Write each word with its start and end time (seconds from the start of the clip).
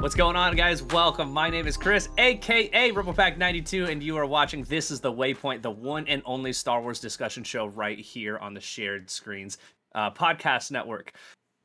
What's 0.00 0.14
going 0.14 0.34
on, 0.34 0.56
guys? 0.56 0.82
Welcome. 0.82 1.30
My 1.30 1.50
name 1.50 1.66
is 1.66 1.76
Chris, 1.76 2.08
aka 2.16 2.90
RipplePack92, 2.90 3.90
and 3.90 4.02
you 4.02 4.16
are 4.16 4.24
watching 4.24 4.62
This 4.64 4.90
is 4.90 4.98
the 4.98 5.12
Waypoint, 5.12 5.60
the 5.60 5.70
one 5.70 6.06
and 6.08 6.22
only 6.24 6.54
Star 6.54 6.80
Wars 6.80 7.00
discussion 7.00 7.44
show 7.44 7.66
right 7.66 7.98
here 7.98 8.38
on 8.38 8.54
the 8.54 8.62
Shared 8.62 9.10
Screens 9.10 9.58
uh, 9.94 10.10
podcast 10.10 10.70
network. 10.70 11.12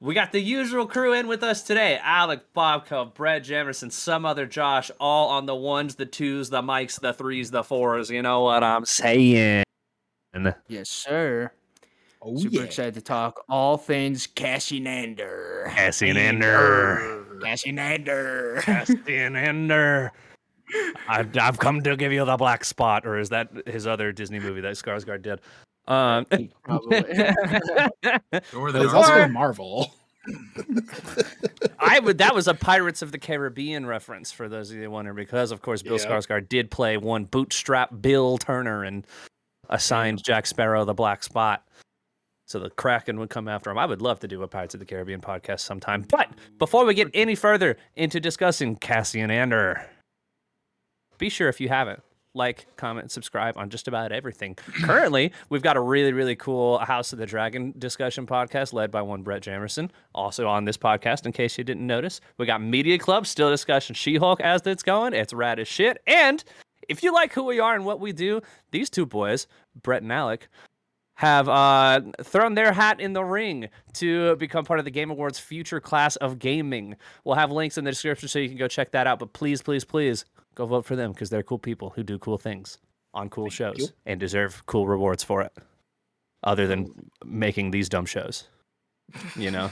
We 0.01 0.13
got 0.13 0.33
the 0.33 0.41
usual 0.41 0.85
crew 0.85 1.13
in 1.13 1.29
with 1.29 1.43
us 1.43 1.63
today 1.63 1.97
Alec, 2.03 2.41
Bobco, 2.53 3.13
Brett 3.13 3.45
Jamerson, 3.45 3.89
some 3.89 4.25
other 4.25 4.45
Josh, 4.45 4.91
all 4.99 5.29
on 5.29 5.45
the 5.45 5.55
ones, 5.55 5.95
the 5.95 6.05
twos, 6.05 6.49
the 6.49 6.61
mics, 6.61 6.99
the 6.99 7.13
threes, 7.13 7.51
the 7.51 7.63
fours. 7.63 8.09
You 8.09 8.21
know 8.21 8.41
what 8.41 8.65
I'm 8.65 8.83
saying? 8.83 9.63
Yes, 10.67 10.89
sir. 10.89 11.53
Oh, 12.21 12.35
Super 12.35 12.55
yeah. 12.57 12.63
excited 12.63 12.95
to 12.95 13.01
talk 13.01 13.45
all 13.47 13.77
things 13.77 14.27
Cassianander. 14.27 15.69
Cassianander. 15.69 17.24
Cassianander. 17.43 18.59
Cassianander. 18.61 20.11
I've, 21.07 21.37
I've 21.37 21.59
come 21.59 21.81
to 21.83 21.95
give 21.95 22.11
you 22.11 22.25
the 22.25 22.37
black 22.37 22.65
spot, 22.65 23.05
or 23.05 23.19
is 23.19 23.29
that 23.29 23.49
his 23.67 23.85
other 23.85 24.11
Disney 24.11 24.39
movie 24.39 24.61
that 24.61 24.73
Skarsgård 24.73 25.21
did? 25.21 25.39
Um, 25.87 26.25
Probably. 26.63 26.97
Or 26.97 28.71
But 28.71 28.81
it's 28.81 28.93
also 28.93 29.27
Marvel. 29.27 29.93
I 31.79 31.99
would. 31.99 32.17
That 32.17 32.33
was 32.33 32.47
a 32.47 32.55
Pirates 32.55 33.03
of 33.03 33.11
the 33.11 33.19
Caribbean 33.19 33.85
reference 33.85 34.31
for 34.31 34.49
those 34.49 34.71
of 34.71 34.77
you 34.77 34.89
wondering, 34.89 35.15
because 35.15 35.51
of 35.51 35.61
course 35.61 35.83
Bill 35.83 35.99
Yeah. 35.99 36.07
Skarsgård 36.07 36.49
did 36.49 36.71
play 36.71 36.97
one 36.97 37.25
bootstrap 37.25 37.91
Bill 38.01 38.39
Turner 38.39 38.83
and 38.83 39.05
assigned 39.69 40.23
Jack 40.23 40.47
Sparrow 40.47 40.83
the 40.85 40.95
black 40.95 41.23
spot. 41.23 41.63
So 42.47 42.59
the 42.59 42.69
Kraken 42.69 43.19
would 43.19 43.29
come 43.29 43.47
after 43.47 43.71
him. 43.71 43.77
I 43.77 43.85
would 43.85 44.01
love 44.01 44.19
to 44.19 44.27
do 44.27 44.43
a 44.43 44.47
Pirates 44.47 44.75
of 44.75 44.79
the 44.79 44.85
Caribbean 44.85 45.21
podcast 45.21 45.61
sometime. 45.61 46.05
But 46.09 46.29
before 46.59 46.85
we 46.85 46.93
get 46.93 47.09
any 47.13 47.35
further 47.35 47.77
into 47.95 48.19
discussing 48.19 48.75
Cassian 48.75 49.31
Ander, 49.31 49.85
be 51.17 51.29
sure 51.29 51.49
if 51.49 51.59
you 51.59 51.69
haven't, 51.69 52.03
like, 52.35 52.67
comment, 52.75 53.09
subscribe 53.11 53.57
on 53.57 53.69
just 53.69 53.87
about 53.87 54.11
everything. 54.11 54.55
Currently, 54.83 55.31
we've 55.49 55.61
got 55.61 55.77
a 55.77 55.79
really, 55.79 56.11
really 56.11 56.35
cool 56.35 56.77
House 56.79 57.13
of 57.13 57.19
the 57.19 57.25
Dragon 57.25 57.73
discussion 57.79 58.27
podcast 58.27 58.73
led 58.73 58.91
by 58.91 59.01
one 59.01 59.23
Brett 59.23 59.41
Jamerson. 59.41 59.89
Also 60.13 60.45
on 60.47 60.65
this 60.65 60.77
podcast, 60.77 61.25
in 61.25 61.31
case 61.31 61.57
you 61.57 61.63
didn't 61.63 61.87
notice, 61.87 62.19
we 62.37 62.45
got 62.45 62.61
Media 62.61 62.99
Club 62.99 63.25
still 63.25 63.49
discussing 63.49 63.95
She-Hulk 63.95 64.41
as 64.41 64.61
it's 64.67 64.83
going. 64.83 65.13
It's 65.13 65.33
rad 65.33 65.59
as 65.59 65.67
shit. 65.67 65.97
And 66.05 66.43
if 66.89 67.01
you 67.01 67.13
like 67.13 67.33
who 67.33 67.43
we 67.43 67.59
are 67.59 67.73
and 67.73 67.85
what 67.85 68.01
we 68.01 68.11
do, 68.11 68.41
these 68.71 68.89
two 68.89 69.05
boys, 69.05 69.47
Brett 69.81 70.03
and 70.03 70.11
Alec, 70.11 70.49
have 71.15 71.47
uh, 71.47 72.01
thrown 72.23 72.53
their 72.55 72.73
hat 72.73 72.99
in 72.99 73.13
the 73.13 73.23
ring 73.23 73.69
to 73.93 74.35
become 74.35 74.65
part 74.65 74.79
of 74.79 74.85
the 74.85 74.91
Game 74.91 75.09
Awards 75.09 75.39
future 75.39 75.79
class 75.79 76.17
of 76.17 76.39
gaming. 76.39 76.95
We'll 77.23 77.35
have 77.35 77.51
links 77.51 77.77
in 77.77 77.85
the 77.85 77.91
description 77.91 78.27
so 78.27 78.39
you 78.39 78.49
can 78.49 78.57
go 78.57 78.67
check 78.67 78.91
that 78.91 79.07
out. 79.07 79.19
But 79.19 79.33
please, 79.33 79.61
please, 79.61 79.85
please 79.85 80.25
go 80.55 80.65
vote 80.65 80.85
for 80.85 80.95
them 80.95 81.11
because 81.11 81.29
they're 81.29 81.43
cool 81.43 81.57
people 81.57 81.89
who 81.89 82.03
do 82.03 82.19
cool 82.19 82.37
things 82.37 82.79
on 83.13 83.29
cool 83.29 83.49
shows 83.49 83.77
you. 83.77 83.87
and 84.05 84.19
deserve 84.19 84.65
cool 84.65 84.87
rewards 84.87 85.23
for 85.23 85.41
it, 85.41 85.53
other 86.43 86.67
than 86.67 86.87
making 87.23 87.71
these 87.71 87.87
dumb 87.87 88.05
shows. 88.05 88.47
You 89.37 89.51
know? 89.51 89.71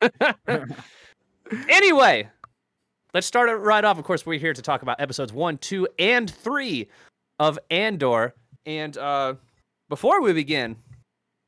anyway, 1.68 2.28
let's 3.12 3.26
start 3.26 3.48
it 3.48 3.54
right 3.54 3.84
off. 3.84 3.98
Of 3.98 4.04
course, 4.04 4.24
we're 4.24 4.38
here 4.38 4.54
to 4.54 4.62
talk 4.62 4.82
about 4.82 5.00
episodes 5.00 5.32
one, 5.32 5.58
two, 5.58 5.88
and 5.98 6.30
three 6.30 6.88
of 7.40 7.58
Andor. 7.70 8.34
And 8.64 8.96
uh, 8.96 9.34
before 9.88 10.20
we 10.22 10.32
begin, 10.32 10.76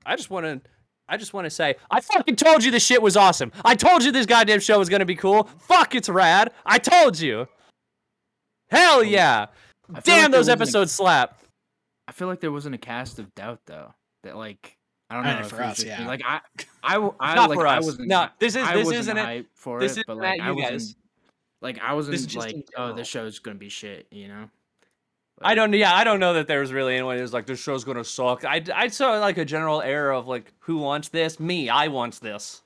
I 0.04 0.16
just 0.16 0.30
want 0.30 0.46
to. 0.46 0.60
I 1.08 1.16
just 1.16 1.32
want 1.32 1.44
to 1.44 1.50
say, 1.50 1.76
I 1.88 2.00
fucking 2.00 2.34
told 2.34 2.64
you 2.64 2.72
this 2.72 2.84
shit 2.84 3.00
was 3.00 3.16
awesome. 3.16 3.52
I 3.64 3.76
told 3.76 4.02
you 4.02 4.10
this 4.10 4.26
goddamn 4.26 4.58
show 4.58 4.76
was 4.78 4.88
gonna 4.88 5.04
be 5.04 5.14
cool. 5.14 5.44
Fuck, 5.60 5.94
it's 5.94 6.08
rad. 6.08 6.52
I 6.64 6.78
told 6.78 7.20
you. 7.20 7.46
Hell 8.70 9.04
yeah. 9.04 9.46
Damn, 10.02 10.22
like 10.24 10.30
those 10.32 10.38
wasn't 10.48 10.60
a- 10.60 10.62
episodes 10.62 10.92
slap. 10.92 11.38
I 12.08 12.12
feel 12.12 12.26
like 12.28 12.40
there 12.40 12.50
wasn't 12.52 12.74
a 12.74 12.78
cast 12.78 13.18
of 13.20 13.32
doubt 13.36 13.60
though. 13.66 13.94
That 14.24 14.36
like 14.36 14.76
I 15.08 15.14
don't 15.14 15.24
know 15.24 15.34
know, 15.34 15.40
if 15.40 15.48
for 15.50 15.56
it 15.62 15.66
was 15.66 15.70
us, 15.70 15.76
just 15.76 15.86
me. 15.86 15.92
yeah. 16.04 16.08
Like 16.08 16.22
I, 16.26 16.40
I, 16.82 16.92
w- 16.94 17.14
I 17.20 17.34
Not 17.36 17.50
like 17.50 17.58
for 17.60 17.66
I 17.68 17.78
us. 17.78 17.84
wasn't. 17.84 18.08
No, 18.08 18.26
this 18.40 18.56
is- 18.56 18.66
I 18.66 18.74
this 18.76 18.86
wasn't 18.86 19.00
isn't 19.02 19.18
it. 19.18 19.46
for 19.54 19.78
This 19.78 19.92
it, 19.92 20.00
isn't 20.00 20.06
but 20.08 20.16
like 20.16 20.40
I 20.40 20.48
you 20.48 20.56
wasn't. 20.56 20.72
guys. 20.72 20.96
Like 21.62 21.78
I 21.78 21.92
wasn't 21.94 22.34
like, 22.36 22.56
oh, 22.56 22.62
general. 22.76 22.96
this 22.96 23.06
show's 23.08 23.38
gonna 23.38 23.56
be 23.58 23.68
shit, 23.68 24.08
you 24.10 24.26
know. 24.26 24.50
I 25.42 25.54
don't. 25.54 25.72
Yeah, 25.74 25.94
I 25.94 26.04
don't 26.04 26.20
know 26.20 26.34
that 26.34 26.46
there 26.48 26.60
was 26.60 26.72
really 26.72 26.94
anyone 26.94 27.18
who's 27.18 27.32
like, 27.32 27.46
this 27.46 27.60
show's 27.60 27.84
gonna 27.84 28.04
suck. 28.04 28.44
I 28.44 28.62
I 28.74 28.88
saw 28.88 29.18
like 29.18 29.38
a 29.38 29.44
general 29.44 29.82
air 29.82 30.10
of 30.10 30.26
like, 30.26 30.52
who 30.60 30.78
wants 30.78 31.08
this? 31.08 31.38
Me. 31.38 31.68
I 31.68 31.88
want 31.88 32.20
this. 32.20 32.62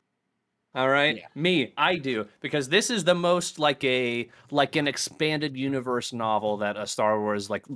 All 0.73 0.89
right, 0.89 1.17
Yeah. 1.17 1.27
me. 1.35 1.73
I 1.77 1.97
do 1.97 2.29
because 2.41 2.69
this 2.69 2.91
is 2.91 3.03
the 3.03 3.15
most 3.15 3.59
like 3.59 3.83
a 3.83 4.29
like 4.53 4.77
an 4.77 4.87
expanded 4.87 5.57
universe 5.57 6.13
novel 6.13 6.59
that 6.59 6.77
a 6.77 6.87
Star 6.87 7.19
Wars 7.21 7.51
like 7.51 7.67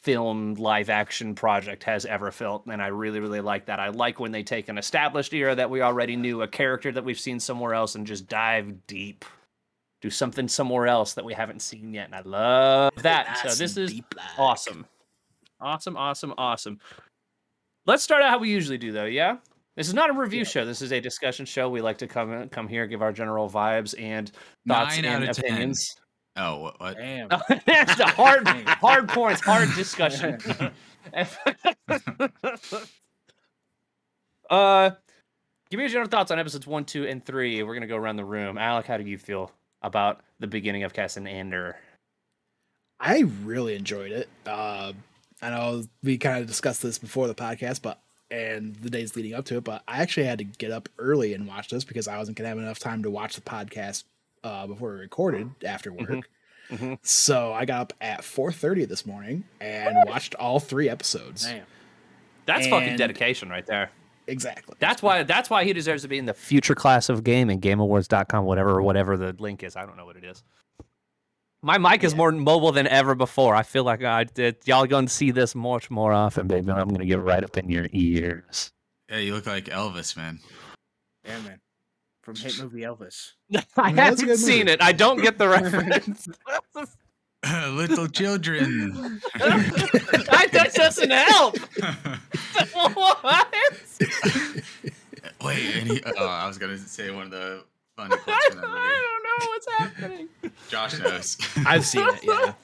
film 0.00 0.54
live 0.54 0.88
action 0.88 1.34
project 1.34 1.84
has 1.84 2.06
ever 2.06 2.30
felt, 2.30 2.64
and 2.64 2.80
I 2.80 2.86
really 2.86 3.20
really 3.20 3.42
like 3.42 3.66
that. 3.66 3.80
I 3.80 3.88
like 3.90 4.18
when 4.18 4.32
they 4.32 4.42
take 4.44 4.70
an 4.70 4.78
established 4.78 5.34
era 5.34 5.54
that 5.56 5.68
we 5.68 5.82
already 5.82 6.16
knew, 6.16 6.40
a 6.40 6.48
character 6.48 6.90
that 6.92 7.04
we've 7.04 7.20
seen 7.20 7.38
somewhere 7.38 7.74
else, 7.74 7.94
and 7.96 8.06
just 8.06 8.28
dive 8.28 8.86
deep. 8.86 9.26
Do 10.00 10.10
something 10.10 10.46
somewhere 10.46 10.86
else 10.86 11.14
that 11.14 11.24
we 11.24 11.34
haven't 11.34 11.60
seen 11.60 11.92
yet, 11.92 12.06
and 12.06 12.14
I 12.14 12.20
love 12.20 12.92
that. 13.02 13.38
So 13.38 13.54
this 13.54 13.76
is 13.76 14.00
awesome. 14.36 14.86
Awesome, 15.60 15.96
awesome, 15.96 16.34
awesome. 16.38 16.78
Let's 17.84 18.04
start 18.04 18.22
out 18.22 18.30
how 18.30 18.38
we 18.38 18.50
usually 18.50 18.78
do, 18.78 18.92
though. 18.92 19.06
Yeah, 19.06 19.38
this 19.78 19.88
is 19.88 19.94
not 19.94 20.10
a 20.10 20.12
review 20.12 20.44
show. 20.44 20.64
This 20.64 20.82
is 20.82 20.92
a 20.92 21.00
discussion 21.00 21.46
show. 21.46 21.68
We 21.68 21.80
like 21.80 21.98
to 21.98 22.06
come 22.06 22.48
come 22.48 22.66
here, 22.68 22.86
give 22.86 23.00
our 23.00 23.12
general 23.12 23.48
vibes 23.48 23.94
and 23.96 24.30
thoughts 24.66 24.96
Nine 24.96 25.04
and 25.04 25.28
of 25.28 25.36
10. 25.36 25.44
opinions. 25.44 25.96
Oh, 26.36 26.58
what? 26.58 26.80
what? 26.80 26.96
Damn. 26.96 27.28
That's 27.66 27.96
the 27.96 28.06
hard, 28.06 28.46
hard 28.48 29.08
points, 29.08 29.40
hard 29.40 29.68
discussion. 29.74 30.38
uh, 34.50 34.90
give 35.70 35.78
me 35.78 35.84
your 35.84 35.88
general 35.88 36.08
thoughts 36.08 36.30
on 36.30 36.38
episodes 36.38 36.66
one, 36.66 36.84
two, 36.84 37.06
and 37.06 37.24
three. 37.24 37.62
We're 37.62 37.74
gonna 37.74 37.86
go 37.86 37.96
around 37.96 38.16
the 38.16 38.24
room. 38.24 38.58
Alec, 38.58 38.86
how 38.86 38.96
do 38.96 39.04
you 39.04 39.16
feel 39.16 39.52
about 39.82 40.20
the 40.40 40.46
beginning 40.46 40.82
of 40.84 40.92
Cass 40.92 41.16
and 41.16 41.28
Ander? 41.28 41.76
I 43.00 43.24
really 43.44 43.74
enjoyed 43.76 44.12
it. 44.12 44.28
Uh, 44.46 44.92
I 45.40 45.50
know 45.50 45.84
we 46.02 46.18
kind 46.18 46.40
of 46.40 46.46
discussed 46.46 46.82
this 46.82 46.98
before 46.98 47.26
the 47.28 47.34
podcast, 47.34 47.82
but 47.82 48.00
and 48.30 48.74
the 48.76 48.90
days 48.90 49.16
leading 49.16 49.34
up 49.34 49.44
to 49.46 49.56
it, 49.56 49.64
but 49.64 49.82
I 49.88 50.02
actually 50.02 50.26
had 50.26 50.38
to 50.38 50.44
get 50.44 50.70
up 50.70 50.88
early 50.98 51.32
and 51.32 51.46
watch 51.46 51.68
this 51.70 51.84
because 51.84 52.06
I 52.08 52.18
wasn't 52.18 52.36
gonna 52.36 52.48
have 52.48 52.58
enough 52.58 52.78
time 52.78 53.02
to 53.04 53.10
watch 53.10 53.34
the 53.36 53.40
podcast 53.40 54.04
uh, 54.44 54.66
before 54.66 54.92
we 54.94 54.98
recorded 55.00 55.50
after 55.64 55.92
work. 55.92 56.08
Mhm. 56.08 56.22
Mhm. 56.70 56.98
So 57.02 57.52
I 57.54 57.64
got 57.64 57.80
up 57.80 57.92
at 58.00 58.20
4:30 58.22 58.84
this 58.84 59.06
morning 59.06 59.44
and 59.60 59.96
watched 60.06 60.34
all 60.34 60.60
three 60.60 60.88
episodes. 60.90 61.44
Damn. 61.44 61.64
That's 62.44 62.66
fucking 62.66 62.96
dedication 62.96 63.48
right 63.48 63.66
there. 63.66 63.90
Exactly. 64.28 64.76
That's 64.78 65.02
why 65.02 65.22
that's 65.24 65.48
why 65.50 65.64
he 65.64 65.72
deserves 65.72 66.02
to 66.02 66.08
be 66.08 66.18
in 66.18 66.26
the 66.26 66.34
future 66.34 66.74
class 66.74 67.08
of 67.08 67.24
gaming, 67.24 67.60
gameawards.com, 67.60 68.44
whatever 68.44 68.80
whatever 68.82 69.16
the 69.16 69.34
link 69.38 69.62
is. 69.64 69.74
I 69.74 69.84
don't 69.86 69.96
know 69.96 70.04
what 70.04 70.16
it 70.16 70.24
is. 70.24 70.44
My 71.62 71.78
mic 71.78 72.04
is 72.04 72.12
Yeah. 72.12 72.18
more 72.18 72.30
mobile 72.32 72.70
than 72.70 72.86
ever 72.86 73.14
before. 73.16 73.56
I 73.56 73.62
feel 73.64 73.82
like 73.84 74.04
I 74.04 74.24
did 74.24 74.58
y'all 74.66 74.86
gonna 74.86 75.08
see 75.08 75.30
this 75.32 75.54
much 75.56 75.90
more 75.90 76.12
often, 76.12 76.46
baby. 76.46 76.70
I'm 76.70 76.88
gonna 76.88 77.06
get 77.06 77.20
right 77.20 77.42
up 77.42 77.56
in 77.56 77.68
your 77.70 77.88
ears. 77.92 78.70
Yeah, 79.10 79.16
you 79.18 79.34
look 79.34 79.46
like 79.46 79.64
Elvis, 79.64 80.16
man. 80.16 80.40
Yeah, 81.24 81.40
man. 81.40 81.60
From 82.22 82.36
hit 82.36 82.60
movie 82.60 82.82
Elvis. 82.82 83.32
I 83.76 83.92
that's 83.92 84.20
a 84.22 84.26
haven't 84.26 84.36
seen 84.36 84.58
movie. 84.66 84.72
it. 84.72 84.82
I 84.82 84.92
don't 84.92 85.22
get 85.22 85.38
the 85.38 85.48
reference. 85.58 86.28
Little 87.70 88.08
children. 88.08 89.20
I, 89.34 90.48
that 90.52 90.72
doesn't 90.74 91.10
help. 91.10 91.56
what? 92.72 93.54
Wait, 95.44 95.76
and 95.76 95.86
he, 95.88 96.02
oh, 96.16 96.26
I 96.26 96.48
was 96.48 96.58
gonna 96.58 96.76
say 96.78 97.12
one 97.12 97.26
of 97.26 97.30
the 97.30 97.62
funny 97.96 98.16
quotes 98.16 98.44
from 98.46 98.56
that 98.60 98.66
movie. 98.66 98.76
I 98.76 99.02
don't 99.04 99.22
know 99.22 99.36
what's 99.50 99.68
happening. 99.78 100.28
Josh 100.68 100.98
knows. 100.98 101.38
I've 101.64 101.86
seen 101.86 102.08
it, 102.08 102.24
yeah. 102.24 102.54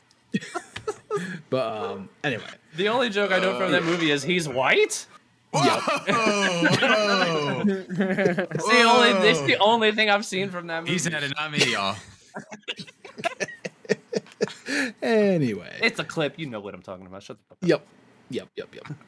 but 1.50 1.76
um 1.76 2.08
anyway. 2.24 2.42
The 2.76 2.88
only 2.88 3.10
joke 3.10 3.30
I 3.30 3.38
know 3.38 3.56
from 3.56 3.70
that 3.70 3.84
movie 3.84 4.10
is 4.10 4.24
he's 4.24 4.48
white. 4.48 5.06
Whoa! 5.52 5.60
whoa. 5.62 7.62
It's 7.66 8.68
the 8.68 8.82
only. 8.82 9.10
It's 9.28 9.42
the 9.42 9.56
only 9.60 9.92
thing 9.92 10.10
I've 10.10 10.26
seen 10.26 10.50
from 10.50 10.66
that 10.66 10.80
movie. 10.80 10.94
He 10.94 10.98
said 10.98 11.22
it, 11.22 11.32
not 11.36 11.52
me, 11.52 11.64
y'all. 11.72 11.94
Anyway. 15.02 15.78
It's 15.82 15.98
a 15.98 16.04
clip. 16.04 16.38
You 16.38 16.46
know 16.46 16.60
what 16.60 16.74
I'm 16.74 16.82
talking 16.82 17.06
about. 17.06 17.22
Shut 17.22 17.38
the 17.38 17.44
fuck 17.48 17.58
up. 17.62 17.68
Yep. 17.68 17.86
Yep, 18.30 18.48
yep, 18.56 18.74
yep. 18.74 18.98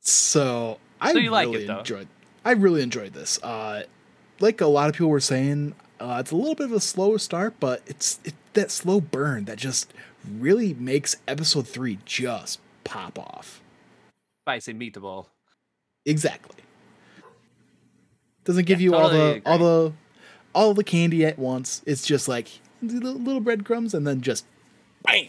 So 0.00 0.78
I 1.00 1.12
So 1.12 1.18
you 1.18 1.30
like 1.30 1.48
really 1.48 1.64
it, 1.64 1.70
enjoyed 1.70 2.08
I 2.44 2.52
really 2.52 2.82
enjoyed 2.82 3.12
this. 3.12 3.42
Uh 3.42 3.84
like 4.40 4.60
a 4.60 4.66
lot 4.66 4.88
of 4.88 4.94
people 4.94 5.10
were 5.10 5.20
saying, 5.20 5.74
uh, 6.00 6.16
it's 6.18 6.32
a 6.32 6.36
little 6.36 6.56
bit 6.56 6.66
of 6.66 6.72
a 6.72 6.80
slow 6.80 7.16
start, 7.16 7.54
but 7.60 7.80
it's 7.86 8.18
it, 8.24 8.34
that 8.54 8.70
slow 8.70 9.00
burn 9.00 9.44
that 9.44 9.58
just 9.58 9.92
really 10.28 10.74
makes 10.74 11.16
episode 11.28 11.68
three 11.68 11.98
just 12.04 12.58
pop 12.84 13.18
off. 13.18 13.62
Spicy 14.44 14.74
meatball. 14.74 15.26
Exactly. 16.04 16.56
Doesn't 18.44 18.66
give 18.66 18.80
Yeah, 18.80 18.84
you 18.84 18.94
all 18.94 19.10
totally 19.10 19.40
the 19.40 19.48
all 19.50 19.58
the 19.58 19.92
all 20.54 20.74
the 20.74 20.84
candy 20.84 21.24
at 21.24 21.38
once. 21.38 21.82
It's 21.86 22.04
just 22.04 22.26
like 22.26 22.48
little 22.82 23.40
breadcrumbs, 23.40 23.94
and 23.94 24.04
then 24.04 24.20
just 24.20 24.44
bam. 25.02 25.26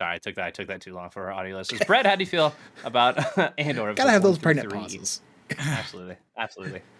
Sorry, 0.00 0.14
I 0.14 0.18
took 0.18 0.36
that. 0.36 0.44
I 0.44 0.50
took 0.50 0.68
that 0.68 0.80
too 0.80 0.94
long 0.94 1.10
for 1.10 1.24
our 1.26 1.32
audio 1.32 1.56
listeners. 1.56 1.80
Brett, 1.84 2.06
how 2.06 2.14
do 2.14 2.22
you 2.22 2.26
feel 2.26 2.54
about 2.84 3.18
Andor? 3.58 3.94
Gotta 3.94 4.10
have 4.10 4.22
those 4.22 4.38
pregnant 4.38 4.70
three? 4.70 4.78
pauses. 4.78 5.20
Absolutely, 5.58 6.16
absolutely. 6.36 6.82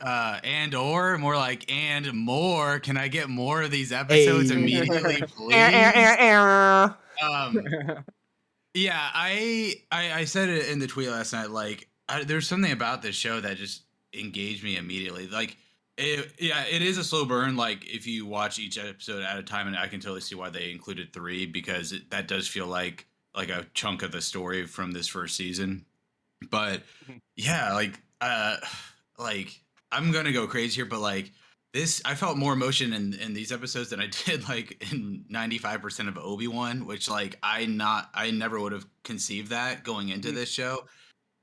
Uh, 0.00 0.40
and 0.42 0.74
or 0.74 1.16
more 1.16 1.36
like 1.36 1.70
and 1.70 2.12
more. 2.12 2.80
Can 2.80 2.96
I 2.96 3.06
get 3.06 3.28
more 3.28 3.62
of 3.62 3.70
these 3.70 3.92
episodes 3.92 4.50
Hey. 4.50 4.56
immediately, 4.56 5.22
please? 5.36 5.54
um, 7.22 7.56
yeah, 8.74 8.98
I, 9.14 9.74
I 9.92 10.12
I 10.12 10.24
said 10.24 10.48
it 10.48 10.70
in 10.70 10.80
the 10.80 10.88
tweet 10.88 11.08
last 11.08 11.32
night. 11.32 11.50
Like, 11.50 11.86
I, 12.08 12.24
there's 12.24 12.48
something 12.48 12.72
about 12.72 13.02
this 13.02 13.14
show 13.14 13.40
that 13.42 13.56
just 13.58 13.82
engaged 14.12 14.64
me 14.64 14.76
immediately. 14.76 15.28
Like, 15.28 15.56
it, 15.96 16.32
yeah, 16.38 16.64
it 16.64 16.82
is 16.82 16.98
a 16.98 17.04
slow 17.04 17.24
burn. 17.24 17.56
Like, 17.56 17.84
if 17.86 18.06
you 18.06 18.26
watch 18.26 18.58
each 18.58 18.78
episode 18.78 19.22
at 19.22 19.38
a 19.38 19.42
time, 19.42 19.66
and 19.66 19.76
I 19.76 19.88
can 19.88 20.00
totally 20.00 20.20
see 20.20 20.34
why 20.34 20.50
they 20.50 20.70
included 20.70 21.12
three 21.12 21.46
because 21.46 21.92
it, 21.92 22.10
that 22.10 22.28
does 22.28 22.48
feel 22.48 22.66
like 22.66 23.06
like 23.34 23.48
a 23.48 23.66
chunk 23.74 24.02
of 24.02 24.12
the 24.12 24.20
story 24.20 24.66
from 24.66 24.92
this 24.92 25.08
first 25.08 25.36
season. 25.36 25.84
But 26.50 26.82
yeah, 27.36 27.72
like, 27.74 28.00
uh, 28.20 28.56
like 29.18 29.60
I'm 29.90 30.12
gonna 30.12 30.32
go 30.32 30.46
crazy 30.46 30.76
here, 30.76 30.86
but 30.86 31.00
like 31.00 31.32
this 31.72 32.02
i 32.04 32.14
felt 32.14 32.36
more 32.36 32.52
emotion 32.52 32.92
in 32.92 33.14
in 33.14 33.32
these 33.32 33.50
episodes 33.50 33.88
than 33.88 33.98
i 34.00 34.06
did 34.26 34.46
like 34.46 34.92
in 34.92 35.24
95% 35.32 36.06
of 36.08 36.18
obi-wan 36.18 36.84
which 36.86 37.08
like 37.08 37.38
i 37.42 37.64
not 37.64 38.10
i 38.14 38.30
never 38.30 38.60
would 38.60 38.72
have 38.72 38.84
conceived 39.04 39.48
that 39.50 39.82
going 39.82 40.10
into 40.10 40.28
Mhm. 40.28 40.34
this 40.34 40.50
show 40.50 40.84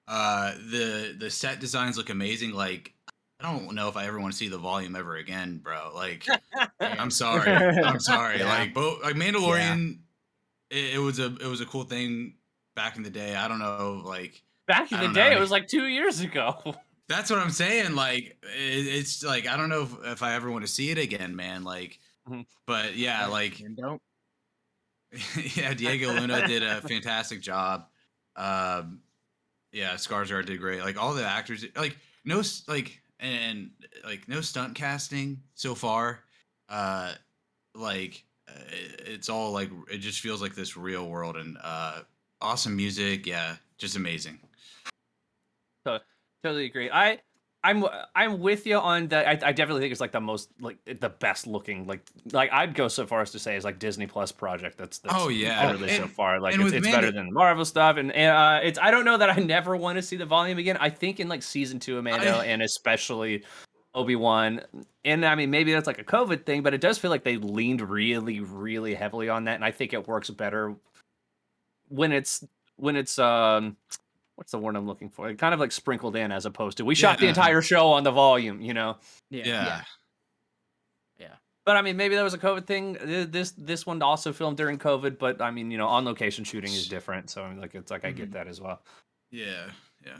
uh 0.08 0.54
the 0.70 1.16
the 1.18 1.32
set 1.32 1.60
designs 1.60 1.98
look 1.98 2.12
amazing 2.12 2.52
like 2.52 2.94
i 3.40 3.52
don't 3.52 3.74
know 3.74 3.88
if 3.88 3.96
i 3.98 4.06
ever 4.06 4.20
want 4.20 4.32
to 4.34 4.38
see 4.38 4.48
the 4.48 4.58
volume 4.58 4.96
ever 4.96 5.16
again 5.18 5.60
bro 5.64 5.92
like 5.96 6.26
i'm 6.80 7.12
sorry 7.12 7.50
i'm 7.52 8.00
sorry 8.00 8.40
Yeah. 8.40 8.46
like 8.50 8.74
both 8.74 9.04
like 9.04 9.16
mandalorian 9.16 10.00
it, 10.70 10.96
it 10.96 11.00
was 11.00 11.20
a 11.20 11.26
it 11.36 11.46
was 11.48 11.62
a 11.62 11.66
cool 11.66 11.84
thing 11.84 12.36
back 12.76 12.98
in 12.98 13.04
the 13.04 13.10
day 13.10 13.36
i 13.36 13.48
don't 13.48 13.60
know 13.60 14.02
like 14.06 14.42
Back 14.68 14.92
in 14.92 15.00
the 15.00 15.08
day, 15.08 15.32
know. 15.32 15.38
it 15.38 15.40
was 15.40 15.50
like 15.50 15.68
two 15.68 15.88
years 15.88 16.20
ago. 16.22 16.54
That's 17.10 17.32
what 17.32 17.40
I'm 17.40 17.50
saying. 17.50 17.96
Like, 17.96 18.38
it, 18.44 18.86
it's 18.86 19.24
like 19.24 19.48
I 19.48 19.58
don't 19.58 19.68
know 19.70 19.82
if, 19.82 19.96
if 20.06 20.22
I 20.22 20.36
ever 20.36 20.52
want 20.52 20.64
to 20.64 20.72
see 20.72 20.92
it 20.92 21.00
again, 21.00 21.36
man. 21.36 21.64
Like, 21.64 21.98
Mhm. 22.30 22.46
but 22.68 22.96
yeah, 22.96 23.26
like 23.26 23.60
don't. 23.76 24.00
yeah, 25.56 25.74
Diego 25.74 26.14
Luna 26.14 26.46
did 26.48 26.62
a 26.62 26.82
fantastic 26.82 27.42
job. 27.42 27.88
Um, 28.36 29.00
yeah, 29.72 29.96
Skarsgård 29.96 30.46
did 30.46 30.60
great. 30.60 30.82
Like 30.82 31.02
all 31.02 31.16
the 31.16 31.26
actors, 31.26 31.66
like 31.76 31.98
no, 32.24 32.44
like 32.68 33.02
and 33.20 33.72
like 34.06 34.28
no 34.28 34.42
stunt 34.42 34.76
casting 34.76 35.42
so 35.56 35.76
far. 35.76 36.24
Uh, 36.68 37.14
like 37.76 38.24
uh, 38.48 38.62
it's 39.06 39.30
all 39.30 39.52
like 39.52 39.70
it 39.92 39.98
just 39.98 40.22
feels 40.22 40.42
like 40.42 40.56
this 40.56 40.78
real 40.78 41.08
world 41.08 41.38
and 41.38 41.58
uh, 41.62 42.02
awesome 42.42 42.76
music. 42.76 43.26
Yeah, 43.26 43.56
just 43.78 43.96
amazing. 43.96 44.40
So 45.86 46.00
totally 46.44 46.66
agree. 46.66 46.90
I 46.92 47.20
I'm 47.64 47.84
I'm 48.16 48.40
with 48.40 48.66
you 48.66 48.78
on 48.78 49.10
that. 49.10 49.28
I, 49.28 49.50
I 49.50 49.52
definitely 49.52 49.82
think 49.82 49.92
it's 49.92 50.00
like 50.00 50.14
the 50.14 50.22
most 50.22 50.50
like 50.62 50.78
the 50.86 51.10
best 51.10 51.46
looking 51.46 51.86
like 51.88 52.02
like 52.32 52.50
I'd 52.54 52.74
go 52.74 52.88
so 52.88 53.06
far 53.06 53.22
as 53.22 53.32
to 53.32 53.40
say 53.40 53.58
is 53.58 53.66
like 53.66 53.80
Disney 53.80 54.08
Plus 54.08 54.32
project. 54.32 54.78
That's, 54.78 55.00
that's 55.00 55.14
Oh, 55.18 55.28
yeah. 55.28 55.70
really 55.72 55.90
so 55.90 56.08
far 56.08 56.40
like 56.40 56.56
it's, 56.56 56.72
it's 56.72 56.84
Manda- 56.86 56.92
better 56.92 57.12
than 57.12 57.34
Marvel 57.34 57.66
stuff 57.66 57.98
and, 57.98 58.14
and 58.14 58.32
uh 58.34 58.60
it's 58.66 58.80
I 58.80 58.92
don't 58.92 59.04
know 59.04 59.18
that 59.18 59.30
I 59.30 59.36
never 59.42 59.76
want 59.76 59.98
to 59.98 60.02
see 60.02 60.16
the 60.16 60.26
volume 60.26 60.58
again. 60.58 60.78
I 60.80 60.90
think 60.90 61.20
in 61.20 61.28
like 61.28 61.44
season 61.44 61.80
two 61.80 61.98
of 61.98 62.04
Mando 62.06 62.38
I- 62.40 62.46
and 62.46 62.62
especially 62.62 63.44
Obi 63.94 64.16
Wan 64.16 64.62
and 65.04 65.26
I 65.26 65.36
mean 65.36 65.52
maybe 65.52 65.74
that's 65.74 65.88
like 65.88 66.00
a 66.00 66.04
COVID 66.06 66.46
thing, 66.46 66.64
but 66.64 66.74
it 66.74 66.80
does 66.80 66.98
feel 66.98 67.12
like 67.12 67.26
they 67.26 67.36
leaned 67.36 67.82
really 67.82 68.40
really 68.40 68.94
heavily 68.94 69.28
on 69.28 69.44
that, 69.46 69.56
and 69.56 69.66
I 69.66 69.72
think 69.72 69.92
it 69.92 70.08
works 70.08 70.30
better 70.30 70.76
when 71.90 72.14
it's 72.14 72.46
when 72.78 72.96
it's 72.96 73.20
um 73.20 73.76
what's 74.40 74.54
the 74.54 74.58
word 74.58 74.78
I'm 74.78 74.88
looking 74.88 75.10
for? 75.10 75.28
It 75.30 75.38
kind 75.38 75.54
of 75.54 75.60
like 75.60 75.74
sprinkled 75.74 76.16
in 76.16 76.32
as 76.32 76.46
opposed 76.46 76.78
to 76.78 76.86
we 76.86 76.96
shot 76.96 77.20
the 77.20 77.28
entire 77.34 77.62
show 77.62 77.90
on 77.92 78.04
the 78.06 78.12
volume, 78.12 78.62
you 78.62 78.74
know. 78.74 78.96
Yeah. 79.30 79.44
Yeah. 79.46 79.82
Yeah. 81.20 81.36
But 81.66 81.76
I 81.76 81.82
mean, 81.82 81.98
maybe 81.98 82.16
that 82.16 82.24
was 82.24 82.34
a 82.34 82.38
COVID 82.38 82.66
thing. 82.66 82.94
This 83.04 83.52
this 83.58 83.86
one 83.86 84.02
also 84.02 84.32
filmed 84.32 84.56
during 84.56 84.78
COVID, 84.80 85.20
but 85.20 85.42
I 85.42 85.52
mean, 85.52 85.72
you 85.72 85.78
know, 85.78 85.88
on 85.88 86.06
location 86.06 86.46
shooting 86.46 86.72
is 86.72 86.88
different, 86.88 87.30
so 87.30 87.44
I 87.44 87.50
mean, 87.50 87.60
like 87.60 87.76
it's 87.76 87.92
like 87.92 88.06
I 88.06 88.12
get 88.12 88.30
Mhm. 88.30 88.34
that 88.34 88.48
as 88.48 88.62
well. 88.62 88.82
Yeah. 89.30 89.66
Yeah. 90.06 90.18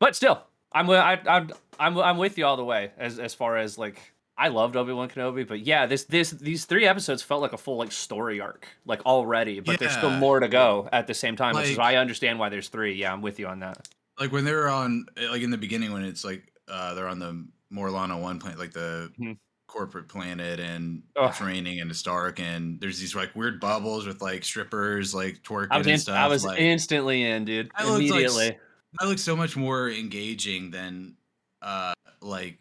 But 0.00 0.16
still, 0.16 0.42
I'm 0.72 0.86
wi- 0.86 1.00
I, 1.14 1.36
I'm 1.36 1.50
I'm 1.78 1.96
I'm 1.98 2.18
with 2.18 2.36
you 2.36 2.46
all 2.46 2.56
the 2.56 2.64
way 2.64 2.90
as 2.98 3.20
as 3.20 3.32
far 3.32 3.56
as 3.58 3.78
like 3.78 4.00
I 4.38 4.48
loved 4.48 4.76
Obi 4.76 4.92
Wan 4.92 5.08
Kenobi, 5.08 5.46
but 5.48 5.60
yeah, 5.60 5.86
this 5.86 6.04
this 6.04 6.30
these 6.30 6.64
three 6.66 6.86
episodes 6.86 7.22
felt 7.22 7.40
like 7.40 7.52
a 7.54 7.58
full 7.58 7.76
like 7.78 7.90
story 7.92 8.40
arc 8.40 8.66
like 8.84 9.04
already, 9.06 9.60
but 9.60 9.78
there's 9.78 9.92
still 9.96 10.10
more 10.10 10.40
to 10.40 10.48
go 10.48 10.88
at 10.92 11.06
the 11.06 11.14
same 11.14 11.36
time, 11.36 11.54
which 11.54 11.68
is 11.70 11.78
why 11.78 11.92
I 11.92 11.96
understand 11.96 12.38
why 12.38 12.48
there's 12.50 12.68
three. 12.68 12.94
Yeah, 12.94 13.12
I'm 13.12 13.22
with 13.22 13.38
you 13.38 13.46
on 13.46 13.60
that. 13.60 13.88
like 14.20 14.32
when 14.32 14.44
they're 14.44 14.68
on 14.68 15.06
like 15.30 15.42
in 15.42 15.50
the 15.50 15.58
beginning 15.58 15.92
when 15.92 16.02
it's 16.04 16.24
like 16.24 16.52
uh 16.68 16.94
they're 16.94 17.08
on 17.08 17.18
the 17.18 17.46
Morlana 17.72 18.20
one 18.20 18.38
planet 18.38 18.58
like 18.58 18.72
the 18.72 19.10
Mhm. 19.20 19.36
corporate 19.68 20.08
planet 20.08 20.58
and 20.60 21.02
Ugh. 21.16 21.28
it's 21.30 21.40
raining 21.40 21.80
and 21.80 21.90
it's 21.90 22.02
dark 22.02 22.38
and 22.40 22.80
there's 22.80 22.98
these 22.98 23.14
like 23.14 23.34
weird 23.36 23.60
bubbles 23.60 24.06
with 24.06 24.22
like 24.22 24.42
strippers 24.44 25.14
like 25.14 25.42
twerking 25.42 25.68
I 25.72 25.78
was 25.78 25.86
and 25.86 26.00
stuff 26.00 26.16
I 26.16 26.28
was 26.28 26.44
like 26.44 26.58
instantly 26.60 27.24
in, 27.24 27.44
dude. 27.44 27.70
That 27.76 27.86
looks 27.88 28.10
like 28.10 28.24
s- 28.24 28.34
Immediately. 28.36 28.58
that 29.00 29.06
looks 29.08 29.22
so 29.22 29.34
much 29.36 29.56
more 29.56 29.90
engaging 29.90 30.70
than 30.70 31.16
uh 31.62 31.92
like 32.22 32.58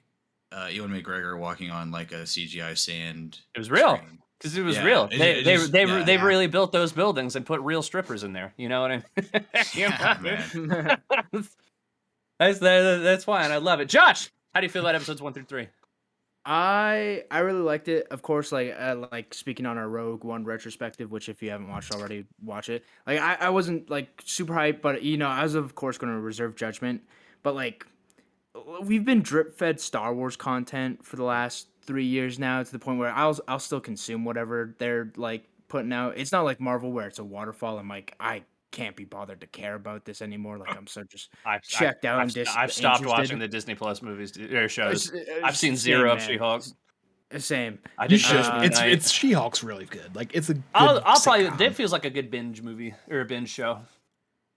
uh 0.51 0.67
Ewan 0.71 0.91
McGregor 0.91 1.37
walking 1.37 1.71
on 1.71 1.91
like 1.91 2.11
a 2.11 2.23
CGI 2.23 2.77
sand 2.77 3.39
It 3.53 3.59
was 3.59 3.69
real. 3.71 3.99
Because 4.37 4.57
it 4.57 4.63
was 4.63 4.75
Yeah, 4.75 4.83
real. 4.83 5.03
it- 5.11 5.17
They 5.17 5.39
it 5.39 5.43
they 5.45 5.55
just- 5.55 5.71
they 5.71 5.85
yeah. 5.85 6.03
they 6.03 6.15
Yeah. 6.15 6.23
really 6.23 6.47
built 6.47 6.71
those 6.71 6.91
buildings 6.91 7.35
and 7.35 7.45
put 7.45 7.61
real 7.61 7.81
strippers 7.81 8.23
in 8.23 8.33
there. 8.33 8.53
You 8.57 8.69
know 8.69 8.81
what 8.81 8.91
I 8.91 8.95
mean? 8.97 9.45
Yeah, 9.75 10.17
know? 10.21 10.21
man. 10.21 11.01
that's 12.39 12.59
that, 12.59 12.99
that's 13.03 13.25
why, 13.25 13.43
and 13.43 13.53
I 13.53 13.57
love 13.57 13.79
it. 13.79 13.89
Josh, 13.89 14.29
how 14.53 14.59
do 14.59 14.65
you 14.65 14.69
feel 14.69 14.81
about 14.81 14.95
episodes 14.95 15.21
one 15.21 15.33
through 15.33 15.45
three? 15.45 15.67
I 16.47 17.23
I 17.31 17.39
really 17.39 17.61
liked 17.61 17.87
it. 17.87 18.07
Of 18.11 18.21
course, 18.21 18.51
like 18.51 18.75
uh, 18.77 19.07
like 19.11 19.33
speaking 19.33 19.65
on 19.65 19.77
our 19.79 19.87
Rogue 19.89 20.23
One 20.23 20.43
retrospective, 20.43 21.09
which 21.11 21.27
if 21.27 21.41
you 21.41 21.49
haven't 21.49 21.69
watched 21.69 21.91
already, 21.93 22.25
watch 22.43 22.69
it. 22.69 22.83
Like 23.07 23.19
I, 23.19 23.35
I 23.35 23.49
wasn't 23.49 23.89
like 23.89 24.21
super 24.25 24.53
hyped, 24.53 24.81
but 24.81 25.01
you 25.01 25.17
know 25.17 25.27
I 25.27 25.41
was 25.43 25.55
of 25.55 25.73
course 25.73 25.97
going 25.97 26.13
to 26.13 26.19
reserve 26.19 26.55
judgment. 26.55 27.01
But 27.41 27.55
like 27.55 27.87
we've 28.81 29.05
been 29.05 29.21
drip 29.21 29.57
fed 29.57 29.79
Star 29.79 30.13
Wars 30.13 30.35
content 30.35 31.05
for 31.05 31.15
the 31.15 31.23
last 31.23 31.67
three 31.83 32.05
years 32.05 32.39
now 32.39 32.63
to 32.63 32.71
the 32.71 32.79
point 32.79 32.99
where 32.99 33.11
I'll 33.11 33.37
I'll 33.47 33.59
still 33.59 33.79
consume 33.79 34.25
whatever 34.25 34.75
they're 34.79 35.11
like 35.15 35.45
putting 35.67 35.93
out. 35.93 36.17
It's 36.17 36.31
not 36.31 36.41
like 36.43 36.59
Marvel 36.59 36.91
where 36.91 37.07
it's 37.07 37.19
a 37.19 37.23
waterfall. 37.23 37.77
I'm 37.77 37.87
like 37.87 38.15
I 38.19 38.43
can't 38.71 38.95
be 38.95 39.05
bothered 39.05 39.39
to 39.41 39.47
care 39.47 39.75
about 39.75 40.03
this 40.05 40.21
anymore. 40.21 40.57
Like 40.57 40.75
I'm 40.75 40.87
so 40.87 41.03
just 41.03 41.29
I've 41.45 41.61
Checked 41.61 42.05
out 42.05 42.17
I've, 42.17 42.21
and 42.23 42.31
st- 42.31 42.45
dis- 42.47 42.55
I've 42.55 42.73
stopped 42.73 42.99
interested. 43.01 43.21
watching 43.21 43.39
the 43.39 43.47
Disney 43.47 43.75
Plus 43.75 44.01
movies 44.01 44.37
or 44.37 44.67
shows. 44.67 45.13
It's- 45.13 45.39
I've 45.43 45.55
seen 45.57 45.75
zero 45.77 46.11
of 46.11 46.17
man. 46.19 46.27
She-Hulk. 46.27 46.63
Same. 47.39 47.79
I 47.97 48.03
You 48.03 48.09
did 48.09 48.19
should. 48.21 48.37
uh, 48.37 48.61
it's 48.63 48.79
I- 48.79 48.87
it's 48.87 49.11
She 49.11 49.31
Hulk's 49.31 49.63
really 49.63 49.85
good. 49.85 50.15
Like 50.15 50.33
it's 50.35 50.49
a. 50.49 50.53
Good 50.55 50.63
I'll, 50.73 51.01
I'll 51.05 51.19
probably. 51.19 51.45
sitcom. 51.45 51.57
That 51.57 51.75
feels 51.75 51.91
like 51.91 52.05
a 52.05 52.09
good 52.09 52.29
binge 52.31 52.61
movie 52.61 52.93
or 53.09 53.21
a 53.21 53.25
binge 53.25 53.49
show. 53.49 53.79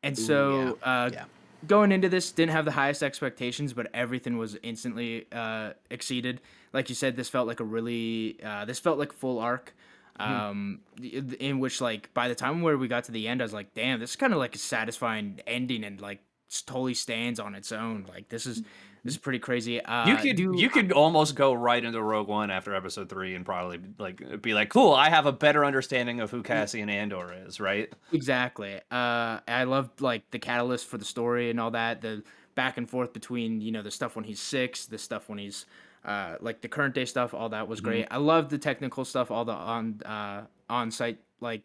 And 0.03 0.17
Ooh, 0.19 0.23
so, 0.23 0.79
uh, 0.83 1.11
yeah. 1.13 1.25
Going 1.67 1.93
into 1.93 2.09
this, 2.09 2.31
didn't 2.31 2.53
have 2.53 2.65
the 2.65 2.73
highest 2.73 3.03
expectations, 3.03 3.73
but 3.73 3.89
everything 3.93 4.39
was 4.39 4.57
instantly 4.63 5.27
uh, 5.33 5.73
exceeded. 5.91 6.41
Like 6.73 6.89
you 6.89 6.95
said, 6.95 7.17
this 7.17 7.29
felt 7.29 7.47
like 7.47 7.61
a 7.61 7.65
really, 7.65 8.39
uh, 8.45 8.65
this 8.65 8.79
felt 8.79 8.99
like 8.99 9.13
full 9.13 9.39
arc. 9.39 9.75
Um, 10.21 10.81
th- 11.01 11.35
in 11.35 11.61
which 11.61 11.81
like 11.81 12.13
by 12.13 12.27
the 12.27 12.35
time 12.35 12.63
where 12.63 12.77
we 12.77 12.89
got 12.89 13.05
to 13.05 13.13
the 13.13 13.29
end, 13.29 13.41
I 13.41 13.45
was 13.45 13.53
like, 13.53 13.73
damn, 13.75 14.01
this 14.01 14.11
is 14.11 14.17
kind 14.17 14.33
of 14.33 14.41
like 14.41 14.55
a 14.57 14.59
satisfying 14.59 15.41
ending, 15.47 15.85
and 15.85 16.01
like 16.01 16.21
totally 16.67 16.95
stands 16.95 17.39
on 17.39 17.55
its 17.55 17.71
own. 17.71 18.05
Like 18.09 18.29
this 18.29 18.45
is 18.45 18.63
this 19.05 19.15
is 19.15 19.19
pretty 19.19 19.39
crazy. 19.39 19.81
Uh, 19.83 20.09
You 20.09 20.17
could 20.17 20.37
do- 20.37 20.55
you 20.57 20.69
could 20.71 20.93
almost 20.93 21.35
go 21.35 21.53
right 21.53 21.83
into 21.85 22.01
Rogue 22.03 22.29
One 22.29 22.51
after 22.51 22.75
Episode 22.75 23.09
three 23.09 23.35
and 23.35 23.45
probably 23.45 23.81
like 23.99 24.43
be 24.43 24.55
like, 24.55 24.69
cool, 24.71 24.93
I 24.93 25.09
have 25.11 25.27
a 25.27 25.33
better 25.33 25.65
understanding 25.65 26.21
of 26.21 26.31
who 26.31 26.43
Cassian 26.43 26.89
Andor 26.91 27.33
is, 27.47 27.61
right? 27.61 27.93
Exactly. 28.13 28.77
Uh, 28.91 29.41
I 29.49 29.65
loved 29.65 30.01
like 30.01 30.31
the 30.31 30.39
catalyst 30.39 30.87
for 30.87 30.99
the 30.99 31.05
story 31.05 31.51
and 31.51 31.59
all 31.61 31.71
that. 31.73 32.01
The 32.01 32.23
back 32.55 32.77
and 32.77 32.89
forth 32.91 33.13
between 33.13 33.61
you 33.61 33.71
know 33.73 33.83
the 33.83 33.91
stuff 33.91 34.17
when 34.17 34.25
he's 34.25 34.41
six, 34.41 34.87
the 34.87 34.99
stuff 34.99 35.29
when 35.29 35.39
he's 35.39 35.65
uh, 36.05 36.37
like 36.41 36.61
the 36.61 36.69
current 36.69 36.95
day 36.95 37.05
stuff. 37.05 37.35
All 37.35 37.49
that 37.51 37.69
was 37.69 37.81
great. 37.81 38.07
I 38.11 38.17
loved 38.19 38.51
the 38.51 38.59
technical 38.59 39.05
stuff. 39.05 39.31
All 39.31 39.45
the 39.45 39.53
on 39.53 40.01
uh, 40.05 40.43
on 40.69 40.91
site 40.91 41.19
like 41.41 41.63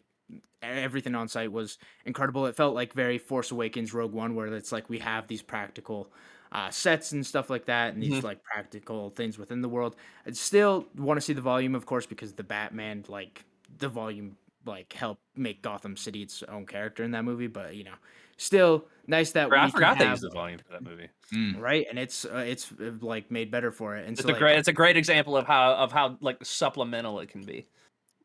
everything 0.62 1.14
on 1.14 1.28
site 1.28 1.52
was 1.52 1.78
incredible. 2.06 2.46
It 2.46 2.56
felt 2.56 2.74
like 2.74 2.92
very 2.94 3.18
Force 3.18 3.50
Awakens, 3.50 3.92
Rogue 3.92 4.12
One, 4.12 4.34
where 4.34 4.46
it's 4.46 4.72
like 4.72 4.88
we 4.88 4.98
have 5.00 5.26
these 5.28 5.42
practical. 5.42 6.10
Uh, 6.54 6.70
sets 6.70 7.10
and 7.10 7.26
stuff 7.26 7.50
like 7.50 7.64
that, 7.66 7.94
and 7.94 8.00
these 8.00 8.22
like 8.22 8.40
practical 8.44 9.10
things 9.10 9.36
within 9.38 9.60
the 9.60 9.68
world. 9.68 9.96
I 10.24 10.30
still 10.30 10.86
want 10.96 11.16
to 11.18 11.20
see 11.20 11.32
the 11.32 11.40
volume, 11.40 11.74
of 11.74 11.84
course, 11.84 12.06
because 12.06 12.32
the 12.32 12.44
Batman, 12.44 13.04
like 13.08 13.44
the 13.78 13.88
volume 13.88 14.36
like 14.64 14.92
help 14.92 15.18
make 15.34 15.62
Gotham 15.62 15.96
City 15.96 16.22
its 16.22 16.44
own 16.44 16.64
character 16.64 17.02
in 17.02 17.10
that 17.10 17.24
movie. 17.24 17.48
But 17.48 17.74
you 17.74 17.82
know, 17.82 17.94
still 18.36 18.84
nice 19.08 19.32
that 19.32 19.50
we 19.50 19.56
I 19.56 19.62
can 19.62 19.70
forgot 19.72 19.98
they 19.98 20.04
have- 20.04 20.12
used 20.12 20.22
the 20.22 20.30
volume 20.30 20.60
for 20.64 20.72
that 20.74 20.84
movie. 20.84 21.08
Mm. 21.34 21.58
right, 21.60 21.86
and 21.90 21.98
it's 21.98 22.24
uh, 22.24 22.36
it's 22.46 22.70
uh, 22.80 22.92
like 23.00 23.32
made 23.32 23.50
better 23.50 23.72
for 23.72 23.96
it. 23.96 24.06
And 24.06 24.12
It's 24.12 24.22
so 24.22 24.28
a 24.28 24.30
like, 24.30 24.38
great. 24.38 24.56
It's 24.56 24.68
a 24.68 24.72
great 24.72 24.96
example 24.96 25.36
of 25.36 25.48
how 25.48 25.72
of 25.74 25.90
how 25.90 26.18
like 26.20 26.36
supplemental 26.44 27.18
it 27.18 27.30
can 27.30 27.42
be. 27.42 27.66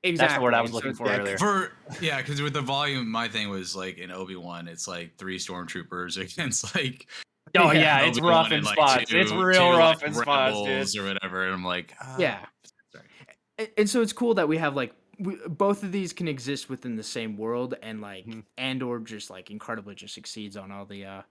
exactly. 0.04 0.18
That's 0.18 0.34
the 0.36 0.42
word 0.44 0.54
I 0.54 0.62
was 0.62 0.70
and 0.70 0.74
so 0.74 0.76
looking 0.76 0.94
for 0.94 1.08
yeah, 1.08 1.18
earlier. 1.20 1.38
For 1.40 1.72
yeah, 2.00 2.18
because 2.22 2.44
with 2.44 2.54
the 2.54 2.62
volume, 2.62 3.10
my 3.10 3.28
thing 3.28 3.50
was 3.50 3.76
like 3.76 3.98
in 3.98 4.12
Obi 4.12 4.36
Wan, 4.36 4.68
it's 4.68 4.88
like 4.88 5.18
three 5.18 5.40
stormtroopers 5.40 6.18
against 6.22 6.76
like. 6.76 7.08
Oh 7.58 7.72
Yeah, 7.72 7.74
yeah, 8.02 8.06
it's 8.08 8.20
rough 8.20 8.48
and, 8.48 8.56
in 8.56 8.64
like, 8.64 8.76
spots. 8.78 9.10
two- 9.10 9.18
it's 9.20 9.32
two, 9.32 9.44
real 9.44 9.78
rough 9.78 10.02
like, 10.02 10.08
in 10.08 10.14
spots, 10.14 10.94
dude. 10.94 11.04
or 11.04 11.08
whatever. 11.08 11.46
And 11.46 11.54
I'm 11.54 11.64
like, 11.64 11.94
ah, 12.02 12.16
Yeah. 12.18 12.46
sorry. 12.94 13.06
and, 13.58 13.68
and 13.78 13.90
so 13.90 14.02
it's 14.02 14.14
cool 14.14 14.34
that 14.36 14.48
we 14.48 14.58
have 14.58 14.76
like 14.76 14.94
we, 15.20 15.36
both 15.48 15.84
of 15.84 15.92
these 15.92 16.14
can 16.14 16.28
exist 16.30 16.70
within 16.70 16.96
the 16.96 17.04
same 17.04 17.36
world 17.38 17.74
and 17.84 18.00
like 18.02 18.26
Mhm. 18.26 18.44
andor 18.58 19.00
just 19.00 19.30
like 19.30 19.52
incredibly 19.52 19.94
just 19.96 20.14
succeeds 20.14 20.56
on 20.56 20.72
all 20.72 20.86
the 20.86 21.04
uh 21.06 21.22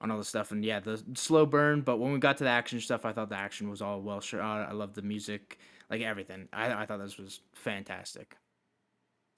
on 0.00 0.10
all 0.10 0.16
the 0.16 0.24
stuff 0.24 0.50
and 0.50 0.64
yeah 0.64 0.80
the 0.80 1.02
slow 1.14 1.44
burn 1.44 1.82
but 1.82 1.98
when 1.98 2.10
we 2.12 2.18
got 2.18 2.38
to 2.38 2.44
the 2.44 2.48
action 2.50 2.80
stuff 2.80 3.04
i 3.04 3.12
thought 3.12 3.28
the 3.28 3.36
action 3.36 3.68
was 3.68 3.82
all 3.82 4.00
well 4.00 4.20
shot 4.20 4.40
i 4.66 4.72
love 4.72 4.94
the 4.94 5.02
music 5.02 5.58
like 5.90 6.00
everything 6.00 6.48
i, 6.54 6.72
I 6.72 6.86
thought 6.86 7.00
this 7.00 7.18
was 7.18 7.40
fantastic 7.54 8.36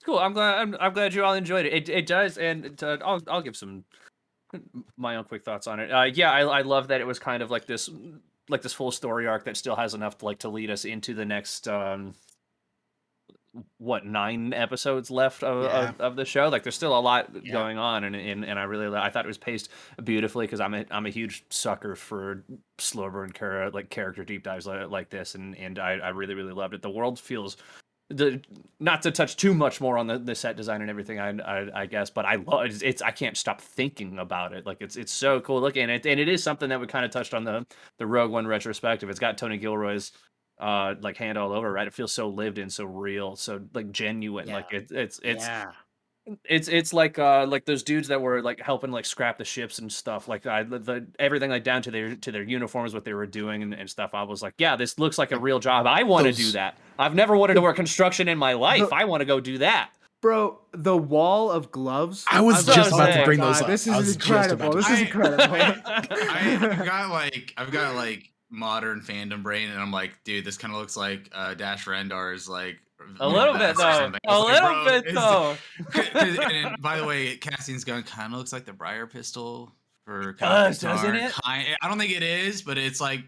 Cool. 0.05 0.17
I'm 0.17 0.33
glad. 0.33 0.57
I'm, 0.57 0.75
I'm 0.79 0.93
glad 0.93 1.13
you 1.13 1.23
all 1.23 1.35
enjoyed 1.35 1.67
it. 1.67 1.73
It, 1.73 1.89
it 1.89 2.05
does, 2.07 2.39
and 2.39 2.81
uh, 2.81 2.97
I'll 3.05 3.21
I'll 3.27 3.43
give 3.43 3.55
some 3.55 3.83
my 4.97 5.15
own 5.15 5.23
quick 5.25 5.43
thoughts 5.43 5.67
on 5.67 5.79
it. 5.79 5.91
Uh, 5.91 6.03
yeah, 6.03 6.31
I 6.31 6.41
I 6.41 6.61
love 6.61 6.87
that 6.89 7.01
it 7.01 7.07
was 7.07 7.19
kind 7.19 7.41
of 7.43 7.51
like 7.51 7.65
this 7.65 7.89
like 8.49 8.61
this 8.61 8.73
full 8.73 8.91
story 8.91 9.27
arc 9.27 9.45
that 9.45 9.55
still 9.57 9.75
has 9.75 9.93
enough 9.93 10.17
to 10.19 10.25
like 10.25 10.39
to 10.39 10.49
lead 10.49 10.69
us 10.69 10.83
into 10.85 11.13
the 11.13 11.25
next 11.25 11.67
um 11.67 12.13
what 13.79 14.05
nine 14.05 14.53
episodes 14.53 15.11
left 15.11 15.43
of, 15.43 15.63
Yeah. 15.65 15.89
of, 15.89 15.99
of 16.01 16.15
the 16.15 16.23
show 16.23 16.47
like 16.47 16.63
there's 16.63 16.75
still 16.75 16.97
a 16.97 17.01
lot 17.01 17.29
Yeah. 17.43 17.51
going 17.51 17.77
on 17.77 18.05
and, 18.05 18.15
and 18.15 18.45
and 18.45 18.57
i 18.57 18.63
really 18.63 18.95
i 18.97 19.09
thought 19.09 19.25
it 19.25 19.27
was 19.27 19.37
paced 19.37 19.67
beautifully 20.01 20.45
because 20.45 20.61
i'm 20.61 20.73
a 20.73 20.85
i'm 20.89 21.05
a 21.05 21.09
huge 21.09 21.43
sucker 21.49 21.95
for 21.97 22.45
slow 22.77 23.09
burn 23.09 23.33
like 23.73 23.89
character 23.89 24.23
deep 24.23 24.43
dives 24.43 24.65
like, 24.65 24.89
like 24.89 25.09
this 25.09 25.35
and 25.35 25.57
and 25.57 25.79
i 25.79 25.93
i 25.97 26.09
really 26.09 26.33
really 26.33 26.53
loved 26.53 26.73
it 26.73 26.81
the 26.81 26.89
world 26.89 27.19
feels 27.19 27.57
the 28.11 28.41
not 28.79 29.01
to 29.03 29.11
touch 29.11 29.35
too 29.37 29.53
much 29.53 29.79
more 29.81 29.97
on 29.97 30.07
the, 30.07 30.17
the 30.17 30.35
set 30.35 30.57
design 30.57 30.81
and 30.81 30.89
everything 30.89 31.19
I, 31.19 31.29
I 31.39 31.81
I 31.81 31.85
guess 31.85 32.09
but 32.09 32.25
I 32.25 32.35
love 32.35 32.65
it's, 32.65 32.81
it's 32.81 33.01
I 33.01 33.11
can't 33.11 33.37
stop 33.37 33.61
thinking 33.61 34.19
about 34.19 34.53
it. 34.53 34.65
Like 34.65 34.77
it's 34.81 34.95
it's 34.95 35.11
so 35.11 35.39
cool 35.41 35.61
looking 35.61 35.83
and 35.83 35.91
it 35.91 36.05
and 36.05 36.19
it 36.19 36.27
is 36.27 36.43
something 36.43 36.69
that 36.69 36.79
we 36.79 36.87
kind 36.87 37.05
of 37.05 37.11
touched 37.11 37.33
on 37.33 37.43
the 37.43 37.65
the 37.97 38.05
Rogue 38.07 38.31
One 38.31 38.47
retrospective. 38.47 39.09
It's 39.09 39.19
got 39.19 39.37
Tony 39.37 39.57
Gilroy's 39.57 40.11
uh 40.59 40.95
like 41.01 41.17
hand 41.17 41.37
all 41.37 41.53
over 41.53 41.71
right? 41.71 41.87
It 41.87 41.93
feels 41.93 42.13
so 42.13 42.29
lived 42.29 42.57
in 42.57 42.69
so 42.69 42.85
real 42.85 43.35
so 43.35 43.61
like 43.73 43.91
genuine 43.91 44.47
Yeah. 44.47 44.55
like 44.55 44.73
it, 44.73 44.91
it's 44.91 45.19
it's 45.23 45.45
yeah 45.45 45.71
it's 46.45 46.67
it's 46.67 46.93
like 46.93 47.17
uh 47.17 47.45
like 47.47 47.65
those 47.65 47.81
dudes 47.83 48.07
that 48.09 48.21
were 48.21 48.41
like 48.41 48.59
helping 48.59 48.91
like 48.91 49.05
scrap 49.05 49.37
the 49.37 49.43
ships 49.45 49.79
and 49.79 49.91
stuff 49.91 50.27
like 50.27 50.45
I 50.45 50.63
the, 50.63 50.79
the 50.79 51.07
everything 51.17 51.49
like 51.49 51.63
down 51.63 51.81
to 51.83 51.91
their 51.91 52.15
to 52.15 52.31
their 52.31 52.43
uniforms 52.43 52.93
what 52.93 53.05
they 53.05 53.13
were 53.13 53.25
doing 53.25 53.63
and, 53.63 53.73
and 53.73 53.89
stuff. 53.89 54.13
I 54.13 54.23
was 54.23 54.41
like 54.41 54.53
yeah 54.57 54.75
this 54.75 54.99
looks 54.99 55.17
like 55.17 55.31
a 55.31 55.39
real 55.39 55.59
job. 55.59 55.87
I 55.87 56.03
want 56.03 56.27
to 56.27 56.33
do 56.33 56.51
that. 56.51 56.77
I've 56.99 57.15
never 57.15 57.35
wanted 57.35 57.55
to 57.55 57.61
work 57.61 57.75
construction 57.75 58.27
in 58.27 58.37
my 58.37 58.53
life. 58.53 58.89
The- 58.89 58.95
I 58.95 59.05
want 59.05 59.21
to 59.21 59.25
go 59.25 59.39
do 59.39 59.57
that. 59.59 59.89
Bro 60.21 60.59
the 60.73 60.95
wall 60.95 61.49
of 61.49 61.71
gloves. 61.71 62.23
I 62.29 62.41
was 62.41 62.65
just 62.67 62.91
like, 62.91 63.01
about 63.01 63.05
to 63.07 63.13
"Oh 63.13 63.17
my 63.21 63.25
bring 63.25 63.39
those 63.39 63.61
up. 63.61 63.67
this 63.67 63.87
is 63.87 63.95
was 63.97 64.15
just 64.15 64.51
about 64.51 64.61
incredible. 64.61 64.71
to- 64.73 64.77
this 64.77 64.89
is 64.91 65.01
incredible. 65.01 65.43
I, 65.49 66.59
I've 66.61 66.85
got 66.85 67.09
like 67.09 67.53
I've 67.57 67.71
got 67.71 67.95
like 67.95 68.29
modern 68.51 69.01
fandom 69.01 69.41
brain, 69.41 69.71
and 69.71 69.79
I'm 69.79 69.91
like, 69.91 70.11
dude, 70.23 70.45
this 70.45 70.57
kind 70.57 70.73
of 70.73 70.79
looks 70.79 70.95
like 70.95 71.29
uh, 71.33 71.53
Dash 71.55 71.85
Rendar's 71.85 72.47
like 72.47 72.79
a 73.19 73.27
little 73.27 73.53
bit 73.57 73.75
though 73.75 73.83
a 73.83 74.07
It's 74.13 74.25
like, 74.25 74.63
little 74.63 74.85
bit 74.85 75.13
though 75.13 75.55
and 76.49 76.81
by 76.81 76.97
the 76.97 77.05
way, 77.05 77.37
Cassian's 77.37 77.83
gun 77.83 78.03
kind 78.03 78.33
of 78.33 78.37
looks 78.39 78.53
like 78.53 78.65
the 78.65 78.71
Bryar 78.73 79.09
pistol 79.09 79.71
for 80.05 80.33
does, 80.33 80.79
doesn't 80.79 81.15
it? 81.15 81.31
Kind- 81.43 81.67
I 81.81 81.87
don't 81.87 81.97
think 81.99 82.11
it 82.11 82.23
is, 82.23 82.61
but 82.61 82.77
it's 82.77 82.99
like. 83.01 83.21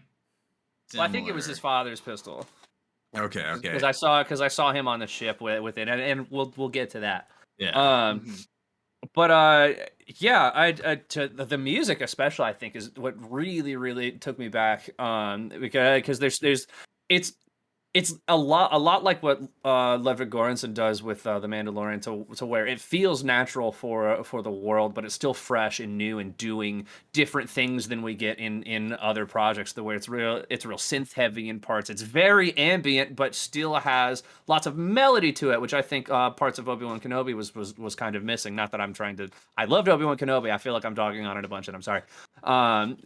well, 0.92 1.02
I 1.02 1.08
think 1.08 1.28
it 1.28 1.34
was 1.34 1.46
his 1.46 1.58
father's 1.58 2.00
pistol 2.00 2.46
Okay, 3.16 3.44
okay. 3.44 3.60
because 3.68 3.84
I 3.84 3.92
saw 3.92 4.22
because 4.22 4.40
I 4.40 4.48
saw 4.48 4.72
him 4.72 4.88
on 4.88 4.98
the 5.00 5.06
ship 5.06 5.40
with 5.40 5.62
with 5.62 5.78
it 5.78 5.88
and, 5.88 6.00
and 6.00 6.26
we'll 6.30 6.52
we'll 6.56 6.68
get 6.68 6.90
to 6.90 7.00
that 7.00 7.28
yeah. 7.58 7.70
um 8.10 8.20
Mhm. 8.20 8.46
but 9.14 9.30
uh 9.30 9.72
yeah 10.18 10.50
i, 10.52 10.74
I 10.84 10.96
to 11.10 11.28
the, 11.28 11.44
the 11.44 11.56
music 11.58 12.00
especially 12.00 12.46
i 12.46 12.52
think 12.52 12.74
is 12.74 12.90
what 12.96 13.14
really 13.30 13.76
really 13.76 14.10
took 14.12 14.36
me 14.38 14.48
back 14.48 14.90
um 15.00 15.48
because 15.48 15.98
because 16.00 16.18
there's 16.18 16.38
there's 16.40 16.66
it's 17.08 17.32
it's 17.94 18.12
a 18.26 18.36
lot 18.36 18.72
a 18.72 18.78
lot 18.78 19.04
like 19.04 19.22
what 19.22 19.40
uh 19.64 19.96
Ludwig 19.96 20.28
Göransson 20.28 20.74
does 20.74 21.00
with 21.00 21.24
uh, 21.26 21.38
the 21.38 21.46
Mandalorian 21.46 22.02
to 22.02 22.26
to 22.36 22.44
where 22.44 22.66
it 22.66 22.80
feels 22.80 23.22
natural 23.22 23.70
for 23.70 24.24
for 24.24 24.42
the 24.42 24.50
world 24.50 24.94
but 24.94 25.04
it's 25.04 25.14
still 25.14 25.32
fresh 25.32 25.78
and 25.78 25.96
new 25.96 26.18
and 26.18 26.36
doing 26.36 26.86
different 27.12 27.48
things 27.48 27.86
than 27.86 28.02
we 28.02 28.14
get 28.14 28.40
in 28.40 28.64
in 28.64 28.92
other 28.94 29.26
projects 29.26 29.72
the 29.72 29.82
way 29.84 29.94
it's 29.94 30.08
real 30.08 30.44
it's 30.50 30.66
real 30.66 30.76
synth 30.76 31.12
heavy 31.12 31.48
in 31.48 31.60
parts. 31.60 31.88
It's 31.88 32.02
very 32.02 32.56
ambient 32.58 33.14
but 33.14 33.34
still 33.34 33.76
has 33.76 34.24
lots 34.48 34.66
of 34.66 34.76
melody 34.76 35.32
to 35.34 35.52
it 35.52 35.60
which 35.60 35.72
I 35.72 35.80
think 35.80 36.10
uh 36.10 36.30
parts 36.30 36.58
of 36.58 36.68
Obi-Wan 36.68 36.98
Kenobi 36.98 37.34
was 37.34 37.54
was 37.54 37.78
was 37.78 37.94
kind 37.94 38.16
of 38.16 38.24
missing. 38.24 38.56
Not 38.56 38.72
that 38.72 38.80
I'm 38.80 38.92
trying 38.92 39.16
to 39.18 39.30
I 39.56 39.66
loved 39.66 39.88
Obi-Wan 39.88 40.18
Kenobi. 40.18 40.50
I 40.50 40.58
feel 40.58 40.72
like 40.72 40.84
I'm 40.84 40.94
dogging 40.94 41.26
on 41.26 41.38
it 41.38 41.44
a 41.44 41.48
bunch 41.48 41.68
and 41.68 41.76
I'm 41.76 41.82
sorry. 41.82 42.02
Um 42.42 42.96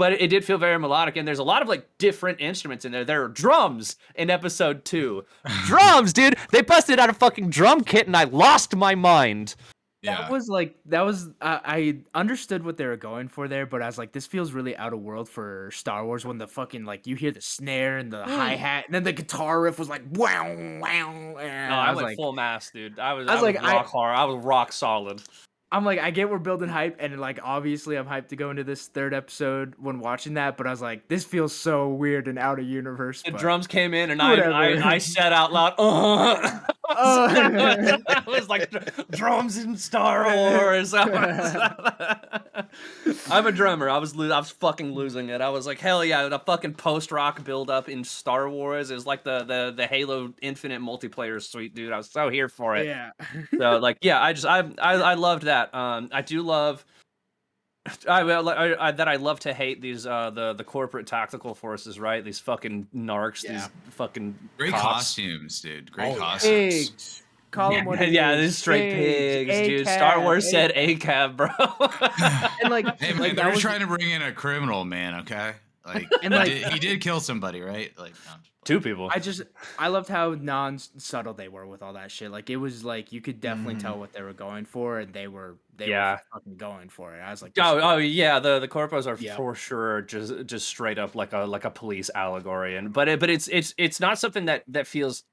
but 0.00 0.12
it 0.14 0.28
did 0.28 0.44
feel 0.44 0.56
very 0.58 0.78
melodic 0.78 1.16
and 1.16 1.28
there's 1.28 1.38
a 1.38 1.44
lot 1.44 1.60
of 1.62 1.68
like 1.68 1.86
different 1.98 2.40
instruments 2.40 2.84
in 2.86 2.90
there 2.92 3.04
there 3.04 3.22
are 3.22 3.28
drums 3.28 3.96
in 4.14 4.30
episode 4.30 4.84
two 4.84 5.24
drums 5.66 6.12
dude 6.12 6.34
they 6.52 6.62
busted 6.62 6.98
out 6.98 7.10
a 7.10 7.14
fucking 7.14 7.50
drum 7.50 7.84
kit 7.84 8.06
and 8.06 8.16
i 8.16 8.24
lost 8.24 8.74
my 8.74 8.94
mind 8.94 9.54
yeah. 10.02 10.22
That 10.22 10.30
was 10.30 10.48
like 10.48 10.76
that 10.86 11.02
was 11.04 11.28
uh, 11.42 11.58
I 11.62 11.98
understood 12.14 12.64
what 12.64 12.78
they 12.78 12.86
were 12.86 12.96
going 12.96 13.28
for 13.28 13.48
there, 13.48 13.66
but 13.66 13.82
I 13.82 13.86
was 13.86 13.98
like, 13.98 14.12
this 14.12 14.26
feels 14.26 14.52
really 14.52 14.74
out 14.74 14.94
of 14.94 15.00
world 15.00 15.28
for 15.28 15.70
Star 15.74 16.06
Wars 16.06 16.24
when 16.24 16.38
the 16.38 16.46
fucking 16.46 16.86
like 16.86 17.06
you 17.06 17.16
hear 17.16 17.32
the 17.32 17.42
snare 17.42 17.98
and 17.98 18.10
the 18.10 18.22
Mm. 18.22 18.26
hi 18.28 18.56
hat, 18.56 18.86
and 18.86 18.94
then 18.94 19.02
the 19.02 19.12
guitar 19.12 19.60
riff 19.60 19.78
was 19.78 19.90
like 19.90 20.02
wow 20.12 20.46
wow. 20.80 21.12
no, 21.12 21.38
i, 21.38 21.88
I 21.88 21.90
was 21.90 21.96
went 21.96 22.08
like, 22.08 22.16
full 22.16 22.32
mass 22.32 22.70
dude 22.70 22.98
i 22.98 23.12
was, 23.12 23.28
I 23.28 23.32
I 23.32 23.34
was 23.34 23.42
was, 23.42 23.54
like, 23.54 23.62
I- 23.62 23.82
hard 23.82 24.16
i 24.16 24.24
was 24.24 24.42
rock 24.42 24.72
solid 24.72 25.20
I'm 25.72 25.84
like, 25.84 26.00
I 26.00 26.10
get 26.10 26.28
we're 26.28 26.38
building 26.38 26.68
hype, 26.68 26.96
and 26.98 27.20
like 27.20 27.38
obviously 27.42 27.96
I'm 27.96 28.06
hyped 28.06 28.28
to 28.28 28.36
go 28.36 28.50
into 28.50 28.64
this 28.64 28.88
third 28.88 29.14
episode 29.14 29.74
when 29.78 30.00
watching 30.00 30.34
that, 30.34 30.56
but 30.56 30.66
I 30.66 30.70
was 30.70 30.82
like, 30.82 31.06
this 31.06 31.24
feels 31.24 31.54
so 31.54 31.88
weird 31.90 32.26
and 32.26 32.38
out 32.38 32.58
of 32.58 32.64
universe. 32.66 33.22
the 33.22 33.30
drums 33.30 33.66
came 33.68 33.94
in 33.94 34.10
and 34.10 34.20
I, 34.20 34.34
I 34.34 34.94
i 34.94 34.98
said 34.98 35.32
out 35.32 35.52
loud 35.52 35.74
uh, 35.78 36.60
Oh. 36.96 37.28
I 38.08 38.22
was 38.26 38.48
like 38.48 38.70
drums 39.10 39.58
in 39.58 39.76
Star 39.76 40.24
Wars. 40.36 40.94
I'm 40.94 41.10
a 43.46 43.52
drummer. 43.52 43.88
I 43.88 43.98
was 43.98 44.14
lo- 44.14 44.30
I 44.30 44.38
was 44.38 44.50
fucking 44.50 44.92
losing 44.92 45.28
it. 45.28 45.40
I 45.40 45.48
was 45.50 45.66
like, 45.66 45.78
hell 45.78 46.04
yeah, 46.04 46.28
the 46.28 46.38
fucking 46.38 46.74
post 46.74 47.12
rock 47.12 47.44
build 47.44 47.70
up 47.70 47.88
in 47.88 48.04
Star 48.04 48.48
Wars 48.48 48.90
is 48.90 49.06
like 49.06 49.24
the 49.24 49.44
the 49.44 49.72
the 49.76 49.86
Halo 49.86 50.32
Infinite 50.42 50.80
multiplayer 50.80 51.42
suite, 51.42 51.74
dude. 51.74 51.92
I 51.92 51.96
was 51.96 52.10
so 52.10 52.28
here 52.28 52.48
for 52.48 52.76
it. 52.76 52.86
yeah. 52.86 53.10
So 53.56 53.78
like, 53.78 53.98
yeah, 54.00 54.22
I 54.22 54.32
just 54.32 54.46
I 54.46 54.60
I, 54.78 54.94
I 54.94 55.14
loved 55.14 55.44
that. 55.44 55.74
Um, 55.74 56.08
I 56.12 56.22
do 56.22 56.42
love. 56.42 56.84
I, 58.08 58.24
well, 58.24 58.48
I, 58.50 58.74
I 58.78 58.90
that 58.92 59.08
I 59.08 59.16
love 59.16 59.40
to 59.40 59.54
hate 59.54 59.80
these 59.80 60.06
uh 60.06 60.30
the 60.30 60.52
the 60.52 60.64
corporate 60.64 61.06
tactical 61.06 61.54
forces 61.54 61.98
right 61.98 62.22
these 62.22 62.38
fucking 62.38 62.88
narcs 62.94 63.42
Yeah. 63.42 63.52
these 63.52 63.68
fucking 63.92 64.38
Great 64.58 64.72
cops. 64.72 64.82
costumes, 64.82 65.60
dude. 65.62 65.90
Great 65.90 66.14
Oh, 66.14 66.18
costumes. 66.18 66.90
Pigs. 66.90 67.22
Call 67.50 67.72
'em 67.72 67.78
yeah, 67.78 67.84
what 67.86 68.00
it 68.02 68.10
yeah, 68.10 68.36
these 68.36 68.58
straight 68.58 68.92
pigs, 68.92 69.66
dude. 69.68 69.86
Star 69.88 70.20
Wars 70.20 70.48
said 70.50 70.72
A- 70.74 70.94
cab, 70.96 71.36
bro. 71.38 71.48
and 71.58 72.70
like, 72.70 72.86
Hey 73.00 73.12
man, 73.12 73.18
like 73.20 73.30
they 73.30 73.36
that 73.36 73.44
were 73.46 73.50
was, 73.52 73.60
trying 73.60 73.80
to 73.80 73.86
bring 73.86 74.08
in 74.10 74.20
a 74.22 74.32
criminal, 74.32 74.84
man. 74.84 75.20
Okay, 75.20 75.52
like, 75.86 76.06
And, 76.22 76.34
he, 76.34 76.44
did, 76.60 76.68
he 76.74 76.78
did 76.78 77.00
kill 77.00 77.18
somebody, 77.18 77.60
right? 77.62 77.92
Like, 77.98 78.12
no. 78.26 78.32
Two 78.64 78.78
people. 78.80 79.08
I 79.10 79.18
just 79.20 79.42
I 79.78 79.88
loved 79.88 80.08
how 80.08 80.34
non 80.38 80.78
subtle 80.78 81.32
they 81.32 81.48
were 81.48 81.66
with 81.66 81.82
all 81.82 81.94
that 81.94 82.10
shit. 82.10 82.30
Like 82.30 82.50
it 82.50 82.56
was 82.56 82.84
like 82.84 83.10
you 83.10 83.20
could 83.22 83.40
definitely 83.40 83.76
Mhm. 83.76 83.80
tell 83.80 83.98
what 83.98 84.12
they 84.12 84.20
were 84.20 84.34
going 84.34 84.66
for, 84.66 84.98
and 85.00 85.12
they 85.14 85.28
were 85.28 85.56
they 85.76 85.88
Yeah. 85.88 86.12
were 86.12 86.20
fucking 86.34 86.56
going 86.58 86.90
for 86.90 87.16
it. 87.16 87.20
I 87.20 87.30
was 87.30 87.40
like, 87.40 87.52
Oh, 87.58 87.78
is- 87.78 87.84
oh 87.84 87.96
yeah, 87.96 88.38
the 88.38 88.58
the 88.58 88.68
corpos 88.68 89.06
are 89.06 89.16
Yeah. 89.20 89.34
for 89.36 89.54
sure 89.54 90.02
just 90.02 90.44
just 90.44 90.68
straight 90.68 90.98
up 90.98 91.14
like 91.14 91.32
a 91.32 91.38
like 91.38 91.64
a 91.64 91.70
police 91.70 92.10
allegory, 92.14 92.76
and 92.76 92.92
but 92.92 93.08
it, 93.08 93.18
but 93.18 93.30
it's 93.30 93.48
it's 93.48 93.72
it's 93.78 93.98
not 93.98 94.18
something 94.18 94.44
that 94.44 94.64
that 94.68 94.86
feels. 94.86 95.24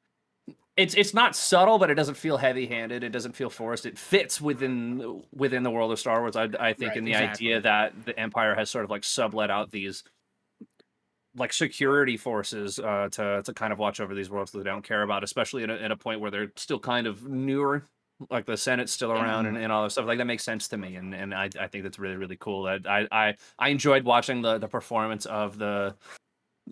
It's 0.77 0.93
it's 0.93 1.13
not 1.13 1.36
subtle, 1.36 1.79
but 1.79 1.89
it 1.89 1.96
doesn't 1.96 2.15
feel 2.15 2.38
heavy 2.38 2.67
handed. 2.67 3.03
It 3.03 3.10
doesn't 3.10 3.36
feel 3.36 3.50
forced. 3.50 3.86
It 3.86 3.98
fits 4.00 4.39
within 4.39 5.24
within 5.34 5.63
the 5.63 5.72
world 5.72 5.91
of 5.91 6.00
Star 6.00 6.22
Wars. 6.22 6.38
I 6.38 6.43
I 6.60 6.72
think 6.74 6.89
Right, 6.91 6.98
in 6.98 7.03
the 7.05 7.12
exactly. 7.12 7.48
idea 7.48 7.62
that 7.62 8.05
the 8.05 8.17
Empire 8.17 8.55
has 8.55 8.69
sort 8.69 8.86
of 8.86 8.91
like 8.91 9.03
sublet 9.03 9.50
out 9.51 9.72
these 9.72 10.03
like 11.38 11.53
security 11.53 12.17
forces 12.17 12.79
uh, 12.79 13.10
to 13.12 13.41
to 13.44 13.53
kind 13.53 13.72
of 13.72 13.79
watch 13.79 14.00
over 14.00 14.15
these 14.15 14.29
worlds 14.29 14.51
that 14.51 14.60
they 14.60 14.70
don't 14.70 14.84
care 14.84 15.03
about, 15.03 15.24
especially 15.24 15.63
in 15.63 15.70
a, 15.70 15.75
in 15.75 15.91
a 15.91 15.98
point 15.98 16.20
where 16.20 16.32
they're 16.32 16.51
still 16.56 16.79
kind 16.79 17.08
of 17.08 17.27
newer. 17.27 17.88
Like 18.32 18.48
the 18.48 18.58
Senate's 18.58 18.91
still 18.91 19.12
around 19.12 19.46
and, 19.46 19.58
and 19.58 19.72
all 19.72 19.84
that 19.84 19.91
stuff. 19.91 20.08
Like 20.08 20.17
that 20.17 20.25
makes 20.25 20.44
sense 20.44 20.67
to 20.70 20.77
me, 20.77 20.96
and, 20.96 21.13
and 21.13 21.36
I, 21.36 21.50
I 21.60 21.67
think 21.67 21.84
that's 21.84 22.00
really 22.00 22.15
really 22.15 22.38
cool. 22.38 22.65
I, 22.65 22.79
I 22.89 23.08
I 23.12 23.36
I 23.60 23.70
enjoyed 23.70 24.03
watching 24.03 24.41
the 24.41 24.58
the 24.58 24.67
performance 24.67 25.27
of 25.27 25.60
the 25.60 25.96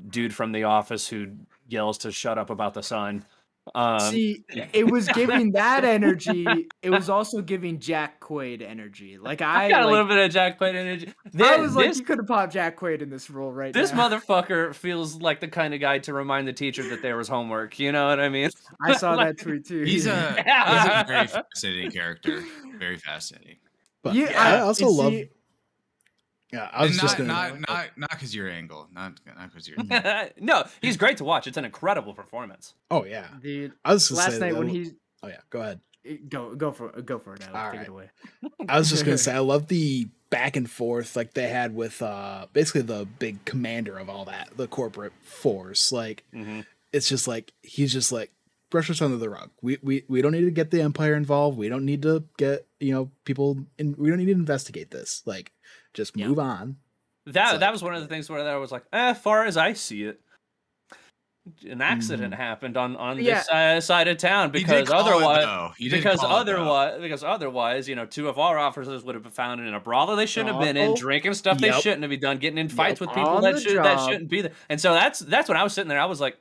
dude 0.10 0.34
from 0.34 0.52
The 0.52 0.64
Office 0.64 1.08
who 1.08 1.34
yells 1.68 2.00
to 2.00 2.12
shut 2.12 2.38
up 2.38 2.50
about 2.50 2.74
the 2.74 2.84
sun. 2.84 3.26
Um, 3.74 4.00
See, 4.00 4.44
it 4.74 4.92
was 4.92 5.08
giving 5.10 5.54
that 5.54 5.84
energy. 5.86 6.46
It 6.84 6.90
was 6.92 7.10
also 7.10 7.42
giving 7.42 7.80
Jack 7.80 8.20
Quaid 8.20 8.62
energy. 8.62 9.18
Like 9.18 9.42
I, 9.42 9.66
I 9.66 9.70
got 9.70 9.84
a 9.84 9.88
little 9.88 10.06
bit 10.08 10.18
of 10.18 10.32
Jack 10.32 10.60
Quaid 10.60 10.76
energy. 10.76 11.08
I 11.26 11.30
This, 11.34 11.60
was 11.60 11.76
like, 11.76 11.88
this, 11.88 11.98
you 11.98 12.06
could 12.06 12.20
have 12.20 12.28
popped 12.28 12.54
Jack 12.54 12.80
Quaid 12.80 13.02
in 13.02 13.10
this 13.10 13.30
role 13.30 13.52
right 13.52 13.74
this 13.74 13.92
now. 13.92 14.08
motherfucker 14.10 14.76
feels 14.76 15.20
like 15.20 15.40
the 15.40 15.48
kind 15.48 15.74
of 15.74 15.80
guy 15.80 15.98
to 16.00 16.14
remind 16.14 16.48
the 16.48 16.54
teacher 16.54 16.88
that 16.90 17.02
there 17.02 17.18
was 17.18 17.28
homework. 17.28 17.80
You 17.80 17.92
know 17.92 18.08
what 18.08 18.20
I 18.20 18.30
mean? 18.30 18.50
I 18.84 18.94
saw 18.96 19.14
like- 19.16 19.36
that 19.38 19.44
tweet 19.44 19.66
too. 19.66 19.82
He's 19.82 20.06
a 20.06 20.34
he's 20.34 20.46
a 20.46 21.06
very 21.08 21.28
fascinating 21.28 21.92
character. 21.92 22.44
Very 22.78 22.98
fascinating. 22.98 23.58
But 24.04 24.14
Yeah, 24.14 24.34
I 24.40 24.58
I- 24.58 24.60
also 24.60 24.88
love. 24.88 25.12
see- 25.12 25.30
yeah, 26.56 26.70
I 26.72 26.84
was 26.84 26.92
And 26.92 27.00
just 27.02 27.20
not, 27.20 27.28
gonna. 27.50 27.60
not 27.60 27.70
not 27.70 27.88
not 27.98 28.10
because 28.12 28.34
your 28.36 28.50
angle, 28.50 28.88
not 28.94 29.20
not 29.26 29.50
because 29.52 29.68
you're. 29.68 29.78
no, 30.40 30.64
he's 30.82 30.98
great 30.98 31.18
to 31.18 31.24
watch. 31.24 31.48
It's 31.48 31.58
an 31.58 31.66
incredible 31.66 32.14
performance. 32.14 32.74
oh 32.90 33.04
yeah, 33.06 33.28
dude. 33.42 33.74
I 33.84 33.94
was 33.94 34.08
just 34.08 34.18
Last 34.20 34.34
say 34.34 34.40
night 34.40 34.54
that- 34.54 34.60
when 34.60 34.68
he 34.70 34.92
Oh 35.24 35.28
yeah, 35.28 35.40
go 35.50 35.62
ahead. 35.62 35.80
go 36.30 36.56
go 36.56 36.72
for 36.72 36.90
go 37.02 37.18
for 37.20 37.34
it, 37.36 37.42
Alex. 37.42 37.56
All 37.56 37.72
Take 37.72 37.80
right. 37.80 37.88
it 37.88 37.90
away. 37.90 38.10
I 38.70 38.78
was 38.78 38.90
just 38.90 39.06
gonna 39.06 39.18
say 39.28 39.34
I 39.34 39.40
love 39.40 39.68
the 39.68 40.08
back 40.30 40.56
and 40.56 40.70
forth 40.70 41.16
like 41.16 41.34
they 41.34 41.48
had 41.50 41.74
with 41.76 42.02
uh 42.02 42.48
basically 42.54 42.82
the 42.82 43.06
big 43.20 43.44
commander 43.46 43.98
of 43.98 44.10
all 44.10 44.26
that, 44.26 44.50
the 44.56 44.68
corporate 44.68 45.14
force. 45.24 45.92
Like 45.92 46.24
Mm-hmm. 46.34 46.62
it's 46.94 47.10
just 47.10 47.28
like 47.28 47.54
he's 47.64 47.92
just 47.92 48.12
like 48.12 48.32
brush 48.70 48.90
us 48.90 49.02
under 49.02 49.18
the 49.18 49.30
rug. 49.30 49.50
We 49.62 49.78
we 49.82 50.04
we 50.08 50.22
don't 50.22 50.32
need 50.34 50.42
to 50.46 50.52
get 50.52 50.70
the 50.72 50.82
empire 50.82 51.16
involved. 51.16 51.58
We 51.58 51.70
don't 51.70 51.86
need 51.86 52.02
to 52.04 52.24
get 52.38 52.68
you 52.80 52.92
know 52.94 53.10
people. 53.24 53.58
In, 53.80 53.96
we 53.98 54.10
don't 54.10 54.20
need 54.20 54.26
to 54.26 54.32
investigate 54.34 54.92
this. 54.92 55.24
Like 55.26 55.52
just 55.96 56.16
Yeah. 56.16 56.28
move 56.28 56.40
on. 56.40 56.78
That 57.26 57.54
It's 57.56 57.60
that 57.60 57.62
like- 57.66 57.72
was 57.72 57.82
one 57.84 57.96
of 57.96 58.02
the 58.02 58.08
things 58.08 58.30
where 58.30 58.48
I 58.48 58.56
was 58.58 58.72
like, 58.72 58.84
eh, 58.94 59.14
far 59.16 59.46
as 59.46 59.58
I 59.58 59.74
see 59.74 60.04
it, 60.04 60.22
an 61.70 61.80
accident 61.80 62.34
happened 62.34 62.76
on 62.76 62.96
on 62.96 63.20
Yeah. 63.20 63.36
this 63.36 63.50
uh, 63.50 63.80
side 63.82 64.08
of 64.08 64.18
town 64.18 64.50
because 64.50 64.88
call 64.90 65.00
it, 65.02 65.06
otherwise. 65.14 65.44
though. 65.46 65.72
You 65.78 65.90
did 65.92 65.98
because 65.98 66.20
call 66.20 66.38
it, 66.38 66.42
otherwise, 66.42 67.02
because 67.02 67.24
otherwise, 67.24 67.88
you 67.88 67.96
know, 67.96 68.06
two 68.08 68.28
of 68.30 68.40
our 68.40 68.58
officers 68.58 69.04
would 69.04 69.14
have 69.16 69.24
been 69.24 69.32
found 69.32 69.62
in 69.62 69.74
a 69.74 69.80
brothel 69.80 70.16
they 70.16 70.26
shouldn't 70.26 70.54
have 70.56 70.62
been 70.64 70.76
in, 70.78 70.96
drinking 70.96 71.36
stuff 71.36 71.60
they 71.60 71.72
shouldn't 71.72 72.02
have 72.02 72.10
been 72.10 72.20
done, 72.20 72.38
getting 72.38 72.58
in 72.58 72.68
fights 72.70 73.00
with 73.00 73.10
people 73.10 73.30
On 73.30 73.44
that 73.44 73.56
the 73.56 73.62
should 73.62 73.78
that 73.78 74.00
shouldn't 74.08 74.28
be 74.30 74.42
there. 74.42 74.52
And 74.70 74.82
so 74.82 74.94
that's 74.94 75.20
that's 75.20 75.48
when 75.48 75.58
I 75.58 75.64
was 75.64 75.74
sitting 75.74 75.88
there. 75.90 76.00
I 76.00 76.06
was 76.06 76.20
like, 76.20 76.38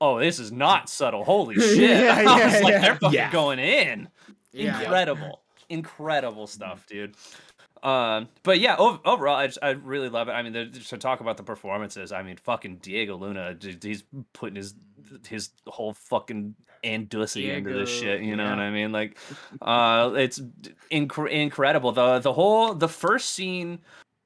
"Oh, 0.00 0.20
this 0.20 0.38
is 0.38 0.52
not 0.52 0.88
subtle. 0.88 1.24
Holy 1.24 1.54
shit!" 1.60 1.78
Yeah, 2.04 2.14
I 2.16 2.44
was 2.44 2.54
yeah, 2.54 2.60
like, 2.60 2.72
yeah. 2.72 2.78
"They're 2.80 2.94
fucking 2.96 3.14
Yeah. 3.14 3.32
going 3.32 3.58
in." 3.58 4.08
Yeah. 4.52 4.80
Incredible, 4.80 5.42
incredible 5.68 6.46
stuff, 6.46 6.86
dude. 6.86 7.14
Um, 7.82 8.28
but 8.42 8.58
yeah, 8.58 8.76
ov- 8.78 9.00
overall, 9.04 9.36
I, 9.36 9.46
just, 9.46 9.58
I 9.62 9.70
really 9.70 10.08
love 10.08 10.28
it. 10.28 10.32
I 10.32 10.42
mean, 10.42 10.52
the, 10.52 10.66
to 10.66 10.98
talk 10.98 11.20
about 11.20 11.36
the 11.36 11.42
performances, 11.42 12.10
I 12.10 12.22
mean, 12.22 12.36
fucking 12.36 12.76
Diego 12.76 13.16
Luna, 13.16 13.56
he's 13.82 14.04
putting 14.32 14.56
his 14.56 14.74
his 15.28 15.50
whole 15.66 15.92
fucking 15.92 16.54
andussy 16.82 17.54
into 17.54 17.72
this 17.72 17.90
shit. 17.90 18.22
You 18.22 18.34
know 18.34 18.48
what. 18.48 18.58
I 18.58 18.70
mean? 18.70 18.92
Like, 18.92 19.18
uh, 19.62 20.12
it's 20.16 20.40
inc- 20.90 21.30
incredible. 21.30 21.92
the 21.92 22.18
The 22.18 22.32
whole 22.32 22.74
the 22.74 22.88
first 22.88 23.30
scene 23.30 23.80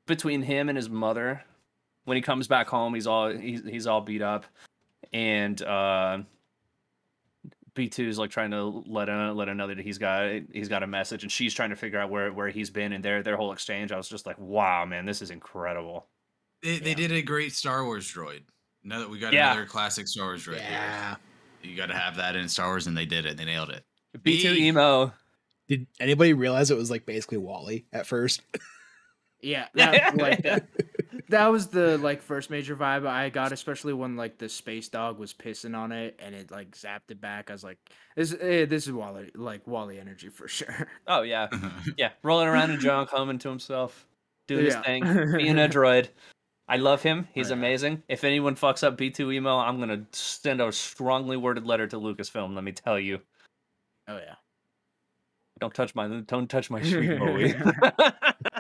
between 0.06 0.42
him 0.42 0.68
and 0.68 0.76
his 0.76 0.88
mother 0.88 1.42
when 2.04 2.16
he 2.16 2.22
comes 2.22 2.48
back 2.48 2.68
home, 2.68 2.94
he's 2.94 3.06
all 3.06 3.30
he's 3.30 3.62
he's 3.64 3.86
all 3.86 4.00
beat 4.00 4.22
up, 4.22 4.46
and 5.12 5.60
uh, 5.62 6.18
B 7.74 7.88
two 7.88 8.08
is 8.08 8.18
like 8.18 8.30
trying 8.30 8.50
to 8.52 8.82
let 8.86 9.08
a, 9.08 9.32
let 9.32 9.48
another 9.48 9.74
that 9.74 9.84
he's 9.84 9.98
got 9.98 10.30
he's 10.52 10.68
got 10.68 10.82
a 10.82 10.86
message, 10.86 11.22
and 11.22 11.30
she's 11.30 11.54
trying 11.54 11.70
to 11.70 11.76
figure 11.76 11.98
out 11.98 12.10
where 12.10 12.32
where 12.32 12.48
he's 12.48 12.70
been, 12.70 12.92
and 12.92 13.04
their 13.04 13.22
their 13.22 13.36
whole 13.36 13.52
exchange. 13.52 13.92
I 13.92 13.96
was 13.96 14.08
just 14.08 14.26
like, 14.26 14.38
wow, 14.38 14.84
man, 14.84 15.04
this 15.06 15.22
is 15.22 15.30
incredible. 15.30 16.06
They, 16.62 16.78
they 16.78 16.94
did 16.94 17.10
a 17.12 17.22
great 17.22 17.52
Star 17.52 17.84
Wars 17.84 18.10
droid. 18.12 18.42
Now 18.84 18.98
that 19.00 19.10
we 19.10 19.18
got 19.18 19.32
Yeah. 19.32 19.52
another 19.52 19.66
classic 19.66 20.08
Star 20.08 20.26
Wars 20.26 20.44
droid 20.46 20.56
Yeah. 20.58 21.16
here, 21.62 21.70
you 21.70 21.76
got 21.76 21.86
to 21.86 21.94
have 21.96 22.16
that 22.16 22.36
in 22.36 22.48
Star 22.48 22.68
Wars, 22.68 22.86
and 22.86 22.96
they 22.96 23.06
did 23.06 23.24
it. 23.26 23.36
They 23.36 23.44
nailed 23.44 23.70
it. 23.70 23.84
B 24.22 24.42
two 24.42 24.54
B. 24.54 24.66
emo. 24.68 25.12
Did 25.68 25.86
anybody 26.00 26.32
realize 26.32 26.70
it 26.70 26.76
was 26.76 26.90
like 26.90 27.06
basically 27.06 27.38
WALL-E 27.38 27.84
at 27.92 28.06
first? 28.06 28.42
Yeah, 29.40 29.68
that, 29.74 30.16
like 30.16 30.42
that. 30.42 30.66
That 31.30 31.46
was 31.48 31.68
the 31.68 31.96
like 31.98 32.22
first 32.22 32.50
major 32.50 32.76
vibe 32.76 33.06
I 33.06 33.28
got, 33.30 33.52
especially 33.52 33.92
when 33.92 34.16
like 34.16 34.38
the 34.38 34.48
space 34.48 34.88
dog 34.88 35.18
was 35.18 35.32
pissing 35.32 35.76
on 35.76 35.92
it 35.92 36.18
and 36.22 36.34
it 36.34 36.50
like 36.50 36.72
zapped 36.76 37.10
it 37.10 37.20
back. 37.20 37.50
I 37.50 37.54
was 37.54 37.64
like, 37.64 37.78
"This, 38.16 38.34
eh, 38.40 38.64
this 38.66 38.86
is 38.86 38.92
WALL-E, 38.92 39.30
like 39.34 39.66
WALL-E 39.66 39.98
energy 39.98 40.28
for 40.28 40.48
sure." 40.48 40.88
Oh 41.06 41.22
yeah, 41.22 41.48
yeah, 41.96 42.10
rolling 42.22 42.48
around 42.48 42.70
in 42.72 42.80
junk, 42.80 43.10
humming 43.10 43.38
to 43.40 43.48
himself, 43.48 44.06
doing 44.48 44.66
Yeah. 44.66 44.76
his 44.76 44.84
thing, 44.84 45.02
being 45.36 45.58
a 45.58 45.68
droid. 45.68 46.08
I 46.68 46.76
love 46.76 47.02
him. 47.02 47.26
He's 47.32 47.50
Oh, 47.50 47.54
yeah. 47.54 47.58
amazing. 47.60 48.02
If 48.08 48.22
anyone 48.22 48.54
fucks 48.54 48.84
up 48.84 48.96
B2EMO, 48.98 49.66
I'm 49.66 49.80
gonna 49.80 50.06
send 50.12 50.60
a 50.60 50.70
strongly 50.72 51.36
worded 51.36 51.66
letter 51.66 51.86
to 51.88 51.96
Lucasfilm. 51.96 52.54
Let 52.54 52.64
me 52.64 52.72
tell 52.72 52.98
you, 52.98 53.20
Oh 54.08 54.16
yeah, 54.18 54.34
don't 55.60 55.74
touch 55.74 55.94
my 55.94 56.08
don't 56.08 56.48
touch 56.50 56.70
my 56.70 56.80
sweet 56.90 57.18
Bowie. 57.18 57.54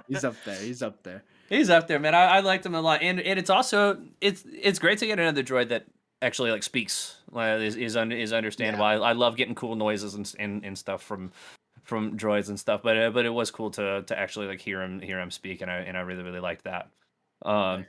he's 0.08 0.24
up 0.24 0.34
there. 0.44 0.56
He's 0.56 0.82
up 0.82 1.02
there. 1.02 1.22
He's 1.50 1.68
up 1.68 1.88
there, 1.88 1.98
man. 1.98 2.14
I, 2.14 2.36
I 2.36 2.40
liked 2.40 2.64
him 2.64 2.76
a 2.76 2.80
lot, 2.80 3.02
and 3.02 3.20
and 3.20 3.38
it's 3.38 3.50
also 3.50 4.00
it's 4.20 4.44
it's 4.50 4.78
great 4.78 4.98
to 4.98 5.06
get 5.06 5.18
another 5.18 5.42
droid 5.42 5.70
that 5.70 5.84
actually 6.22 6.52
like 6.52 6.62
speaks, 6.62 7.16
like, 7.32 7.60
is 7.60 7.76
is, 7.76 7.96
un, 7.96 8.12
is 8.12 8.32
understandable. 8.32 8.84
I, 8.84 8.94
I 8.94 9.12
love 9.12 9.36
getting 9.36 9.56
cool 9.56 9.74
noises 9.74 10.14
and, 10.14 10.32
and 10.38 10.64
and 10.64 10.78
stuff 10.78 11.02
from 11.02 11.32
from 11.82 12.16
droids 12.16 12.48
and 12.48 12.58
stuff, 12.58 12.82
but 12.84 12.96
uh, 12.96 13.10
but 13.10 13.26
it 13.26 13.30
was 13.30 13.50
cool 13.50 13.72
to 13.72 14.02
to 14.02 14.16
actually 14.16 14.46
like 14.46 14.60
hear 14.60 14.80
him 14.80 15.00
hear 15.00 15.18
him 15.20 15.32
speak, 15.32 15.60
and 15.60 15.68
I 15.68 15.78
and 15.78 15.96
I 15.96 16.02
really 16.02 16.22
really 16.22 16.38
liked 16.38 16.64
that. 16.64 16.88
Um, 17.42 17.86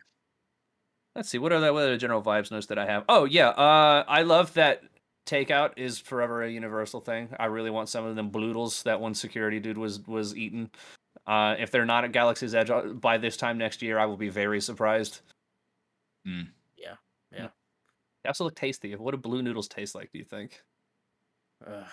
let's 1.16 1.30
see 1.30 1.38
what 1.38 1.54
are 1.54 1.60
the 1.60 1.72
what 1.72 1.84
are 1.84 1.92
the 1.92 1.98
general 1.98 2.24
vibes 2.24 2.50
notes 2.50 2.66
that 2.66 2.80
I 2.80 2.88
have. 2.88 3.06
Oh 3.08 3.26
yeah, 3.26 3.50
uh, 3.50 4.04
I 4.08 4.24
love 4.24 4.56
that 4.56 4.82
takeout 5.28 5.74
is 5.78 6.00
forever 6.00 6.42
a 6.42 6.50
universal 6.50 7.00
thing. 7.00 7.30
I 7.40 7.46
really 7.46 7.70
want 7.70 7.90
some 7.90 8.06
of 8.06 8.16
them 8.16 8.30
bloodles 8.30 8.82
that 8.84 9.00
one 9.00 9.14
security 9.14 9.60
dude 9.60 9.78
was 9.78 10.00
was 10.08 10.36
eating. 10.36 10.72
Uh, 11.28 11.56
if 11.60 11.72
they're 11.72 11.86
not 11.86 12.04
at 12.04 12.12
Galaxy's 12.12 12.56
Edge 12.56 12.70
uh, 12.70 12.82
by 12.82 13.18
this 13.18 13.38
time 13.38 13.58
next 13.58 13.82
year, 13.82 14.00
I 14.00 14.06
will 14.06 14.18
be 14.18 14.30
very 14.30 14.60
surprised. 14.60 15.22
Mm. 16.28 16.48
Yeah, 16.78 16.96
yeah. 17.32 17.48
They 18.24 18.28
also 18.28 18.44
look 18.44 18.56
tasty. 18.56 18.96
What 18.96 19.12
do 19.12 19.18
blue 19.18 19.42
noodles 19.42 19.68
taste 19.68 19.96
like? 19.96 20.12
Do 20.12 20.20
you 20.20 20.26
think? 20.26 20.62
Uh, 21.66 21.84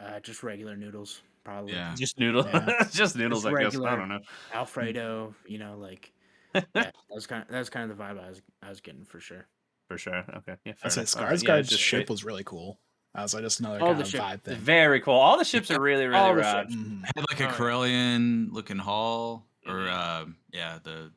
uh, 0.00 0.20
just 0.20 0.42
regular 0.42 0.76
noodles, 0.76 1.22
probably. 1.44 1.74
Yeah. 1.74 1.94
Just 1.94 2.18
noodles. 2.18 2.46
Yeah. 2.46 2.84
Just 2.92 3.16
noodles. 3.16 3.44
Just 3.44 3.54
I 3.54 3.62
guess. 3.62 3.76
I 3.76 3.96
don't 3.96 4.08
know. 4.08 4.20
Alfredo, 4.54 5.34
you 5.46 5.58
know, 5.58 5.76
like 5.78 6.12
yeah, 6.54 6.62
that 6.74 6.94
was 7.10 7.26
kind 7.26 7.42
of 7.42 7.48
that 7.48 7.58
was 7.58 7.70
kind 7.70 7.90
of 7.90 7.96
the 7.96 8.02
vibe 8.02 8.22
I 8.22 8.28
was 8.28 8.42
I 8.62 8.68
was 8.68 8.80
getting 8.80 9.04
for 9.04 9.20
sure. 9.20 9.46
For 9.88 9.98
sure. 9.98 10.24
Okay. 10.38 10.56
Yeah. 10.64 10.72
Fair 10.72 10.76
I'd 10.84 10.92
say 10.92 11.00
enough. 11.02 11.16
All 11.16 11.24
right, 11.24 11.42
yeah, 11.42 11.56
it's 11.56 11.76
ship 11.76 11.98
great. 11.98 12.10
was 12.10 12.24
really 12.24 12.44
cool. 12.44 12.78
That 13.14 13.22
was 13.22 13.34
like 13.34 13.42
just 13.42 13.60
another 13.60 13.80
All 13.82 13.94
the 13.94 14.04
ship- 14.04 14.20
vibe 14.22 14.40
thing. 14.42 14.58
very 14.58 15.00
cool. 15.00 15.14
All 15.14 15.36
the 15.38 15.44
ships 15.44 15.70
are 15.70 15.80
really 15.80 16.06
really 16.06 16.18
All 16.18 16.34
the 16.34 16.40
rad. 16.40 16.70
ships. 16.70 16.74
Mhm. 16.76 17.02
Had 17.14 17.24
like 17.30 17.40
a 17.40 17.44
yeah. 17.44 17.52
Corellian 17.52 18.52
looking 18.52 18.78
hall, 18.78 19.44
or 19.66 19.74
Mhm. 19.74 19.92
um, 20.22 20.36
yeah, 20.52 20.78
the. 20.82 21.10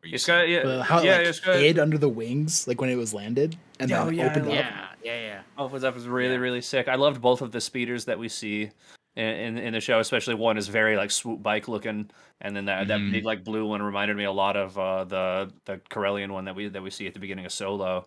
where 0.00 0.08
you 0.10 0.14
It's 0.14 0.24
said- 0.24 0.42
got 0.42 0.48
yeah, 0.48 0.62
But 0.64 0.82
how 0.82 0.98
it, 0.98 1.04
yeah, 1.04 1.16
like, 1.18 1.26
it's 1.26 1.40
got. 1.40 1.56
hid 1.56 1.78
under 1.78 1.98
the 1.98 2.08
wings, 2.08 2.66
like 2.68 2.80
when 2.80 2.90
it 2.90 2.96
was 2.96 3.12
landed, 3.14 3.56
and 3.80 3.90
Oh, 3.92 4.04
then 4.06 4.14
yeah, 4.14 4.26
opened 4.26 4.46
love 4.48 4.58
up. 4.58 4.64
Yeah, 4.64 4.86
yeah, 5.04 5.20
yeah. 5.20 5.40
Opens 5.56 5.84
up 5.84 5.94
was 5.94 6.06
really 6.06 6.34
Yeah. 6.34 6.40
really 6.40 6.60
sick. 6.60 6.86
I 6.88 6.94
loved 6.96 7.20
both 7.20 7.40
of 7.42 7.50
the 7.52 7.60
speeders 7.60 8.04
that 8.06 8.18
we 8.18 8.28
see 8.28 8.70
in, 9.16 9.24
in 9.24 9.58
in 9.58 9.72
the 9.72 9.80
show, 9.80 9.98
especially 10.00 10.34
one 10.34 10.56
is 10.56 10.68
very 10.68 10.96
like 10.96 11.10
swoop 11.10 11.42
bike 11.42 11.66
looking, 11.68 12.10
and 12.40 12.54
then 12.56 12.64
that 12.66 12.86
that 12.88 13.00
Mhm. 13.00 13.10
big 13.12 13.24
like 13.24 13.42
blue 13.44 13.66
one 13.66 13.82
reminded 13.82 14.16
me 14.16 14.22
a 14.24 14.30
lot 14.32 14.56
of 14.56 14.78
uh, 14.78 15.02
the 15.04 15.52
the 15.64 15.78
Corellian 15.90 16.30
one 16.30 16.44
that 16.44 16.54
we 16.54 16.68
that 16.68 16.82
we 16.82 16.90
see 16.90 17.06
at 17.08 17.14
the 17.14 17.20
beginning 17.20 17.44
of 17.46 17.50
Solo. 17.52 18.06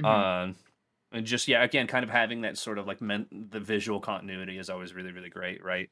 Mhm. 0.00 0.04
Um, 0.04 0.56
and 1.14 1.24
just 1.24 1.48
yeah, 1.48 1.62
again, 1.64 1.86
kind 1.86 2.04
of 2.04 2.10
having 2.10 2.42
that 2.42 2.58
sort 2.58 2.76
of 2.78 2.86
like 2.86 3.00
men- 3.00 3.48
the 3.50 3.60
visual 3.60 4.00
continuity 4.00 4.58
is 4.58 4.68
always 4.68 4.92
really 4.94 5.12
really 5.12 5.30
great, 5.30 5.64
right? 5.64 5.88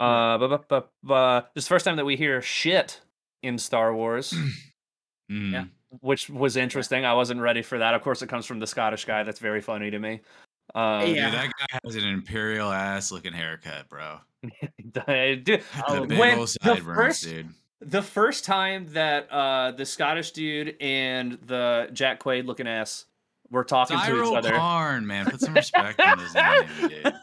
Uh, 0.00 0.38
but, 0.38 0.48
but, 0.48 0.68
but, 0.68 0.90
but 1.02 1.50
this 1.54 1.64
is 1.64 1.68
the 1.68 1.74
first 1.74 1.84
time 1.84 1.96
that 1.96 2.04
we 2.04 2.16
hear 2.16 2.40
shit 2.42 3.00
in 3.42 3.58
Star 3.58 3.94
Wars, 3.94 4.34
Mm. 5.30 5.52
Yeah. 5.52 5.64
which 6.00 6.30
was 6.30 6.56
interesting. 6.56 7.04
I 7.04 7.12
wasn't 7.14 7.40
ready 7.40 7.60
for 7.62 7.78
that. 7.78 7.94
Of 7.94 8.02
course, 8.02 8.22
it 8.22 8.28
comes 8.28 8.46
from 8.46 8.60
the 8.60 8.66
Scottish 8.66 9.04
guy. 9.04 9.24
That's 9.24 9.40
very 9.40 9.60
funny 9.60 9.90
to 9.90 9.98
me. 9.98 10.20
Uh, 10.74 11.04
Dude, 11.04 11.16
Yeah. 11.16 11.30
that 11.30 11.46
guy 11.58 11.78
has 11.84 11.96
an 11.96 12.04
imperial 12.04 12.70
ass 12.72 13.12
looking 13.12 13.32
haircut, 13.34 13.88
bro. 13.90 14.20
Dude, 14.92 15.44
The 15.44 15.60
big 16.08 16.18
when 16.18 16.38
old 16.38 16.48
the 16.48 16.58
sideburns, 16.62 16.96
first- 16.96 17.24
dude. 17.24 17.48
the 17.82 18.02
first 18.02 18.44
time 18.46 18.86
that 18.92 19.30
uh, 19.30 19.72
the 19.72 19.84
Scottish 19.84 20.30
dude 20.30 20.76
and 20.80 21.32
the 21.46 21.90
Jack 21.92 22.20
Quaid 22.22 22.46
looking 22.46 22.66
ass 22.68 23.04
were 23.50 23.64
talking 23.64 23.98
to 23.98 24.24
each 24.24 24.36
other. 24.36 24.52
Karn, 24.52 25.06
man, 25.06 25.26
put 25.26 25.40
some 25.40 25.54
respect 25.54 26.00
on 26.00 26.18
his 26.18 26.34
name, 26.34 26.64
dude. 26.78 27.14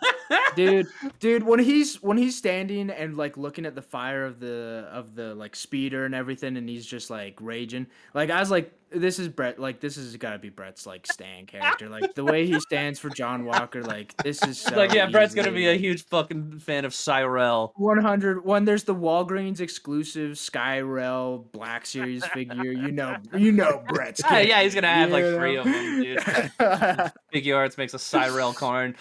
dude 0.55 0.87
dude 1.19 1.43
when 1.43 1.59
he's 1.59 2.01
when 2.01 2.17
he's 2.17 2.35
standing 2.35 2.89
and 2.89 3.15
like 3.15 3.37
looking 3.37 3.65
at 3.65 3.75
the 3.75 3.81
fire 3.81 4.25
of 4.25 4.39
the 4.39 4.87
of 4.91 5.15
the 5.15 5.35
like 5.35 5.55
speeder 5.55 6.05
and 6.05 6.15
everything 6.15 6.57
and 6.57 6.67
he's 6.67 6.85
just 6.85 7.09
like 7.09 7.37
raging 7.41 7.85
like 8.13 8.29
i 8.31 8.39
was 8.39 8.49
like 8.49 8.73
this 8.91 9.19
is 9.19 9.27
brett 9.27 9.59
like 9.59 9.79
this 9.79 9.95
has 9.95 10.15
got 10.17 10.31
to 10.31 10.39
be 10.39 10.49
brett's 10.49 10.85
like 10.85 11.05
stan 11.07 11.45
character 11.45 11.89
like 11.89 12.13
the 12.13 12.23
way 12.23 12.45
he 12.45 12.59
stands 12.59 12.99
for 12.99 13.09
john 13.09 13.45
walker 13.45 13.81
like 13.83 14.15
this 14.23 14.41
is 14.43 14.59
so 14.59 14.75
like, 14.75 14.93
yeah, 14.93 15.09
Brett's 15.09 15.33
gonna 15.33 15.51
be 15.51 15.67
a 15.67 15.75
huge 15.75 16.05
fucking 16.05 16.59
fan 16.59 16.85
of 16.85 16.93
Syril. 16.93 17.71
100 17.75 18.45
one 18.45 18.65
there's 18.65 18.83
the 18.83 18.95
walgreens 18.95 19.59
exclusive 19.59 20.33
Syril 20.33 21.51
black 21.51 21.85
series 21.85 22.25
figure 22.27 22.71
you 22.71 22.91
know 22.91 23.17
you 23.35 23.51
know 23.51 23.83
brett's 23.87 24.21
Yeah, 24.31 24.39
yeah, 24.39 24.63
he's 24.63 24.75
gonna 24.75 24.87
have 24.87 25.11
like 25.11 25.23
you 25.23 25.35
three 25.35 25.55
of 25.55 25.65
them, 25.65 26.01
dude. 26.01 27.11
Big 27.31 27.45
Yards 27.45 27.77
makes 27.77 27.93
a 27.93 27.97
Syril 27.97 28.55
Karn. 28.55 28.95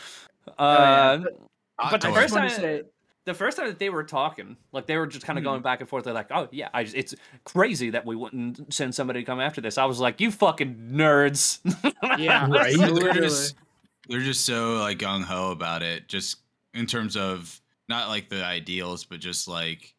Oh, 0.46 0.52
yeah. 0.58 0.64
Uh, 0.68 1.24
Hot 1.78 1.90
but 1.90 2.00
the 2.02 2.08
I 2.08 2.10
toy. 2.10 2.20
just 2.20 2.34
first 2.34 2.34
time, 2.34 2.50
say 2.50 2.82
the 3.24 3.34
first 3.34 3.56
time 3.56 3.66
that 3.68 3.78
they 3.78 3.88
were 3.90 4.04
talking, 4.04 4.56
like 4.72 4.86
they 4.86 4.96
were 4.96 5.06
just 5.06 5.24
kind 5.24 5.38
of 5.38 5.42
Mhm. 5.42 5.46
going 5.46 5.62
back 5.62 5.80
and 5.80 5.88
forth. 5.88 6.04
They're 6.04 6.12
like, 6.12 6.30
"Oh 6.30 6.48
yeah, 6.52 6.68
I 6.74 6.84
just, 6.84 6.96
it's 6.96 7.14
crazy 7.44 7.90
that 7.90 8.04
we 8.04 8.16
wouldn't 8.16 8.72
send 8.72 8.94
somebody 8.94 9.20
to 9.20 9.26
come 9.26 9.40
after 9.40 9.60
this." 9.60 9.78
I 9.78 9.84
was 9.86 9.98
like, 10.00 10.20
"You 10.20 10.30
fucking 10.30 10.90
nerds!" 10.92 11.60
yeah 12.18 12.46
Right. 12.48 12.76
they're 13.00 13.12
just 13.14 13.54
they're 14.08 14.20
just 14.20 14.44
so 14.44 14.74
like 14.76 14.98
gung 14.98 15.22
ho 15.24 15.50
about 15.50 15.82
it, 15.82 16.08
just 16.08 16.38
in 16.74 16.86
terms 16.86 17.16
of 17.16 17.60
not 17.88 18.08
like 18.08 18.28
the 18.28 18.44
ideals, 18.44 19.04
but 19.04 19.20
just 19.20 19.48
like 19.48 19.94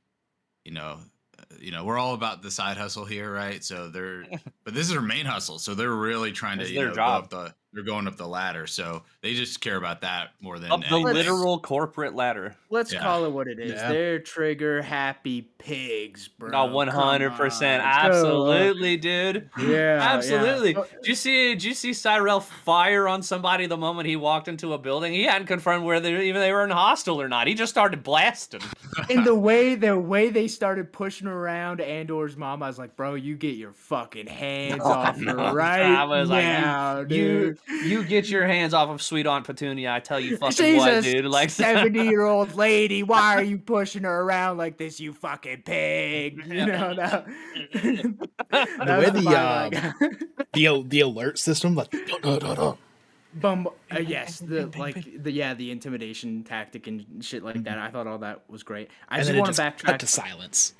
you 0.63 0.71
know, 0.71 0.97
uh, 1.39 1.43
you 1.59 1.71
know, 1.71 1.83
we're 1.83 1.97
all 1.99 2.13
about 2.15 2.41
the 2.41 2.49
side 2.51 2.75
hustle 2.77 3.05
here, 3.05 3.31
right? 3.31 3.63
So 3.63 3.87
they're, 3.89 4.23
but 4.63 4.73
this 4.73 4.87
is 4.87 4.89
their 4.93 5.01
main 5.01 5.25
hustle, 5.27 5.59
so 5.59 5.75
they're 5.75 5.91
really 5.93 6.31
trying 6.31 6.57
to 6.57 6.63
It's 6.63 6.71
you 6.71 6.79
their 6.79 6.87
know, 6.89 6.95
job. 6.95 7.29
go 7.29 7.37
up 7.37 7.45
the 7.47 7.55
they're 7.75 7.83
going 7.83 8.07
up 8.07 8.15
the 8.17 8.27
ladder, 8.27 8.65
so 8.65 9.03
they 9.21 9.33
just 9.35 9.61
care 9.61 9.75
about 9.77 10.01
that 10.01 10.29
more 10.41 10.57
than 10.57 10.71
Up 10.71 10.79
the 10.79 10.87
anything. 10.87 11.13
literal 11.13 11.59
corporate 11.59 12.15
ladder. 12.15 12.55
Let's 12.71 12.91
Yeah. 12.91 13.01
call 13.03 13.25
it 13.25 13.31
what 13.31 13.47
it 13.47 13.59
is. 13.59 13.73
Yeah. 13.73 13.89
They're 13.91 14.19
trigger 14.19 14.81
happy 14.81 15.41
pigs, 15.59 16.27
bro. 16.29 16.49
No, 16.49 16.65
one 16.65 16.87
hundred 16.87 17.33
percent, 17.33 17.83
absolutely, 17.83 18.97
dude. 18.97 19.49
Yeah, 19.59 19.67
yeah. 19.69 19.99
Absolutely. 20.15 20.75
Uh, 20.75 20.83
Did 21.01 21.07
you 21.07 21.15
see? 21.15 21.53
Did 21.53 21.63
you 21.63 21.73
see 21.73 21.91
Syril 21.91 22.41
fire 22.41 23.07
on 23.07 23.21
somebody 23.21 23.65
the 23.67 23.77
moment 23.77 24.07
he 24.07 24.15
walked 24.15 24.47
into 24.47 24.73
a 24.73 24.77
building? 24.77 25.13
He 25.13 25.23
hadn't 25.23 25.47
confirmed 25.47 25.83
whether 25.85 26.15
even 26.21 26.41
they 26.41 26.51
were 26.51 26.63
in 26.63 26.69
hostel 26.69 27.21
or 27.21 27.27
not. 27.27 27.47
He 27.47 27.53
just 27.53 27.71
started 27.71 28.03
blasting. 28.03 28.61
In 29.09 29.25
the 29.25 29.35
way 29.35 29.75
the 29.75 29.99
way 29.99 30.29
they 30.29 30.47
started 30.47 30.93
pushing 30.93 31.27
around 31.27 31.81
Andor's 31.81 32.37
mom, 32.37 32.63
I 32.63 32.67
was 32.67 32.79
like, 32.79 32.95
bro, 32.95 33.15
you 33.15 33.35
get 33.35 33.55
your 33.57 33.73
fucking 33.73 34.27
hands 34.27 34.81
Oh, 34.83 34.89
off 34.91 35.17
her 35.17 35.21
no. 35.33 35.53
right 35.53 35.81
I 35.81 36.05
was 36.05 36.29
like, 36.29 36.43
you- 36.45 36.49
now, 36.49 36.99
You 36.99 37.05
dude. 37.05 37.59
You 37.67 38.03
get 38.03 38.29
your 38.29 38.45
hands 38.45 38.73
off 38.73 38.89
of 38.89 39.01
sweet 39.01 39.25
Aunt 39.25 39.45
Petunia. 39.45 39.91
I 39.91 39.99
tell 39.99 40.19
you 40.19 40.37
fucking 40.37 40.55
She's 40.55 40.77
what, 40.77 40.93
a 40.93 41.01
dude. 41.01 41.25
Like 41.25 41.49
seventy-year-old 41.51 42.55
lady. 42.55 43.03
Why 43.03 43.35
are 43.35 43.43
you 43.43 43.57
pushing 43.57 44.03
her 44.03 44.21
around 44.21 44.57
like 44.57 44.77
this, 44.77 44.99
you 44.99 45.13
fucking 45.13 45.63
pig? 45.63 46.43
You 46.55 46.65
know 46.67 46.95
that. 46.95 47.25
The 47.73 48.17
way 48.85 49.09
the, 49.09 49.27
um, 49.29 50.17
the 50.53 50.67
al- 50.67 50.83
the 50.83 50.99
alert 51.01 51.37
system, 51.37 51.75
like 51.75 51.91
dun, 51.91 52.21
dun, 52.21 52.39
dun, 52.39 52.55
dun. 52.55 52.77
Bum, 53.33 53.67
uh, 53.93 53.99
yes, 53.99 54.39
the 54.39 54.67
like 54.77 55.23
the 55.23 55.31
yeah 55.31 55.53
the 55.53 55.71
intimidation 55.71 56.43
tactic 56.43 56.87
and 56.87 57.05
shit 57.21 57.43
like 57.43 57.63
that. 57.63 57.77
I 57.77 57.89
thought 57.89 58.07
all 58.07 58.19
that 58.19 58.43
was 58.49 58.63
great. 58.63 58.89
I 59.09 59.17
and 59.17 59.27
just 59.27 59.37
want 59.37 59.53
to 59.53 59.61
backtrack. 59.61 59.99
to 59.99 60.07
silence. 60.07 60.73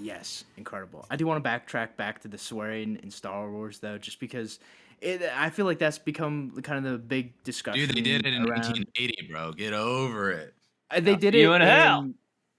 Yes, 0.00 0.44
incredible. 0.56 1.04
I 1.10 1.16
do 1.16 1.26
want 1.26 1.42
to 1.42 1.48
backtrack 1.48 1.96
back 1.96 2.20
to 2.22 2.28
the 2.28 2.38
swearing 2.38 2.98
in 3.02 3.10
Star 3.10 3.50
Wars 3.50 3.80
though, 3.80 3.98
just 3.98 4.20
because 4.20 4.58
it. 5.00 5.22
I 5.36 5.50
feel 5.50 5.66
like 5.66 5.78
that's 5.78 5.98
become 5.98 6.50
kind 6.62 6.84
of 6.84 6.92
the 6.92 6.98
big 6.98 7.42
discussion. 7.44 7.80
Dude, 7.86 7.96
they 7.96 8.00
did 8.00 8.26
it 8.26 8.34
in 8.34 8.42
around- 8.48 8.60
1980, 8.62 9.28
bro. 9.30 9.52
Get 9.52 9.72
over 9.72 10.30
it. 10.32 10.54
Uh, 10.90 11.00
They 11.00 11.16
did 11.16 11.34
You 11.34 11.52
it 11.52 11.56
in 11.56 11.60
hell. 11.62 12.10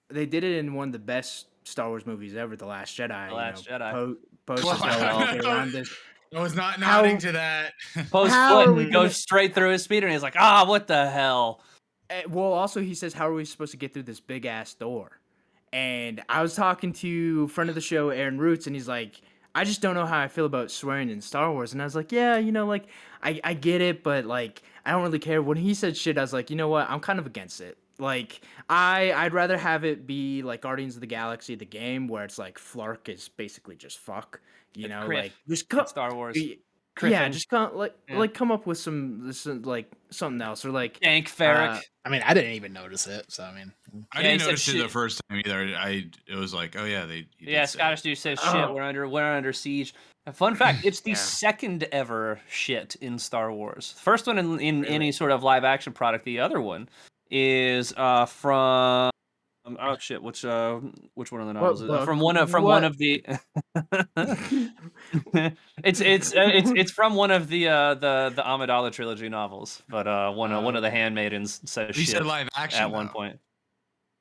They 0.09 0.25
did 0.25 0.43
it 0.43 0.57
in 0.57 0.73
one 0.73 0.89
of 0.89 0.91
the 0.93 0.99
best 0.99 1.47
Star 1.63 1.87
Wars 1.89 2.05
movies 2.05 2.35
ever, 2.35 2.55
The 2.55 2.65
Last 2.65 2.97
Jedi. 2.97 3.29
you 3.29 3.35
Last 3.35 3.69
know, 3.69 3.77
Jedi. 3.79 3.91
Po- 3.91 4.15
post 4.45 4.63
Wow. 4.65 4.79
well, 4.81 5.23
okay, 5.29 5.39
around 5.39 5.71
this. 5.73 5.93
I 6.35 6.39
was 6.41 6.55
not 6.55 6.75
How- 6.79 7.01
nodding 7.01 7.17
to 7.19 7.31
that. 7.33 7.73
post 8.09 8.31
How 8.33 8.59
are 8.61 8.65
foot 8.73 8.91
goes 8.91 9.17
straight 9.17 9.53
through 9.53 9.71
his 9.71 9.83
speeder, 9.83 10.07
and 10.07 10.13
he's 10.13 10.23
like, 10.23 10.35
ah, 10.37 10.65
what 10.65 10.87
the 10.87 11.09
hell? 11.09 11.61
Uh, 12.09 12.21
well, 12.29 12.53
also 12.53 12.81
he 12.81 12.93
says, 12.93 13.13
"How 13.13 13.29
are 13.29 13.33
we 13.33 13.45
supposed 13.45 13.71
to 13.71 13.77
get 13.77 13.93
through 13.93 14.03
this 14.03 14.19
big 14.19 14.45
ass 14.45 14.73
door?" 14.73 15.19
And 15.73 16.21
I 16.27 16.41
was 16.41 16.55
talking 16.55 16.91
to 16.93 17.43
a 17.43 17.47
friend 17.47 17.69
of 17.69 17.75
the 17.75 17.81
show, 17.81 18.09
Aaron 18.09 18.37
Roots, 18.37 18.67
and 18.67 18.75
he's 18.75 18.87
like, 18.89 19.21
"I 19.53 19.63
just 19.63 19.81
don't 19.81 19.95
know 19.95 20.05
how 20.05 20.19
I 20.19 20.27
feel 20.27 20.45
about 20.45 20.71
swearing 20.71 21.09
in 21.09 21.21
Star 21.21 21.51
Wars." 21.51 21.73
And 21.73 21.81
I 21.81 21.85
was 21.85 21.95
like, 21.95 22.11
"Yeah, 22.11 22.37
you 22.37 22.51
know, 22.51 22.65
like 22.65 22.87
I 23.23 23.39
I 23.43 23.53
get 23.53 23.81
it, 23.81 24.03
but 24.03 24.25
like 24.25 24.63
I 24.85 24.91
don't 24.91 25.03
really 25.03 25.19
care." 25.19 25.41
When 25.41 25.57
he 25.57 25.73
said 25.73 25.97
shit, 25.97 26.17
I 26.17 26.21
was 26.21 26.33
like, 26.33 26.49
"You 26.49 26.55
know 26.55 26.67
what? 26.69 26.89
I'm 26.89 26.99
kind 26.99 27.19
of 27.19 27.25
against 27.25 27.61
it." 27.61 27.77
Like 27.99 28.41
I 28.69 29.13
I'd 29.13 29.33
rather 29.33 29.57
have 29.57 29.85
it 29.85 30.07
be 30.07 30.41
like 30.41 30.61
Guardians 30.61 30.95
of 30.95 31.01
the 31.01 31.07
Galaxy, 31.07 31.55
the 31.55 31.65
game, 31.65 32.07
where 32.07 32.23
it's 32.23 32.37
like 32.37 32.57
Flark 32.57 33.09
is 33.09 33.29
basically 33.29 33.75
just 33.75 33.99
fuck. 33.99 34.41
You 34.73 34.87
know, 34.87 35.01
Kriff 35.07 35.15
like 35.15 35.31
just 35.47 35.69
cut. 35.69 35.89
Star 35.89 36.13
Wars. 36.13 36.37
Yeah, 37.03 37.27
Kriffin. 37.27 37.31
just 37.33 37.49
come 37.49 37.75
like 37.75 37.95
Yeah. 38.09 38.17
like 38.19 38.33
come 38.33 38.51
up 38.51 38.65
with 38.67 38.77
some, 38.77 39.31
some 39.33 39.61
like 39.63 39.91
something 40.11 40.41
else 40.41 40.65
or 40.65 40.71
like 40.71 40.99
Dank 40.99 41.27
farrik. 41.29 41.75
Uh, 41.77 41.79
I 42.05 42.09
mean, 42.09 42.21
I 42.25 42.33
didn't 42.33 42.51
even 42.53 42.73
notice 42.73 43.07
it. 43.07 43.31
So 43.31 43.43
I 43.43 43.53
mean, 43.53 43.71
I 44.13 44.21
Yeah, 44.21 44.27
didn't 44.29 44.41
said 44.41 44.45
notice 44.47 44.67
it 44.69 44.77
the 44.79 44.89
first 44.89 45.21
time 45.29 45.41
either. 45.45 45.73
I 45.77 46.05
it 46.27 46.35
was 46.35 46.53
like, 46.53 46.75
oh 46.77 46.85
yeah, 46.85 47.05
they. 47.05 47.27
yeah. 47.39 47.65
Scottish 47.65 48.01
dude 48.01 48.17
says 48.17 48.39
shit. 48.39 48.55
Oh. 48.55 48.73
We're 48.73 48.83
under 48.83 49.07
we're 49.07 49.23
under 49.35 49.53
siege. 49.53 49.93
A 50.27 50.33
fun 50.33 50.53
fact: 50.55 50.85
it's 50.85 50.99
the 50.99 51.11
Yeah. 51.11 51.15
second 51.17 51.83
ever 51.91 52.39
shit 52.49 52.95
in 53.01 53.17
Star 53.17 53.51
Wars. 53.51 53.95
First 53.97 54.27
one 54.27 54.37
in, 54.37 54.59
in 54.59 54.81
Really? 54.81 54.93
any 54.93 55.11
sort 55.11 55.31
of 55.31 55.41
live 55.43 55.63
action 55.63 55.93
product. 55.93 56.25
The 56.25 56.39
other 56.41 56.61
one 56.61 56.89
is 57.31 57.93
uh 57.97 58.25
from 58.25 59.09
um, 59.65 59.77
oh 59.79 59.97
shit, 59.99 60.21
which 60.21 60.43
uh 60.43 60.79
which 61.13 61.31
one 61.31 61.41
of 61.41 61.47
the 61.47 61.53
novels? 61.53 61.81
is 61.81 61.85
it? 61.85 61.87
book? 61.87 62.05
From 62.05 62.19
one 62.19 62.37
of 62.37 62.49
from 62.49 62.63
one 62.63 62.83
of 62.83 62.97
the. 62.97 63.23
it's 65.83 66.01
it's 66.01 66.33
uh, 66.35 66.49
it's 66.53 66.71
it's 66.75 66.91
from 66.91 67.15
one 67.15 67.31
of 67.31 67.47
the 67.47 67.67
uh 67.67 67.93
the 67.95 68.33
the 68.35 68.41
Amidala 68.41 68.91
trilogy 68.91 69.29
novels, 69.29 69.81
but 69.89 70.07
uh 70.07 70.31
one 70.31 70.51
uh, 70.51 70.61
one 70.61 70.75
of 70.75 70.81
the 70.81 70.89
handmaidens 70.89 71.61
says 71.65 71.95
He 71.95 72.03
shit 72.05 72.15
said 72.15 72.25
live 72.25 72.49
action 72.55 72.81
at 72.81 72.91
one 72.91 73.09
point. 73.09 73.39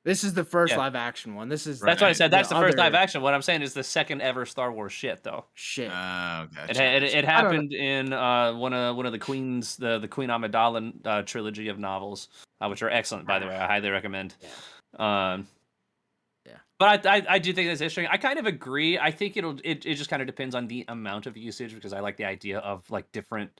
This 0.03 0.23
is 0.23 0.33
the 0.33 0.43
first 0.43 0.71
Yeah. 0.71 0.79
live 0.79 0.95
action 0.95 1.35
one. 1.35 1.47
This 1.47 1.67
is 1.67 1.79
That's 1.79 2.01
what 2.01 2.09
I 2.09 2.13
said. 2.13 2.31
That's 2.31 2.49
the, 2.49 2.55
first 2.55 2.75
live 2.75 2.95
action. 2.95 3.21
What 3.21 3.35
I'm 3.35 3.43
saying 3.43 3.61
is 3.61 3.75
the 3.75 3.83
second 3.83 4.21
ever 4.21 4.47
Star 4.47 4.71
Wars 4.71 4.91
shit, 4.91 5.21
though. 5.21 5.45
Shit. 5.53 5.91
Oh, 5.91 6.43
It, 6.43 6.55
gotcha. 6.55 6.79
ha- 6.81 6.95
it, 6.95 7.03
it 7.03 7.23
I 7.23 7.27
happened 7.31 7.71
in 7.71 8.11
uh, 8.11 8.53
one 8.53 8.73
of 8.73 8.95
one 8.95 9.05
of 9.05 9.11
the 9.11 9.19
Queen's 9.19 9.77
the 9.77 9.99
the 9.99 10.07
Queen 10.07 10.29
Amidala 10.29 10.93
uh, 11.05 11.21
trilogy 11.21 11.67
of 11.67 11.77
novels, 11.77 12.29
uh, 12.61 12.67
which 12.67 12.81
are 12.81 12.89
excellent 12.89 13.27
by 13.27 13.37
the 13.37 13.45
way. 13.45 13.55
I 13.55 13.67
highly 13.67 13.89
recommend. 13.89 14.33
Um, 14.97 15.47
Yeah. 16.45 16.57
But 16.79 17.05
I, 17.05 17.17
I 17.17 17.25
I 17.35 17.39
do 17.39 17.53
think 17.53 17.67
that's 17.69 17.81
interesting. 17.81 18.07
I 18.07 18.17
kind 18.17 18.39
of 18.39 18.45
agree. 18.45 18.97
I 18.97 19.11
think 19.11 19.37
it'll 19.37 19.59
it, 19.63 19.85
it 19.85 19.95
just 19.95 20.09
kind 20.09 20.21
of 20.21 20.27
depends 20.27 20.55
on 20.55 20.67
the 20.67 20.85
amount 20.87 21.27
of 21.27 21.37
usage 21.37 21.73
because 21.75 21.93
I 21.93 21.99
like 21.99 22.17
the 22.17 22.25
idea 22.25 22.59
of 22.59 22.89
like 22.89 23.11
different 23.11 23.59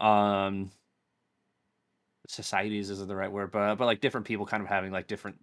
um 0.00 0.70
societies 2.28 2.90
isn't 2.90 3.08
the 3.08 3.16
right 3.16 3.30
word, 3.30 3.50
but 3.52 3.76
but 3.76 3.84
like 3.86 4.00
different 4.00 4.26
people 4.26 4.46
kind 4.46 4.62
of 4.62 4.68
having 4.68 4.92
like 4.92 5.06
different 5.06 5.38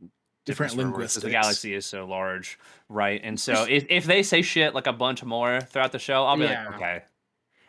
Different 0.46 0.72
different 0.72 0.92
stories, 0.92 1.14
'cause 1.14 1.24
The 1.24 1.30
galaxy 1.30 1.74
is 1.74 1.86
so 1.86 2.06
large, 2.06 2.60
right? 2.90 3.22
And 3.24 3.40
so 3.40 3.64
if, 3.64 3.86
if 3.90 4.04
they 4.04 4.24
say 4.24 4.42
shit 4.42 4.74
like 4.76 4.88
a 4.88 4.92
bunch 4.94 5.24
more 5.24 5.62
throughout 5.62 5.94
the 5.94 6.00
show, 6.00 6.26
I'll 6.26 6.36
be 6.36 6.44
Yeah. 6.44 6.66
like, 6.68 6.82
okay. 6.82 7.04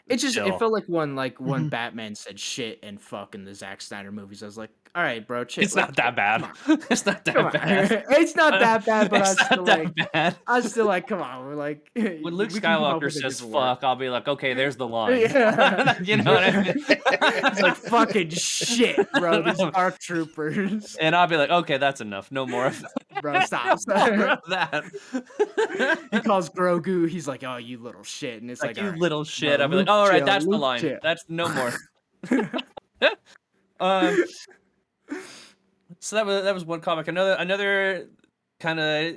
It 0.08 0.16
just 0.18 0.34
chill. 0.34 0.46
it 0.46 0.58
felt 0.58 0.72
like 0.72 0.84
when 0.86 1.14
like 1.16 1.40
when 1.40 1.66
Mhm. 1.66 1.70
Batman 1.70 2.14
said 2.14 2.38
shit 2.38 2.78
and 2.82 3.00
fuck 3.00 3.34
in 3.34 3.44
the 3.44 3.54
Zack 3.54 3.80
Snyder 3.80 4.12
movies. 4.12 4.42
I 4.42 4.46
was 4.46 4.58
like, 4.58 4.70
all 4.96 5.02
right, 5.02 5.26
bro, 5.26 5.44
chill. 5.44 5.64
It's 5.64 5.74
like, 5.74 5.86
not 5.88 5.96
that 5.96 6.14
bad. 6.14 6.48
it's 6.90 7.04
not 7.04 7.24
that 7.24 7.52
bad. 7.52 8.04
it's 8.10 8.36
not 8.36 8.60
that 8.60 8.84
bad, 8.86 9.10
but 9.10 9.16
I 9.16 9.20
was 9.20 9.32
it's 9.32 9.44
still 9.46 9.64
like, 9.64 9.94
bad. 10.12 10.36
I 10.46 10.56
was 10.60 10.70
still 10.70 10.86
like, 10.86 11.08
come 11.08 11.20
on, 11.20 11.44
we're 11.46 11.54
like. 11.56 11.90
When 11.94 12.22
Luke 12.34 12.50
we 12.50 12.60
can 12.60 12.62
come 12.62 12.82
up 12.84 13.02
Skywalker 13.02 13.10
says 13.12 13.40
fuck, 13.40 13.82
I'll 13.82 13.96
be 13.96 14.08
like, 14.08 14.28
okay, 14.28 14.54
there's 14.54 14.76
the 14.76 14.86
line. 14.86 15.18
Yeah. 15.20 15.98
you 16.00 16.18
know 16.18 16.34
what 16.34 16.44
I 16.44 16.62
mean? 16.62 16.74
it's 16.86 17.60
like 17.60 17.74
fucking 17.76 18.30
shit, 18.30 19.10
bro. 19.14 19.42
These 19.42 19.58
ARC 19.60 19.98
troopers, 19.98 20.94
and 21.00 21.16
I'll 21.16 21.26
be 21.26 21.36
like, 21.38 21.50
okay, 21.50 21.78
that's 21.78 22.00
enough. 22.00 22.30
No 22.30 22.46
more 22.46 22.66
of 22.66 22.80
that. 22.80 23.22
bro. 23.22 23.40
Stop. 23.40 23.78
No 23.88 24.36
that. 24.48 24.84
he 26.12 26.20
calls 26.20 26.50
Grogu. 26.50 27.08
He's 27.08 27.26
like, 27.26 27.42
"Oh, 27.44 27.56
you 27.56 27.78
little 27.78 28.02
shit," 28.04 28.40
and 28.42 28.50
it's 28.50 28.60
like, 28.62 28.70
like, 28.70 28.76
you 28.78 28.84
"All 28.84 28.90
right, 28.90 29.00
little 29.00 29.24
shit. 29.24 29.56
bro, 29.56 29.64
I'll 29.64 29.68
be 29.70 29.76
like, 29.76 29.88
all 29.94 30.08
right, 30.08 30.24
that's 30.24 30.44
the 30.44 30.58
line. 30.58 30.98
That's 31.02 31.24
no 31.28 31.48
more. 31.48 31.72
um, 33.80 34.24
so 36.00 36.16
that 36.16 36.26
was 36.26 36.42
that 36.44 36.54
was 36.54 36.64
one 36.64 36.80
comic. 36.80 37.08
Another 37.08 37.32
another 37.32 38.08
kind 38.60 38.80
of 38.80 39.16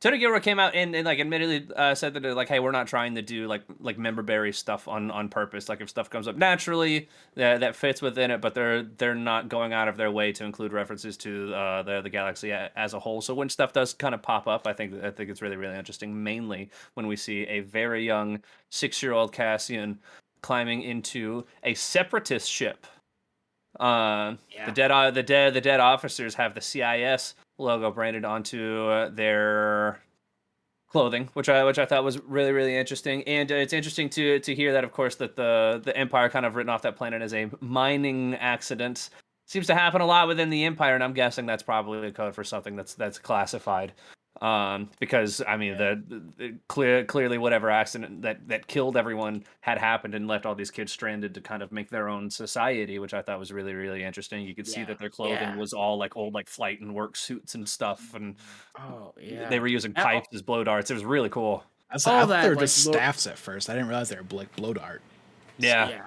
Tony 0.00 0.16
Gilroy 0.16 0.40
came 0.40 0.58
out 0.58 0.74
and, 0.74 0.94
and 0.96 1.04
like 1.04 1.20
admittedly 1.20 1.66
uh, 1.76 1.94
said 1.94 2.14
that 2.14 2.24
like, 2.24 2.48
hey, 2.48 2.58
we're 2.58 2.70
not 2.70 2.86
trying 2.86 3.14
to 3.16 3.22
do 3.22 3.46
like 3.46 3.62
like 3.80 3.98
member 3.98 4.22
berry 4.22 4.52
stuff 4.52 4.88
on 4.88 5.10
on 5.10 5.28
purpose. 5.28 5.68
Like 5.68 5.82
if 5.82 5.90
stuff 5.90 6.08
comes 6.08 6.26
up 6.26 6.36
naturally 6.36 7.08
that 7.34 7.60
that 7.60 7.76
fits 7.76 8.00
within 8.00 8.30
it, 8.30 8.40
but 8.40 8.54
they're 8.54 8.82
they're 8.82 9.14
not 9.14 9.50
going 9.50 9.74
out 9.74 9.88
of 9.88 9.98
their 9.98 10.10
way 10.10 10.32
to 10.32 10.44
include 10.44 10.72
references 10.72 11.18
to 11.18 11.54
uh, 11.54 11.82
the 11.82 12.00
the 12.00 12.08
galaxy 12.08 12.50
as 12.50 12.94
a 12.94 12.98
whole. 12.98 13.20
So 13.20 13.34
when 13.34 13.50
stuff 13.50 13.74
does 13.74 13.92
kind 13.92 14.14
of 14.14 14.22
pop 14.22 14.48
up, 14.48 14.66
I 14.66 14.72
think 14.72 15.04
I 15.04 15.10
think 15.10 15.28
it's 15.28 15.42
really 15.42 15.56
really 15.56 15.76
interesting. 15.76 16.22
Mainly 16.24 16.70
when 16.94 17.06
we 17.06 17.16
see 17.16 17.42
a 17.42 17.60
very 17.60 18.04
young 18.04 18.42
six 18.70 19.02
year 19.02 19.12
old 19.12 19.32
Cassian 19.32 19.98
climbing 20.40 20.80
into 20.82 21.44
a 21.62 21.74
separatist 21.74 22.50
ship 22.50 22.86
Uh, 23.78 24.36
Yeah. 24.50 24.66
The 24.66 24.72
dead, 24.72 24.90
uh, 24.90 25.10
the 25.10 25.22
dead, 25.22 25.54
the 25.54 25.60
dead 25.60 25.80
officers 25.80 26.34
have 26.34 26.54
the 26.54 26.60
CIS 26.60 27.34
logo 27.58 27.90
branded 27.90 28.24
onto 28.24 28.86
uh, 28.88 29.08
their 29.10 30.00
clothing, 30.88 31.28
which 31.34 31.48
I 31.48 31.62
which 31.64 31.78
I 31.78 31.86
thought 31.86 32.02
was 32.04 32.18
really 32.20 32.52
really 32.52 32.76
interesting. 32.76 33.22
And 33.24 33.50
uh, 33.52 33.56
it's 33.56 33.72
interesting 33.72 34.08
to 34.10 34.40
to 34.40 34.54
hear 34.54 34.72
that, 34.72 34.84
of 34.84 34.92
course, 34.92 35.16
that 35.16 35.36
the 35.36 35.80
the 35.84 35.96
Empire 35.96 36.28
kind 36.28 36.44
of 36.46 36.56
written 36.56 36.70
off 36.70 36.82
that 36.82 36.96
planet 36.96 37.22
as 37.22 37.32
a 37.34 37.50
mining 37.60 38.34
accident. 38.36 39.10
Seems 39.46 39.66
to 39.66 39.74
happen 39.74 40.00
a 40.00 40.06
lot 40.06 40.28
within 40.28 40.48
the 40.50 40.64
Empire, 40.64 40.94
and 40.94 41.02
I'm 41.02 41.12
guessing 41.12 41.44
that's 41.46 41.62
probably 41.62 42.08
a 42.08 42.12
code 42.12 42.34
for 42.34 42.44
something 42.44 42.76
that's 42.76 42.94
that's 42.94 43.18
classified. 43.18 43.92
Um, 44.40 44.88
because 44.98 45.42
I 45.46 45.58
mean, 45.58 45.76
the, 45.76 46.02
the, 46.08 46.22
the 46.38 46.54
clear 46.66 47.04
clearly 47.04 47.36
whatever 47.36 47.68
accident 47.70 48.22
that 48.22 48.48
that 48.48 48.66
killed 48.66 48.96
everyone 48.96 49.44
had 49.60 49.76
happened 49.76 50.14
and 50.14 50.26
left 50.26 50.46
all 50.46 50.54
these 50.54 50.70
kids 50.70 50.92
stranded 50.92 51.34
to 51.34 51.42
kind 51.42 51.62
of 51.62 51.72
make 51.72 51.90
their 51.90 52.08
own 52.08 52.30
society, 52.30 52.98
which 52.98 53.12
I 53.12 53.20
thought 53.20 53.38
was 53.38 53.52
really 53.52 53.74
really 53.74 54.02
interesting. 54.02 54.42
You 54.46 54.54
could 54.54 54.66
see 54.66 54.82
that 54.84 54.98
their 54.98 55.10
clothing 55.10 55.36
yeah. 55.36 55.56
was 55.56 55.74
all 55.74 55.98
like 55.98 56.16
old 56.16 56.32
like 56.32 56.48
flight 56.48 56.80
and 56.80 56.94
work 56.94 57.16
suits 57.16 57.54
and 57.54 57.68
stuff, 57.68 58.14
and 58.14 58.36
Oh 58.78 59.12
yeah. 59.20 59.50
they 59.50 59.60
were 59.60 59.66
using 59.66 59.92
Al- 59.96 60.04
pipes 60.04 60.28
as 60.32 60.40
blow 60.40 60.64
darts. 60.64 60.90
It 60.90 60.94
was 60.94 61.04
really 61.04 61.28
cool. 61.28 61.62
I, 61.90 61.94
was, 61.96 62.06
All 62.06 62.14
I 62.14 62.20
thought 62.20 62.28
that, 62.28 62.42
they 62.42 62.48
were 62.48 62.54
like, 62.54 62.62
just 62.62 62.86
lo- 62.86 62.92
staffs 62.92 63.26
at 63.26 63.36
first. 63.36 63.68
I 63.68 63.74
didn't 63.74 63.88
realize 63.88 64.08
they 64.08 64.16
were 64.16 64.24
like 64.30 64.56
blow 64.56 64.72
dart. 64.72 65.02
yeah 65.58 65.88
Yeah, 65.90 66.06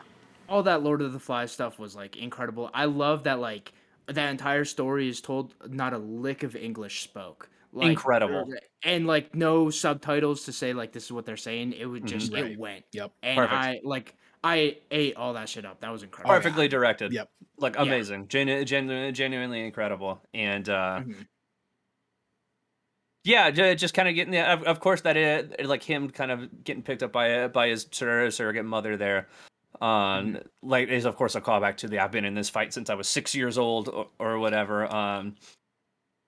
All 0.49 0.63
that 0.63 0.81
Lord 0.81 1.03
of 1.03 1.13
the 1.13 1.19
Flies 1.19 1.51
stuff 1.51 1.77
was 1.77 1.95
like 1.95 2.15
incredible. 2.15 2.71
I 2.73 2.85
love 2.85 3.25
that 3.25 3.39
like 3.39 3.73
that 4.07 4.29
entire 4.29 4.65
story 4.65 5.07
is 5.07 5.21
told 5.21 5.53
not 5.69 5.93
a 5.93 5.99
lick 5.99 6.41
of 6.41 6.55
English 6.55 7.03
spoke. 7.03 7.49
Like, 7.75 7.89
Incredible. 7.89 8.53
And 8.83 9.07
like 9.07 9.33
no 9.33 9.69
subtitles 9.71 10.45
to 10.45 10.53
say 10.53 10.73
like 10.73 10.91
this 10.91 11.05
is 11.05 11.12
what 11.12 11.25
they're 11.25 11.36
saying. 11.38 11.73
It 11.73 11.86
would 11.86 12.03
Mhm. 12.03 12.07
just 12.07 12.31
Right. 12.31 12.51
it 12.51 12.59
went. 12.59 12.86
Yep. 12.93 13.12
And 13.23 13.36
Perfect. 13.38 13.53
I 13.53 13.79
like 13.83 14.15
I 14.43 14.77
ate 14.91 15.15
all 15.15 15.33
that 15.33 15.49
shit 15.49 15.65
up. 15.65 15.79
That 15.81 15.91
was 15.91 16.03
incredible. 16.03 16.31
Oh, 16.31 16.36
yeah. 16.36 16.41
perfectly 16.41 16.67
directed. 16.67 17.12
Yep. 17.13 17.29
like 17.57 17.75
Yeah. 17.75 17.81
amazing, 17.83 18.27
Genu- 18.27 18.65
genu- 18.65 19.12
genuinely 19.12 19.63
incredible, 19.65 20.21
and 20.33 20.67
uh, 20.67 21.01
Mhm. 21.05 21.27
yeah, 23.23 23.51
just 23.51 23.93
kind 23.93 24.09
of 24.09 24.15
getting 24.15 24.31
the. 24.33 24.41
Of, 24.41 24.63
of 24.63 24.79
course, 24.79 25.01
that 25.01 25.15
it, 25.15 25.65
like 25.65 25.81
him 25.83 26.09
kind 26.09 26.31
of 26.31 26.63
getting 26.63 26.83
picked 26.83 27.03
up 27.03 27.12
by 27.12 27.47
by 27.47 27.69
his 27.69 27.88
sur- 27.91 28.29
surrogate 28.31 28.65
mother 28.65 28.97
there. 28.97 29.29
Um, 29.81 30.39
like 30.62 30.89
is 30.89 31.05
of 31.05 31.15
course 31.15 31.36
a 31.36 31.41
callback 31.41 31.77
to 31.77 31.88
the 31.88 31.99
I've 31.99 32.12
been 32.12 32.25
in 32.25 32.36
this 32.36 32.49
fight 32.49 32.73
since 32.73 32.89
I 32.89 32.95
was 32.95 33.07
six 33.07 33.33
years 33.33 33.57
old 33.57 33.88
or, 33.89 34.07
or 34.19 34.39
whatever. 34.39 34.86
Um, 34.93 35.36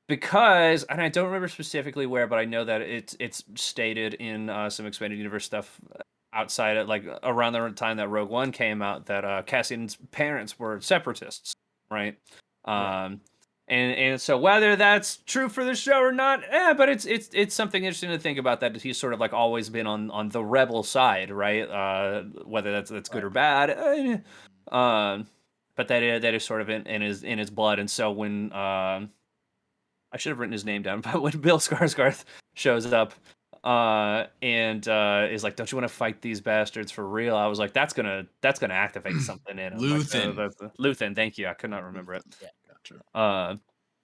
because 0.07 0.83
and 0.83 1.01
I 1.01 1.09
don't 1.09 1.25
remember 1.25 1.47
specifically 1.47 2.05
where, 2.05 2.27
but 2.27 2.39
I 2.39 2.45
know 2.45 2.63
that 2.65 2.81
it's 2.81 3.15
it's 3.19 3.43
stated 3.55 4.15
in 4.15 4.49
uh, 4.49 4.69
some 4.69 4.85
expanded 4.85 5.17
universe 5.17 5.45
stuff 5.45 5.79
outside 6.33 6.77
of 6.77 6.87
like 6.87 7.05
around 7.23 7.53
the 7.53 7.69
time 7.71 7.97
that 7.97 8.09
Rogue 8.09 8.29
One 8.29 8.51
came 8.51 8.81
out 8.81 9.07
that 9.07 9.25
uh, 9.25 9.41
Cassian's 9.43 9.97
parents 10.11 10.59
were 10.59 10.79
separatists, 10.81 11.53
right? 11.89 12.17
Right. 12.67 13.05
Um, 13.05 13.21
and 13.67 13.95
and 13.97 14.21
so 14.21 14.37
whether 14.37 14.75
that's 14.75 15.17
true 15.25 15.49
for 15.49 15.63
the 15.63 15.73
show 15.73 15.99
or 15.99 16.11
not, 16.11 16.43
eh, 16.47 16.73
but 16.73 16.87
it's 16.87 17.05
it's 17.05 17.29
it's 17.33 17.55
something 17.55 17.83
interesting 17.83 18.11
to 18.11 18.19
think 18.19 18.37
about 18.37 18.59
that 18.59 18.79
he's 18.79 18.97
sort 18.97 19.13
of 19.13 19.19
like 19.19 19.33
always 19.33 19.69
been 19.69 19.87
on 19.87 20.11
on 20.11 20.29
the 20.29 20.43
rebel 20.43 20.83
side, 20.83 21.31
right? 21.31 21.67
Uh, 21.67 22.23
whether 22.43 22.71
that's 22.71 22.91
that's 22.91 23.09
good 23.09 23.23
or 23.23 23.31
bad, 23.31 23.71
eh, 23.71 24.17
um, 24.71 25.25
but 25.75 25.87
that 25.87 26.03
is, 26.03 26.21
that 26.21 26.35
is 26.35 26.43
sort 26.43 26.61
of 26.61 26.69
in, 26.69 26.85
in 26.85 27.01
his 27.01 27.23
in 27.23 27.39
his 27.39 27.49
blood, 27.49 27.79
and 27.79 27.89
so 27.89 28.11
when 28.11 28.53
um. 28.53 29.09
I 30.15 30.17
should 30.17 30.29
have 30.29 30.39
written 30.39 30.53
his 30.53 30.63
name 30.65 30.81
down, 30.81 31.01
but 31.01 31.21
when 31.21 31.37
Bill 31.39 31.59
Skarsgård 31.59 32.23
shows 32.53 32.91
up 32.93 33.13
uh, 33.65 34.27
and 34.41 34.87
uh, 34.87 35.27
is 35.29 35.43
like, 35.43 35.57
"Don't 35.57 35.69
you 35.71 35.77
want 35.77 35.87
to 35.89 35.93
fight 35.93 36.21
these 36.21 36.39
bastards 36.39 36.89
for 36.91 37.05
real?" 37.07 37.35
I 37.35 37.47
was 37.47 37.59
like, 37.59 37.73
"That's 37.73 37.93
gonna 37.93 38.25
that's 38.41 38.57
gonna 38.59 38.73
activate 38.75 39.15
something 39.21 39.59
in 39.59 39.73
him." 39.73 39.79
Like, 39.79 40.01
Luthen. 40.01 40.35
the- 40.35 40.53
the- 40.57 40.71
Luthen, 40.81 41.15
thank 41.15 41.37
you. 41.37 41.47
I 41.47 41.53
could 41.53 41.69
not 41.69 41.83
remember 41.83 42.13
it. 42.13 42.23
Yeah, 42.41 42.47
Gotcha. 42.69 43.01
Uh, 43.13 43.55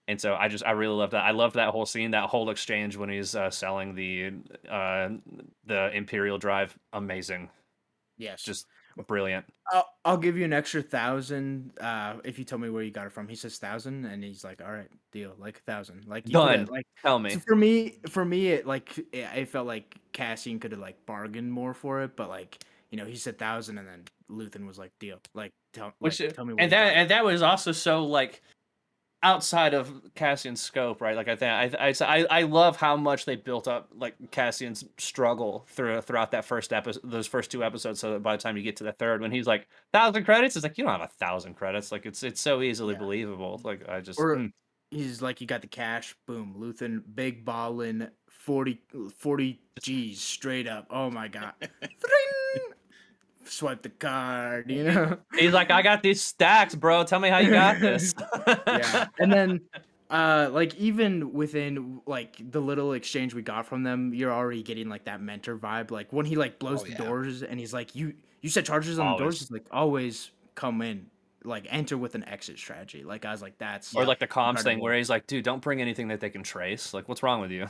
and 0.09 0.19
so 0.19 0.35
I 0.35 0.49
just 0.49 0.65
I 0.65 0.71
really 0.71 0.95
love 0.95 1.11
that. 1.11 1.23
I 1.23 1.31
love 1.31 1.53
that 1.53 1.69
whole 1.69 1.85
scene, 1.85 2.11
that 2.11 2.25
whole 2.29 2.49
exchange 2.49 2.97
when 2.97 3.07
he's 3.09 3.33
uh, 3.35 3.49
selling 3.49 3.95
the 3.95 4.33
uh, 4.69 5.09
the 5.65 5.91
Imperial 5.95 6.37
Drive. 6.37 6.77
Amazing, 6.91 7.49
Yes. 8.17 8.43
just 8.43 8.67
brilliant. 9.07 9.45
I'll, 9.71 9.87
I'll 10.03 10.17
give 10.17 10.37
you 10.37 10.45
an 10.45 10.53
extra 10.53 10.81
thousand 10.81 11.71
uh, 11.79 12.15
if 12.23 12.37
you 12.37 12.45
tell 12.45 12.57
me 12.57 12.69
where 12.69 12.83
you 12.83 12.91
got 12.91 13.05
it 13.05 13.11
from. 13.11 13.27
He 13.27 13.35
says 13.35 13.57
thousand, 13.57 14.05
and 14.05 14.23
he's 14.23 14.43
like, 14.43 14.61
"All 14.61 14.71
right, 14.71 14.89
deal, 15.11 15.33
like 15.39 15.57
a 15.57 15.71
thousand, 15.71 16.05
like 16.07 16.27
you 16.27 16.33
Done. 16.33 16.65
Like 16.65 16.85
Tell 17.01 17.19
me, 17.19 17.31
so 17.31 17.39
for 17.39 17.55
me, 17.55 17.99
for 18.09 18.25
me, 18.25 18.49
it 18.49 18.67
like 18.67 18.97
it, 19.11 19.27
I 19.33 19.45
felt 19.45 19.67
like 19.67 19.95
Cassian 20.13 20.59
could 20.59 20.71
have 20.71 20.81
like 20.81 21.05
bargained 21.05 21.51
more 21.51 21.73
for 21.73 22.01
it, 22.01 22.15
but 22.15 22.29
like 22.29 22.63
you 22.89 22.97
know 22.97 23.05
he 23.05 23.15
said 23.15 23.37
thousand, 23.37 23.77
and 23.77 23.87
then 23.87 24.03
Luthen 24.29 24.67
was 24.67 24.77
like, 24.77 24.91
"Deal, 24.99 25.19
like 25.33 25.53
tell, 25.73 25.85
like, 25.85 25.95
Which, 25.99 26.17
tell 26.17 26.45
me." 26.45 26.53
And 26.57 26.71
got 26.71 26.77
that 26.77 26.95
and 26.95 27.09
that 27.11 27.23
was 27.23 27.41
also 27.41 27.71
so 27.71 28.05
like 28.05 28.41
outside 29.23 29.73
of 29.73 30.01
Cassian's 30.15 30.61
scope, 30.61 30.99
right? 31.01 31.15
Like 31.15 31.27
I 31.27 31.35
think 31.35 31.51
I 31.79 31.93
I 32.05 32.25
I 32.39 32.41
love 32.43 32.77
how 32.77 32.95
much 32.97 33.25
they 33.25 33.35
built 33.35 33.67
up 33.67 33.89
like 33.95 34.15
Cassian's 34.31 34.83
struggle 34.97 35.65
through 35.69 36.01
throughout 36.01 36.31
that 36.31 36.45
first 36.45 36.73
episode, 36.73 37.01
those 37.03 37.27
first 37.27 37.51
two 37.51 37.63
episodes. 37.63 37.99
So 37.99 38.13
that 38.13 38.23
by 38.23 38.35
the 38.35 38.41
time 38.41 38.57
you 38.57 38.63
get 38.63 38.77
to 38.77 38.83
the 38.83 38.93
third, 38.93 39.21
when 39.21 39.31
he's 39.31 39.45
like 39.47 39.67
thousand 39.93 40.23
credits, 40.25 40.55
it's 40.55 40.63
like 40.63 40.77
you 40.77 40.83
don't 40.83 40.91
have 40.99 41.01
a 41.01 41.13
thousand 41.19 41.53
credits. 41.55 41.91
Like 41.91 42.05
it's 42.05 42.23
it's 42.23 42.41
so 42.41 42.61
easily 42.61 42.93
Yeah. 42.93 42.99
believable. 42.99 43.61
Like 43.63 43.87
I 43.87 44.01
just 44.01 44.19
Or- 44.19 44.35
mm. 44.35 44.51
he's 44.89 45.21
like, 45.21 45.39
"You 45.41 45.47
got 45.47 45.61
the 45.61 45.67
cash, 45.67 46.15
boom, 46.27 46.55
Luthen, 46.57 47.03
big 47.13 47.45
ballin, 47.45 48.09
40, 48.29 48.81
40 49.17 49.61
G's 49.81 50.19
straight 50.21 50.67
up. 50.67 50.87
Oh 50.89 51.09
my 51.11 51.27
god." 51.27 51.53
Thring! 53.43 53.51
Swipe 53.51 53.81
the 53.81 53.89
card, 53.89 54.69
you 54.71 54.83
know. 54.83 55.17
he's 55.37 55.53
like, 55.53 55.71
I 55.71 55.81
got 55.81 56.03
these 56.03 56.21
stacks, 56.21 56.75
bro. 56.75 57.03
Tell 57.03 57.19
me 57.19 57.29
how 57.29 57.39
you 57.39 57.51
got 57.51 57.79
this. 57.79 58.13
yeah 58.67 59.07
and 59.19 59.31
then 59.31 59.61
uh 60.09 60.49
like 60.51 60.75
even 60.75 61.31
within 61.33 62.01
like 62.05 62.35
the 62.51 62.59
little 62.59 62.91
exchange 62.93 63.33
we 63.33 63.41
got 63.41 63.65
from 63.65 63.83
them 63.83 64.13
you're 64.13 64.31
already 64.33 64.61
getting 64.61 64.89
like 64.89 65.05
that 65.05 65.21
mentor 65.21 65.57
vibe 65.57 65.89
like 65.89 66.11
when 66.11 66.25
he 66.25 66.35
like 66.35 66.59
blows 66.59 66.81
Oh, 66.81 66.83
the 66.83 66.91
yeah. 66.91 66.97
doors 66.97 67.43
and 67.43 67.57
he's 67.57 67.73
like 67.73 67.95
you 67.95 68.13
you 68.41 68.49
set 68.49 68.65
charges 68.65 68.99
on 68.99 69.13
the 69.13 69.17
doors 69.17 69.35
Always. 69.35 69.39
he's 69.39 69.51
like 69.51 69.65
always 69.71 70.31
come 70.55 70.81
in 70.81 71.05
like 71.45 71.65
enter 71.69 71.97
with 71.97 72.13
an 72.15 72.27
exit 72.27 72.59
strategy 72.59 73.03
like 73.05 73.23
i 73.23 73.31
was 73.31 73.41
like 73.41 73.57
that's 73.57 73.95
Or 73.95 74.03
like 74.05 74.19
the 74.19 74.27
comms 74.27 74.63
thing 74.63 74.81
where 74.81 74.95
he's 74.97 75.09
like, 75.09 75.27
dude, 75.27 75.45
don't 75.45 75.61
bring 75.61 75.79
anything 75.81 76.09
that 76.09 76.19
they 76.19 76.29
can 76.29 76.43
trace. 76.43 76.93
Like, 76.93 77.07
what's 77.07 77.23
wrong 77.23 77.39
with 77.39 77.51
you? 77.51 77.67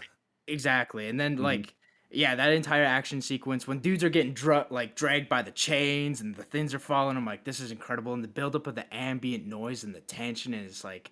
exactly 0.48 1.08
and 1.10 1.20
then 1.20 1.38
Mhm. 1.38 1.42
like 1.44 1.76
yeah 2.12 2.36
that 2.36 2.52
entire 2.52 2.84
action 2.84 3.22
sequence 3.22 3.68
when 3.68 3.80
dudes 3.80 4.04
are 4.04 4.10
getting 4.10 4.34
dra- 4.34 4.68
like 4.70 4.96
dragged 4.96 5.30
by 5.30 5.42
the 5.42 5.52
chains 5.52 6.22
and 6.22 6.36
the 6.36 6.44
things 6.44 6.74
are 6.74 6.80
falling 6.80 7.18
i'm 7.18 7.26
like 7.26 7.44
this 7.44 7.60
is 7.60 7.72
incredible 7.72 8.14
and 8.14 8.24
the 8.24 8.28
buildup 8.28 8.68
of 8.68 8.76
the 8.76 8.94
ambient 8.94 9.46
noise 9.46 9.84
and 9.84 9.96
the 9.96 10.02
tension 10.02 10.54
it's 10.54 10.84
like 10.84 11.12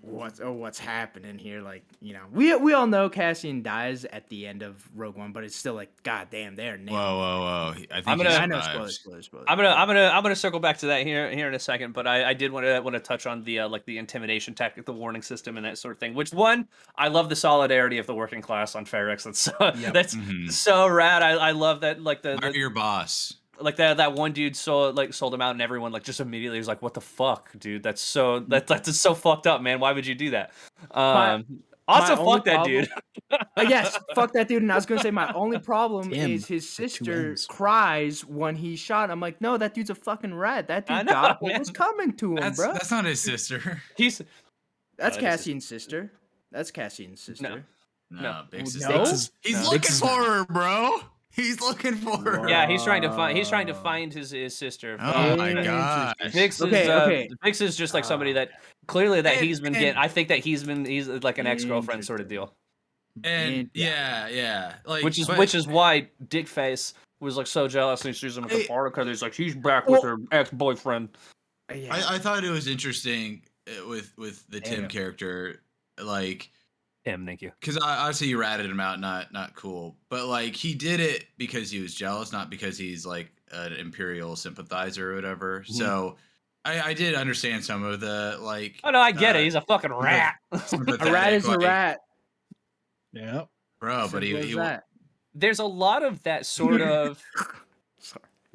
what's 0.00 0.40
oh 0.40 0.52
what's 0.52 0.78
happening 0.78 1.36
here 1.38 1.60
like 1.60 1.82
you 2.00 2.14
know 2.14 2.22
we 2.30 2.54
we 2.56 2.72
all 2.72 2.86
know 2.86 3.08
cassian 3.10 3.62
dies 3.62 4.04
at 4.06 4.26
the 4.28 4.46
end 4.46 4.62
of 4.62 4.88
rogue 4.94 5.16
one 5.16 5.32
but 5.32 5.42
it's 5.42 5.56
still 5.56 5.74
like 5.74 5.90
god 6.04 6.28
damn 6.30 6.54
they're 6.54 6.78
Whoa, 6.78 6.88
whoa, 6.96 7.40
whoa! 7.40 7.70
I 7.90 7.96
think 7.96 8.08
I'm 8.08 8.16
gonna- 8.16 8.30
i 8.30 8.46
know 8.46 8.60
spoilers 8.60 8.94
spoilers 9.00 9.26
spoilers 9.26 9.46
I'm 9.48 9.56
gonna, 9.58 9.70
I'm 9.70 9.88
gonna, 9.88 10.06
I'm 10.14 10.22
gonna 10.22 10.36
circle 10.36 10.60
back 10.60 10.78
to 10.78 10.86
that 10.86 11.04
here, 11.04 11.28
here 11.30 11.48
in 11.48 11.54
a 11.54 11.58
second. 11.58 11.92
But 11.94 12.06
I, 12.06 12.30
I 12.30 12.32
did 12.34 12.52
want 12.52 12.64
to, 12.64 12.80
want 12.80 12.94
to 12.94 13.00
touch 13.00 13.26
on 13.26 13.42
the, 13.44 13.60
uh, 13.60 13.68
like 13.68 13.84
the 13.84 13.98
intimidation 13.98 14.54
tactic, 14.54 14.86
the 14.86 14.92
warning 14.92 15.20
system, 15.22 15.56
and 15.56 15.66
that 15.66 15.78
sort 15.78 15.92
of 15.92 15.98
thing. 16.00 16.14
Which 16.14 16.32
one, 16.32 16.68
I 16.96 17.08
love 17.08 17.28
the 17.28 17.36
solidarity 17.36 17.98
of 17.98 18.06
the 18.06 18.14
working 18.14 18.40
class 18.40 18.74
on 18.76 18.86
Ferrix. 18.86 19.24
That's 19.24 19.38
so, 19.40 19.52
Yep. 19.76 19.92
that's 19.92 20.14
Mhm. 20.14 20.50
so 20.50 20.86
rad. 20.86 21.22
I, 21.22 21.30
I 21.32 21.50
love 21.50 21.80
that, 21.80 22.00
like 22.00 22.22
the, 22.22 22.36
the 22.40 22.56
your 22.56 22.70
boss. 22.70 23.34
Like 23.64 23.76
that, 23.76 23.96
that 23.98 24.12
one 24.14 24.32
dude 24.32 24.56
sold, 24.56 24.96
like 24.96 25.12
sold 25.14 25.32
him 25.34 25.40
out, 25.42 25.50
and 25.52 25.62
everyone 25.62 25.92
like 25.92 26.02
just 26.04 26.20
immediately 26.20 26.58
was 26.58 26.68
like, 26.68 26.82
"What 26.82 26.94
the 26.94 27.00
fuck, 27.00 27.50
dude? 27.58 27.82
That's 27.82 28.00
so, 28.00 28.40
that, 28.40 28.66
that's 28.66 28.96
so 28.98 29.14
fucked 29.14 29.46
up, 29.46 29.60
man. 29.62 29.80
Why 29.80 29.92
would 29.92 30.06
you 30.06 30.14
do 30.14 30.30
that?" 30.30 30.52
My- 30.94 31.32
Um, 31.34 31.62
also, 31.88 32.14
my 32.16 32.24
fuck 32.24 32.44
that 32.44 32.54
problem- 32.54 32.70
dude. 32.82 32.88
Uh, 33.56 33.62
yes, 33.66 33.98
fuck 34.14 34.32
that 34.34 34.46
dude. 34.46 34.60
And 34.62 34.70
I 34.70 34.74
was 34.74 34.84
gonna 34.86 35.00
say 35.00 35.10
my 35.10 35.32
only 35.32 35.58
problem 35.72 36.10
Tim 36.10 36.30
is 36.30 36.46
his 36.46 36.68
sister 36.68 37.34
cries 37.48 38.24
when 38.26 38.54
he's 38.56 38.78
shot. 38.78 39.10
I'm 39.10 39.20
like, 39.20 39.40
no, 39.40 39.56
that 39.56 39.72
dude's 39.74 39.88
a 39.90 39.94
fucking 39.94 40.34
rat. 40.34 40.68
That 40.68 40.86
dude 40.86 41.06
know, 41.06 41.12
got 41.12 41.42
what 41.42 41.58
was 41.58 41.70
coming 41.70 42.12
to 42.18 42.32
him, 42.32 42.36
That's 42.36 42.58
bro. 42.58 42.72
that's 42.74 42.90
not 42.90 43.06
his 43.06 43.20
sister. 43.22 43.80
He's 43.96 44.18
That's 44.98 45.16
that 45.16 45.16
is 45.16 45.16
Cassian's 45.40 45.66
sister. 45.66 46.12
That's 46.50 46.70
Cassian's 46.70 47.22
sister. 47.22 47.64
No, 48.10 48.20
No. 48.22 48.42
Bix 48.52 48.64
is 48.76 48.82
No? 48.82 48.88
not. 48.96 49.06
Bix 49.06 49.12
is- 49.12 49.30
He's 49.40 49.56
no. 49.56 49.62
looking 49.64 49.80
Bix 49.80 49.88
is 49.90 50.00
for 50.00 50.06
her, 50.24 50.44
bro. 50.44 51.00
He's 51.34 51.60
looking 51.60 51.94
for 51.94 52.18
her. 52.18 52.48
yeah, 52.48 52.66
he's 52.68 52.84
trying 52.84 53.02
to 53.02 53.10
find, 53.10 53.36
he's 53.38 53.48
trying 53.48 53.66
to 53.68 53.74
find 53.74 54.12
his 54.12 54.30
his 54.32 54.56
sister. 54.56 54.96
Oh 55.00 55.36
my 55.36 55.48
Interesting. 55.50 55.64
gosh. 55.64 56.14
Bix 56.26 56.48
is 56.48 56.62
Okay, 56.62 56.88
uh, 56.90 57.04
okay. 57.06 57.28
Bix 57.44 57.60
is 57.62 57.76
just 57.76 57.94
like 57.94 58.04
somebody 58.04 58.32
Ah. 58.32 58.34
that 58.34 58.50
clearly 58.86 59.20
that 59.22 59.36
And- 59.36 59.44
he's 59.46 59.60
been 59.60 59.74
and- 59.74 59.80
getting. 59.82 59.98
I 59.98 60.08
think 60.08 60.28
that 60.28 60.38
he's 60.40 60.62
been 60.64 60.84
he's 60.84 61.08
like 61.08 61.38
an 61.38 61.46
ex 61.46 61.64
girlfriend 61.64 62.04
sort 62.04 62.20
of 62.20 62.28
deal, 62.28 62.54
And 63.24 63.70
Yeah. 63.74 64.28
yeah, 64.28 64.28
yeah. 64.28 64.74
Like 64.84 65.04
which 65.04 65.18
is 65.18 65.26
but- 65.26 65.38
which 65.38 65.54
is 65.54 65.66
why 65.66 66.08
Dickface 66.24 66.92
was 67.20 67.36
like 67.36 67.46
so 67.46 67.68
jealous 67.68 68.04
and 68.04 68.14
he 68.14 68.18
sees 68.18 68.36
him 68.36 68.44
at 68.44 68.50
the 68.50 68.66
bar 68.68 68.90
because 68.90 69.06
he's 69.06 69.22
like 69.22 69.34
he's 69.34 69.54
back 69.54 69.86
with 69.88 70.02
Well- 70.02 70.16
her 70.16 70.18
ex 70.32 70.50
boyfriend. 70.50 71.08
Yeah. 71.74 71.94
I, 71.94 72.16
I 72.16 72.18
thought 72.18 72.44
it 72.44 72.50
was 72.50 72.66
interesting 72.68 73.42
uh, 73.68 73.86
with 73.88 74.12
with 74.18 74.46
the 74.48 74.60
Tim 74.60 74.88
character, 74.88 75.62
like 76.02 76.50
Him, 77.04 77.26
thank 77.26 77.42
you. 77.42 77.50
because 77.58 77.76
obviously 77.78 78.28
you 78.28 78.38
ratted 78.38 78.66
him 78.66 78.78
out, 78.78 79.00
not 79.00 79.32
not 79.32 79.56
cool, 79.56 79.96
but 80.08 80.26
like 80.26 80.54
he 80.54 80.74
did 80.74 81.00
it 81.00 81.26
because 81.36 81.70
he 81.70 81.80
was 81.80 81.94
jealous, 81.94 82.32
not 82.32 82.48
because 82.48 82.78
he's 82.78 83.04
like 83.04 83.32
an 83.50 83.72
imperial 83.72 84.36
sympathizer 84.36 85.12
or 85.12 85.14
whatever. 85.16 85.60
Mhm. 85.62 85.72
So 85.74 86.16
I, 86.64 86.80
I 86.80 86.94
did 86.94 87.14
understand 87.14 87.64
some 87.64 87.82
of 87.82 87.98
the 87.98 88.38
like. 88.40 88.80
Oh 88.84 88.90
no, 88.90 89.00
I 89.00 89.10
get 89.10 89.34
uh, 89.34 89.40
it. 89.40 89.44
He's 89.44 89.56
a 89.56 89.60
fucking 89.62 89.92
rat. 90.00 90.36
A 90.52 90.58
rat 90.58 90.68
sympathetic, 90.68 91.34
is 91.34 91.48
a 91.48 91.58
rat. 91.58 91.98
Yeah. 93.12 93.44
bro. 93.80 94.08
But 94.10 94.22
he, 94.22 94.30
Simple 94.32 94.48
he 94.48 94.54
that. 94.54 94.84
There's 95.34 95.58
a 95.58 95.64
lot 95.64 96.04
of 96.04 96.22
that 96.22 96.46
sort 96.46 96.80
of 96.82 97.22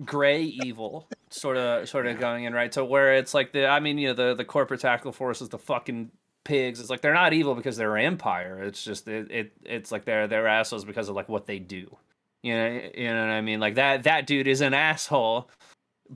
gray 0.05 0.43
evil 0.43 1.09
sort 1.29 1.57
of 1.57 1.89
sort 1.89 2.05
of 2.05 2.19
going 2.19 2.43
in 2.43 2.53
right 2.53 2.71
so 2.71 2.85
where 2.85 3.15
it's 3.15 3.33
like 3.33 3.51
the 3.51 3.65
i 3.65 3.79
mean 3.79 3.97
you 3.97 4.07
know 4.07 4.13
the 4.13 4.35
the 4.35 4.45
corporate 4.45 4.79
tactical 4.79 5.31
is 5.31 5.49
the 5.49 5.57
fucking 5.57 6.11
pigs. 6.47 6.79
It's 6.79 6.89
like 6.89 7.01
they're 7.01 7.13
not 7.13 7.33
evil 7.33 7.53
because 7.53 7.77
they're 7.77 7.97
an 7.97 8.05
empire. 8.05 8.63
It's 8.63 8.83
just 8.83 9.07
it, 9.07 9.29
it 9.29 9.51
it's 9.63 9.91
like 9.91 10.05
they're 10.05 10.27
they're 10.27 10.47
assholes 10.47 10.85
because 10.85 11.09
of 11.09 11.15
like 11.15 11.29
what 11.29 11.45
they 11.45 11.59
do. 11.59 11.95
You 12.41 12.55
know 12.55 12.81
you 12.95 13.07
know 13.09 13.21
what 13.21 13.31
i 13.31 13.41
mean? 13.41 13.59
Like 13.59 13.75
that 13.75 14.03
that 14.03 14.25
dude 14.25 14.47
is 14.47 14.61
an 14.61 14.73
asshole. 14.73 15.49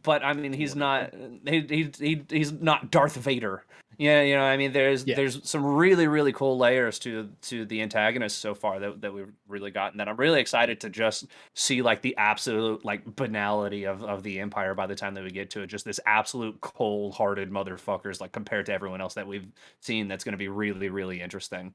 But 0.03 0.23
i 0.23 0.31
mean 0.31 0.53
he's 0.53 0.75
not 0.75 1.13
he, 1.45 1.61
he, 1.67 1.91
he 1.99 2.23
he's 2.29 2.53
not 2.53 2.91
darth 2.91 3.15
vader 3.17 3.65
yeah 4.01 4.21
you 4.23 4.35
know 4.35 4.41
i 4.43 4.57
mean 4.57 4.71
there's 4.71 5.05
Yeah. 5.05 5.15
there's 5.15 5.47
some 5.47 5.63
really 5.63 6.07
really 6.07 6.33
cool 6.33 6.57
layers 6.57 6.97
to 6.99 7.29
to 7.43 7.65
the 7.65 7.81
antagonist 7.83 8.39
so 8.39 8.55
far 8.55 8.79
that, 8.79 8.99
that 9.01 9.13
we've 9.13 9.31
really 9.47 9.69
gotten 9.69 9.97
that 9.99 10.07
i'm 10.09 10.17
really 10.17 10.39
excited 10.41 10.79
to 10.81 10.89
just 10.89 11.27
see 11.53 11.83
like 11.83 12.01
the 12.01 12.17
absolute 12.17 12.83
like 12.83 13.03
banality 13.15 13.85
of, 13.85 14.03
of 14.03 14.23
the 14.23 14.39
empire 14.39 14.73
by 14.73 14.87
the 14.87 14.95
time 14.95 15.13
that 15.13 15.23
we 15.23 15.29
get 15.29 15.51
to 15.51 15.61
it 15.61 15.67
just 15.67 15.85
this 15.85 15.99
absolute 16.07 16.59
cold-hearted 16.61 17.51
motherfuckers 17.51 18.19
like 18.19 18.31
compared 18.31 18.65
to 18.65 18.73
everyone 18.73 19.01
else 19.01 19.13
that 19.13 19.27
we've 19.27 19.45
seen 19.81 20.07
that's 20.07 20.23
going 20.23 20.33
to 20.33 20.37
be 20.37 20.47
really 20.47 20.89
really 20.89 21.21
interesting 21.21 21.73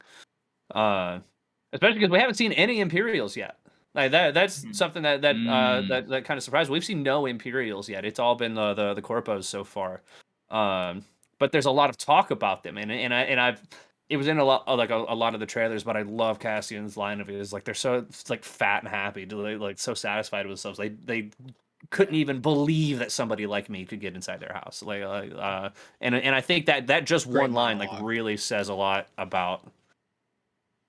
uh 0.75 1.21
especially 1.73 1.99
because 2.01 2.11
we 2.11 2.19
haven't 2.19 2.35
seen 2.35 2.51
any 2.53 2.81
imperials 2.81 3.37
yet 3.37 3.59
like 3.95 4.11
that 4.11 4.35
that's 4.35 4.65
Mhm. 4.65 4.75
something 4.75 5.03
that 5.05 5.23
that 5.23 5.37
uh 5.37 5.39
Mm. 5.83 5.89
that, 5.89 6.09
that 6.09 6.25
kind 6.25 6.39
of 6.39 6.43
surprised 6.43 6.71
we've 6.71 6.85
seen 6.85 7.05
no 7.05 7.27
imperials 7.27 7.89
yet 7.89 8.05
it's 8.05 8.19
all 8.19 8.35
been 8.35 8.55
the 8.55 8.75
the, 8.75 8.95
the 8.95 9.03
corpos 9.03 9.45
so 9.45 9.63
far 9.63 10.03
um 10.51 11.05
but 11.39 11.53
there's 11.53 11.67
a 11.67 11.71
lot 11.71 11.91
of 11.91 11.97
talk 11.97 12.31
about 12.31 12.63
them 12.63 12.77
and 12.79 12.91
and 12.91 13.13
i 13.15 13.23
and 13.23 13.41
i've 13.41 13.61
it 14.09 14.17
was 14.17 14.29
in 14.29 14.39
a 14.39 14.45
lot 14.45 14.65
uh, 14.67 14.77
like 14.77 14.91
a, 14.91 14.97
a 14.97 15.15
lot 15.15 15.35
of 15.35 15.41
the 15.41 15.47
trailers 15.47 15.85
but 15.85 15.97
i 15.97 16.03
love 16.03 16.39
cassian's 16.39 16.97
line 16.97 17.21
of 17.21 17.29
it 17.29 17.35
is 17.35 17.53
like 17.53 17.65
they're 17.65 17.75
so 17.75 18.05
like 18.29 18.45
fat 18.45 18.83
and 18.83 18.89
happy 18.89 19.25
they 19.25 19.57
like 19.57 19.79
so 19.79 19.95
satisfied 19.95 20.47
with 20.47 20.63
themselves 20.63 20.79
they 20.79 20.89
they 20.89 21.31
couldn't 21.91 22.15
even 22.15 22.41
believe 22.41 22.99
that 22.99 23.13
somebody 23.13 23.47
like 23.47 23.69
me 23.69 23.85
could 23.85 24.01
get 24.01 24.15
inside 24.15 24.41
their 24.41 24.53
house 24.53 24.83
like 24.83 25.03
uh, 25.03 25.69
and 26.01 26.15
and 26.15 26.35
i 26.35 26.41
think 26.41 26.67
that 26.67 26.87
that 26.87 27.05
just 27.05 27.27
Great 27.31 27.43
one 27.43 27.53
line 27.53 27.79
like 27.79 27.91
really 28.01 28.37
says 28.37 28.69
a 28.69 28.75
lot 28.75 29.09
about 29.19 29.67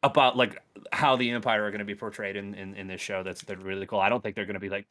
about 0.04 0.38
like 0.38 0.62
how 0.92 1.16
the 1.16 1.30
empire 1.32 1.64
are 1.64 1.72
going 1.72 1.80
to 1.80 1.86
be 1.86 1.96
portrayed 1.96 2.36
in, 2.36 2.54
in 2.56 2.76
in 2.76 2.88
this 2.88 3.02
show 3.02 3.24
that's 3.24 3.42
that's 3.42 3.62
really 3.62 3.86
cool. 3.86 4.00
I 4.00 4.10
don't 4.10 4.22
think 4.22 4.36
they're 4.36 4.46
going 4.46 4.54
to 4.54 4.60
be 4.60 4.70
like 4.70 4.88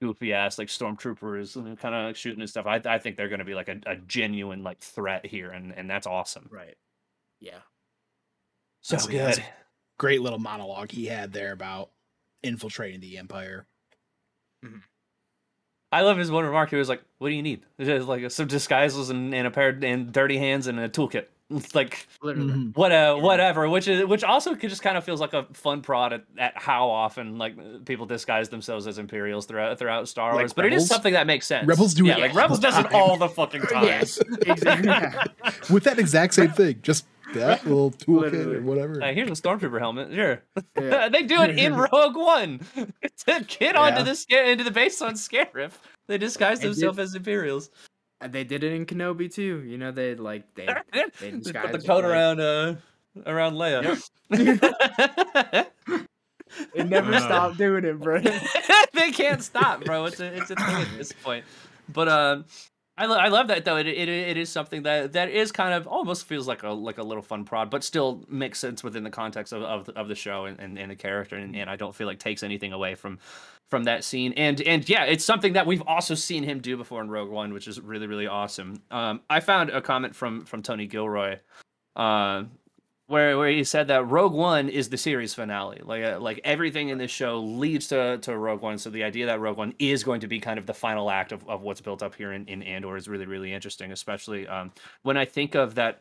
goofy 0.00 0.32
ass 0.32 0.58
like 0.58 0.68
stormtroopers 0.68 1.56
and 1.56 1.78
kind 1.78 1.94
of 1.94 2.06
like 2.06 2.16
shooting 2.16 2.40
and 2.40 2.48
stuff 2.48 2.66
i, 2.66 2.80
I 2.84 2.98
think 2.98 3.16
they're 3.16 3.28
going 3.28 3.40
to 3.40 3.44
be 3.44 3.54
like 3.54 3.68
a, 3.68 3.80
a 3.86 3.96
genuine 3.96 4.62
like 4.62 4.78
threat 4.78 5.26
here 5.26 5.50
and 5.50 5.72
and 5.76 5.90
that's 5.90 6.06
awesome 6.06 6.48
Right. 6.50 6.76
Yeah. 7.40 7.58
so 8.82 8.96
That's- 8.96 9.12
that's 9.12 9.38
good 9.38 9.46
Great 9.96 10.20
little 10.22 10.40
monologue 10.40 10.90
he 10.90 11.06
had 11.06 11.32
there 11.32 11.52
about 11.52 11.90
infiltrating 12.42 12.98
the 12.98 13.16
empire. 13.18 13.64
Mm-hmm. 14.64 14.78
I 15.92 16.00
love 16.00 16.16
his 16.16 16.32
one 16.32 16.44
remark. 16.44 16.70
He 16.70 16.74
was 16.76 16.88
like, 16.88 17.00
"What 17.18 17.28
do 17.28 17.34
you 17.36 17.42
need? 17.44 17.62
Just 17.80 18.08
like 18.08 18.28
some 18.32 18.48
disguises 18.48 19.08
and, 19.10 19.32
and 19.32 19.46
a 19.46 19.52
pair 19.52 19.68
of 19.68 19.84
and 19.84 20.12
dirty 20.12 20.36
hands 20.36 20.66
and 20.66 20.80
a 20.80 20.88
toolkit." 20.88 21.26
It's 21.50 21.74
like 21.74 22.06
Literally. 22.22 22.52
Mhm. 22.52 22.76
what 22.76 22.90
uh, 22.92 23.16
whatever. 23.16 23.68
Which 23.68 23.86
is 23.88 24.04
which 24.06 24.24
also 24.24 24.54
just 24.54 24.82
kind 24.82 24.96
of 24.96 25.04
feels 25.04 25.20
like 25.20 25.34
a 25.34 25.44
fun 25.52 25.82
prod 25.82 26.12
at, 26.14 26.24
at 26.38 26.52
how 26.56 26.88
often 26.88 27.36
like 27.38 27.54
people 27.84 28.06
disguise 28.06 28.48
themselves 28.48 28.86
as 28.86 28.98
Imperials 28.98 29.46
throughout 29.46 29.78
throughout 29.78 30.08
Star 30.08 30.30
Like 30.32 30.40
Wars. 30.44 30.52
but 30.54 30.64
it 30.64 30.72
is 30.72 30.86
something 30.86 31.12
that 31.12 31.26
makes 31.26 31.46
sense. 31.46 31.66
Rebels 31.66 31.94
do 31.94 32.06
yeah, 32.06 32.16
it 32.16 32.20
like 32.20 32.34
Rebels 32.34 32.60
does 32.60 32.78
it 32.78 32.92
all 32.92 33.16
the 33.16 33.28
fucking 33.28 33.62
time. 33.62 33.84
Yes. 33.84 34.18
Exactly. 34.46 34.88
Yeah. 34.88 35.22
With 35.70 35.84
that 35.84 35.98
exact 35.98 36.34
same 36.34 36.50
thing, 36.50 36.80
just 36.82 37.06
that 37.34 37.64
little 37.66 37.90
toolkit 37.90 38.32
Literally. 38.32 38.56
or 38.56 38.62
whatever. 38.62 38.94
Like, 38.96 39.14
here's 39.16 39.28
a 39.28 39.32
stormtrooper 39.42 39.78
helmet. 39.80 40.12
Sure, 40.14 40.42
Yeah. 40.80 41.08
they 41.08 41.22
do 41.24 41.42
it 41.42 41.58
in 41.58 41.74
Rogue 41.74 42.14
One 42.16 42.60
to 43.26 43.44
get 43.48 43.74
onto 43.76 43.98
Yeah. 43.98 44.12
the 44.28 44.50
into 44.50 44.64
the 44.64 44.70
base 44.70 45.02
on 45.02 45.14
Scarif. 45.14 45.72
They 46.06 46.16
disguise 46.18 46.60
themselves 46.60 46.98
as 46.98 47.14
Imperials. 47.14 47.70
And 48.24 48.32
they 48.32 48.42
did 48.42 48.64
it 48.64 48.72
in 48.72 48.86
Kenobi 48.86 49.32
too. 49.32 49.62
You 49.66 49.76
know, 49.76 49.90
they 49.92 50.14
like 50.14 50.54
they 50.54 50.66
they 51.20 51.30
Just 51.32 51.52
put 51.54 51.72
the 51.72 51.78
coat 51.78 52.02
like- 52.02 52.04
around 52.04 52.40
uh 52.40 52.74
around 53.26 53.54
Leia. 53.54 54.00
They 56.74 56.84
never 56.84 57.12
Uh. 57.12 57.20
stopped 57.20 57.58
doing 57.58 57.84
it, 57.84 57.98
bro. 58.00 58.20
they 58.92 59.10
can't 59.10 59.42
stop, 59.42 59.84
bro. 59.84 60.04
It's 60.04 60.20
a 60.20 60.26
it's 60.36 60.50
a 60.50 60.54
thing 60.56 60.76
at 60.76 60.88
this 60.96 61.12
point. 61.12 61.44
But 61.92 62.08
um, 62.08 62.44
I 62.96 63.06
lo- 63.06 63.16
I 63.18 63.26
love 63.28 63.48
that 63.48 63.64
though. 63.64 63.76
It, 63.76 63.88
it 63.88 64.08
it 64.08 64.36
is 64.36 64.50
something 64.50 64.84
that 64.84 65.14
that 65.14 65.30
is 65.30 65.50
kind 65.50 65.74
of 65.74 65.88
almost 65.88 66.26
feels 66.26 66.46
like 66.46 66.62
a 66.62 66.70
like 66.70 66.98
a 66.98 67.02
little 67.02 67.22
fun 67.24 67.44
prod, 67.44 67.70
but 67.70 67.82
still 67.82 68.24
makes 68.28 68.60
sense 68.60 68.84
within 68.84 69.02
the 69.02 69.10
context 69.10 69.52
of 69.52 69.62
of, 69.62 69.86
the- 69.86 69.92
of 69.98 70.06
the 70.08 70.14
show 70.14 70.44
and, 70.44 70.60
and, 70.60 70.78
and 70.78 70.90
the 70.92 70.96
character, 70.96 71.34
and, 71.36 71.56
and 71.56 71.68
I 71.68 71.74
don't 71.76 71.94
feel 71.94 72.06
like 72.06 72.20
takes 72.20 72.44
anything 72.44 72.72
away 72.72 72.94
from 72.94 73.18
from 73.74 73.82
that 73.82 74.04
scene. 74.04 74.32
And 74.36 74.60
and 74.60 74.88
yeah, 74.88 75.02
it's 75.02 75.24
something 75.24 75.54
that 75.54 75.66
we've 75.66 75.82
also 75.82 76.14
seen 76.14 76.44
him 76.44 76.60
do 76.60 76.76
before 76.76 77.00
in 77.02 77.10
Rogue 77.10 77.28
One, 77.28 77.52
which 77.52 77.66
is 77.66 77.80
really 77.80 78.06
really 78.06 78.28
awesome. 78.28 78.80
Um, 78.92 79.20
I 79.28 79.40
found 79.40 79.70
a 79.70 79.82
comment 79.82 80.14
from 80.14 80.44
from 80.44 80.62
Tony 80.62 80.86
Gilroy. 80.86 81.38
Uh, 81.96 82.44
where 83.08 83.36
where 83.36 83.50
he 83.50 83.64
said 83.64 83.88
that 83.88 84.08
Rogue 84.08 84.32
One 84.32 84.68
is 84.68 84.90
the 84.90 84.96
series 84.96 85.34
finale. 85.34 85.80
Like 85.82 86.04
uh, 86.04 86.20
like 86.20 86.40
everything 86.44 86.90
in 86.90 86.98
this 86.98 87.10
show 87.10 87.40
leads 87.40 87.88
to 87.88 88.18
to 88.18 88.38
Rogue 88.38 88.62
One. 88.62 88.78
So 88.78 88.90
the 88.90 89.02
idea 89.02 89.26
that 89.26 89.40
Rogue 89.40 89.58
One 89.58 89.74
is 89.80 90.04
going 90.04 90.20
to 90.20 90.28
be 90.28 90.38
kind 90.38 90.56
of 90.56 90.66
the 90.66 90.74
final 90.74 91.10
act 91.10 91.32
of, 91.32 91.44
of 91.48 91.62
what's 91.62 91.80
built 91.80 92.00
up 92.00 92.14
here 92.14 92.30
in, 92.30 92.46
in 92.46 92.62
Andor 92.62 92.96
is 92.96 93.08
really 93.08 93.26
really 93.26 93.52
interesting. 93.52 93.90
Especially 93.90 94.46
um, 94.46 94.70
when 95.02 95.16
I 95.16 95.24
think 95.24 95.56
of 95.56 95.74
that 95.74 96.00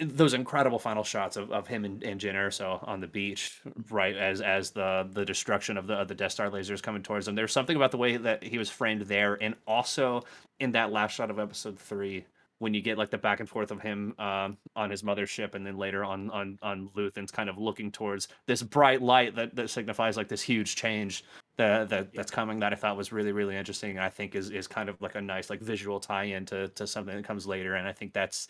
those 0.00 0.34
incredible 0.34 0.78
final 0.78 1.04
shots 1.04 1.36
of, 1.36 1.52
of 1.52 1.66
him 1.66 1.84
and, 1.84 2.02
and 2.02 2.20
Jyn 2.20 2.34
Erso 2.34 2.86
on 2.88 3.00
the 3.00 3.06
beach, 3.06 3.60
right 3.90 4.16
as 4.16 4.40
as 4.40 4.70
the 4.70 5.08
the 5.12 5.24
destruction 5.24 5.76
of 5.76 5.86
the 5.86 5.94
of 5.94 6.08
the 6.08 6.14
Death 6.14 6.32
Star 6.32 6.50
lasers 6.50 6.82
coming 6.82 7.02
towards 7.02 7.26
them. 7.26 7.34
There's 7.34 7.52
something 7.52 7.76
about 7.76 7.90
the 7.90 7.98
way 7.98 8.16
that 8.16 8.42
he 8.42 8.58
was 8.58 8.70
framed 8.70 9.02
there, 9.02 9.38
and 9.42 9.54
also 9.66 10.24
in 10.58 10.72
that 10.72 10.92
last 10.92 11.12
shot 11.12 11.30
of 11.30 11.38
Episode 11.38 11.78
Three 11.78 12.24
when 12.60 12.74
you 12.74 12.82
get 12.82 12.98
like 12.98 13.10
the 13.10 13.18
back 13.18 13.40
and 13.40 13.48
forth 13.48 13.70
of 13.70 13.80
him 13.80 14.14
um, 14.18 14.56
on 14.76 14.90
his 14.90 15.02
mothership 15.02 15.54
and 15.54 15.66
then 15.66 15.76
later 15.76 16.04
on 16.04 16.30
on 16.30 16.58
on 16.62 16.88
Luthen's 16.94 17.30
kind 17.30 17.48
of 17.48 17.58
looking 17.58 17.90
towards 17.90 18.28
this 18.46 18.62
bright 18.62 19.02
light 19.02 19.34
that, 19.34 19.56
that 19.56 19.70
signifies 19.70 20.16
like 20.16 20.28
this 20.28 20.42
huge 20.42 20.76
change 20.76 21.24
that, 21.56 21.88
that 21.88 22.14
that's 22.14 22.30
coming 22.30 22.60
that 22.60 22.72
I 22.72 22.76
thought 22.76 22.96
was 22.96 23.12
really 23.12 23.32
really 23.32 23.56
interesting 23.56 23.92
and 23.92 24.00
I 24.00 24.10
think 24.10 24.34
is 24.34 24.50
is 24.50 24.68
kind 24.68 24.88
of 24.88 25.00
like 25.00 25.14
a 25.14 25.20
nice 25.20 25.50
like 25.50 25.60
visual 25.60 25.98
tie-in 26.00 26.44
to 26.46 26.68
to 26.68 26.86
something 26.86 27.16
that 27.16 27.24
comes 27.24 27.46
later 27.46 27.74
and 27.74 27.88
I 27.88 27.92
think 27.92 28.12
that's 28.12 28.48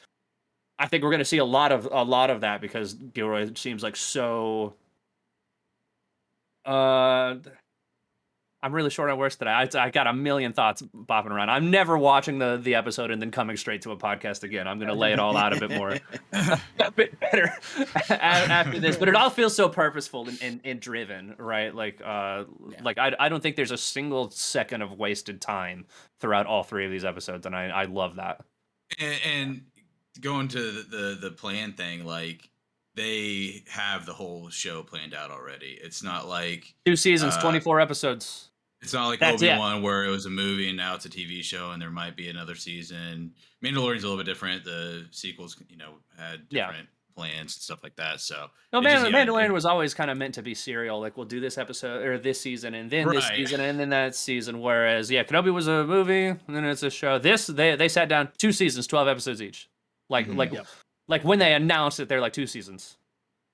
I 0.80 0.86
think 0.86 1.04
we're 1.04 1.10
going 1.10 1.18
to 1.20 1.24
see 1.26 1.38
a 1.38 1.44
lot 1.44 1.70
of 1.72 1.86
a 1.90 2.02
lot 2.02 2.30
of 2.30 2.40
that 2.40 2.60
because 2.60 2.94
Gilroy 2.94 3.50
seems 3.54 3.82
like 3.82 3.94
so 3.96 4.74
uh 6.64 7.36
I'm 8.62 8.74
really 8.74 8.90
short 8.90 9.08
on 9.08 9.16
words 9.16 9.36
today. 9.36 9.50
I, 9.52 9.66
I 9.74 9.88
got 9.88 10.06
a 10.06 10.12
million 10.12 10.52
thoughts 10.52 10.82
bopping 10.82 11.30
around. 11.30 11.48
I'm 11.48 11.70
never 11.70 11.96
watching 11.96 12.38
the 12.38 12.58
the 12.62 12.74
episode 12.74 13.10
and 13.10 13.20
then 13.20 13.30
coming 13.30 13.56
straight 13.56 13.80
to 13.82 13.92
a 13.92 13.96
podcast 13.96 14.42
again. 14.42 14.68
I'm 14.68 14.78
going 14.78 14.88
to 14.90 14.94
lay 14.94 15.14
it 15.14 15.18
all 15.18 15.34
out 15.34 15.56
a 15.56 15.60
bit 15.66 15.70
more, 15.78 15.96
a 16.78 16.90
bit 16.94 17.18
better 17.20 17.54
after 18.10 18.78
this. 18.78 18.98
But 18.98 19.08
it 19.08 19.14
all 19.14 19.30
feels 19.30 19.56
so 19.56 19.70
purposeful 19.70 20.28
and, 20.28 20.38
and, 20.42 20.60
and 20.62 20.78
driven, 20.78 21.36
right? 21.38 21.74
Like, 21.74 22.02
uh, 22.04 22.44
Yeah. 22.70 22.82
like 22.82 22.98
I, 22.98 23.14
I 23.18 23.30
don't 23.30 23.42
think 23.42 23.56
there's 23.56 23.70
a 23.70 23.78
single 23.78 24.30
second 24.30 24.82
of 24.82 24.92
wasted 24.92 25.40
time 25.40 25.86
throughout 26.20 26.44
all 26.44 26.62
three 26.62 26.84
of 26.84 26.90
these 26.90 27.04
episodes, 27.06 27.46
and 27.46 27.56
I, 27.56 27.68
I 27.68 27.84
love 27.84 28.16
that. 28.16 28.42
and, 28.98 29.20
and 29.24 29.62
going 30.20 30.48
to 30.48 30.58
the, 30.60 30.82
the 30.90 31.18
the 31.20 31.30
plan 31.30 31.72
thing, 31.74 32.04
like 32.04 32.48
they 32.94 33.62
have 33.68 34.06
the 34.06 34.12
whole 34.12 34.50
show 34.50 34.82
planned 34.82 35.14
out 35.14 35.30
already. 35.30 35.78
It's 35.82 36.02
not 36.02 36.28
like 36.28 36.74
Two 36.84 36.96
seasons, 36.96 37.36
Uh, 37.36 37.40
24 37.40 37.80
episodes. 37.80 38.50
it's 38.82 38.92
not 38.92 39.06
like. 39.08 39.22
Obi 39.22 39.48
Wan 39.48 39.82
where 39.82 40.04
it 40.04 40.10
was 40.10 40.26
a 40.26 40.30
movie 40.30 40.68
and 40.68 40.76
now 40.76 40.94
it's 40.96 41.04
a 41.06 41.08
TV 41.10 41.42
show 41.42 41.70
and 41.70 41.80
there 41.80 41.90
might 41.90 42.16
be 42.16 42.28
another 42.28 42.54
season. 42.56 43.32
Mandalorian's 43.64 44.02
a 44.04 44.08
little 44.08 44.16
bit 44.16 44.26
different. 44.26 44.64
The 44.64 45.06
sequels, 45.12 45.56
you 45.68 45.76
know, 45.76 45.94
had 46.18 46.46
Yeah. 46.50 46.66
different 46.66 46.88
plans 47.14 47.54
and 47.54 47.62
stuff 47.62 47.80
like 47.82 47.94
that. 47.96 48.20
So 48.20 48.48
No, 48.72 48.80
Man- 48.80 49.00
just- 49.02 49.12
yeah, 49.12 49.24
Mandalorian 49.24 49.46
it- 49.46 49.52
was 49.52 49.64
always 49.66 49.94
kind 49.94 50.10
of 50.10 50.16
meant 50.18 50.34
to 50.34 50.42
be 50.42 50.54
serial. 50.54 50.98
Like 51.00 51.16
we'll 51.16 51.26
do 51.26 51.38
this 51.40 51.58
episode 51.58 52.04
or 52.04 52.18
this 52.18 52.40
season, 52.40 52.74
and 52.74 52.90
then 52.90 53.08
this 53.08 53.28
season, 53.28 53.60
and 53.60 53.78
then 53.78 53.90
that 53.90 54.14
season. 54.16 54.60
Whereas, 54.60 55.10
yeah, 55.10 55.22
Kenobi 55.22 55.52
was 55.54 55.68
a 55.68 55.84
movie, 55.84 56.26
and 56.26 56.40
then 56.48 56.64
it's 56.64 56.82
a 56.82 56.90
show. 56.90 57.18
This 57.18 57.46
they 57.46 57.76
they 57.76 57.88
sat 57.88 58.08
down 58.08 58.30
two 58.36 58.50
seasons, 58.52 58.86
twelve 58.88 59.06
episodes 59.08 59.40
each. 59.40 59.68
Like 60.10 60.26
Mhm. 60.28 60.36
like 60.36 60.52
Yep. 60.52 60.66
like 61.08 61.24
when 61.24 61.38
they 61.38 61.54
announced 61.54 61.98
it, 62.00 62.08
they're 62.10 62.20
like 62.20 62.34
two 62.34 62.46
seasons. 62.46 62.98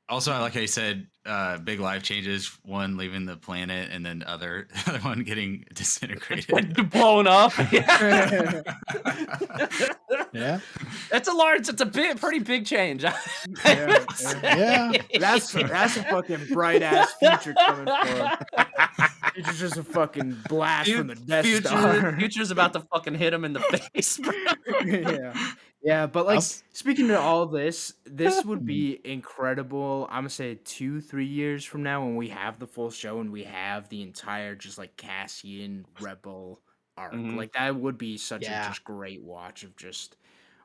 Also, 0.09 0.31
like 0.40 0.57
I 0.57 0.66
said 0.66 1.09
uh, 1.25 1.59
big 1.59 1.81
life 1.81 2.05
changes. 2.05 2.57
One 2.62 2.97
leaving 2.97 3.27
the 3.27 3.37
planet, 3.37 3.90
and 3.90 4.07
then 4.07 4.23
other 4.27 4.69
other 4.87 5.01
one 5.01 5.23
getting 5.25 5.64
disintegrated. 5.74 6.91
blown 6.91 7.26
up. 7.28 7.53
Yeah. 10.33 10.61
That's 11.11 11.28
a 11.28 11.33
large. 11.33 11.68
It's 11.68 11.80
a 11.80 11.87
big, 11.87 12.20
pretty 12.20 12.41
big 12.41 12.66
change. 12.66 13.03
Yeah, 13.05 13.16
yeah. 13.64 14.05
Yeah. 14.43 14.93
That's 15.18 15.51
that's 15.53 15.97
a 15.97 16.03
fucking 16.05 16.49
bright 16.53 16.83
ass 16.83 17.12
future 17.14 17.55
coming 17.55 17.87
for 17.87 18.07
him. 18.07 19.09
Future's 19.37 19.61
just 19.61 19.76
a 19.76 19.84
fucking 19.84 20.37
blast 20.49 20.91
Fu- 20.91 20.97
from 20.99 21.07
the 21.07 21.14
Death 21.14 21.45
Future, 21.45 21.68
Star. 21.68 22.16
Future's 22.18 22.51
about 22.51 22.72
to 22.72 22.80
fucking 22.80 23.14
hit 23.14 23.32
him 23.32 23.45
in 23.45 23.53
the 23.53 23.61
face. 23.61 24.18
bro. 24.18 24.32
yeah, 24.84 25.32
yeah. 25.82 26.07
But 26.07 26.26
like 26.26 26.39
Us- 26.39 26.62
speaking 26.72 27.09
to 27.09 27.20
all 27.20 27.47
this, 27.47 27.93
this 28.05 28.45
would 28.45 28.64
be 28.66 28.99
incredible. 29.05 30.07
I'm 30.11 30.20
gonna 30.22 30.30
say 30.30 30.59
two, 30.64 31.01
three 31.01 31.26
years 31.26 31.64
from 31.64 31.82
now 31.82 32.05
when 32.05 32.16
we 32.16 32.28
have 32.28 32.59
the 32.59 32.66
full 32.66 32.91
show 32.91 33.20
and 33.20 33.30
we 33.30 33.45
have 33.45 33.89
the 33.89 34.03
entire 34.03 34.55
just 34.55 34.78
like 34.78 34.97
Cassian 34.97 35.87
Rebel 36.01 36.61
arc. 36.97 37.12
Mhm. 37.12 37.37
Like 37.37 37.53
that 37.53 37.76
would 37.76 37.99
be 37.99 38.16
such 38.16 38.43
Yeah. 38.43 38.64
a 38.64 38.68
just 38.68 38.82
great 38.84 39.22
watch 39.22 39.62
of 39.62 39.76
just 39.76 40.16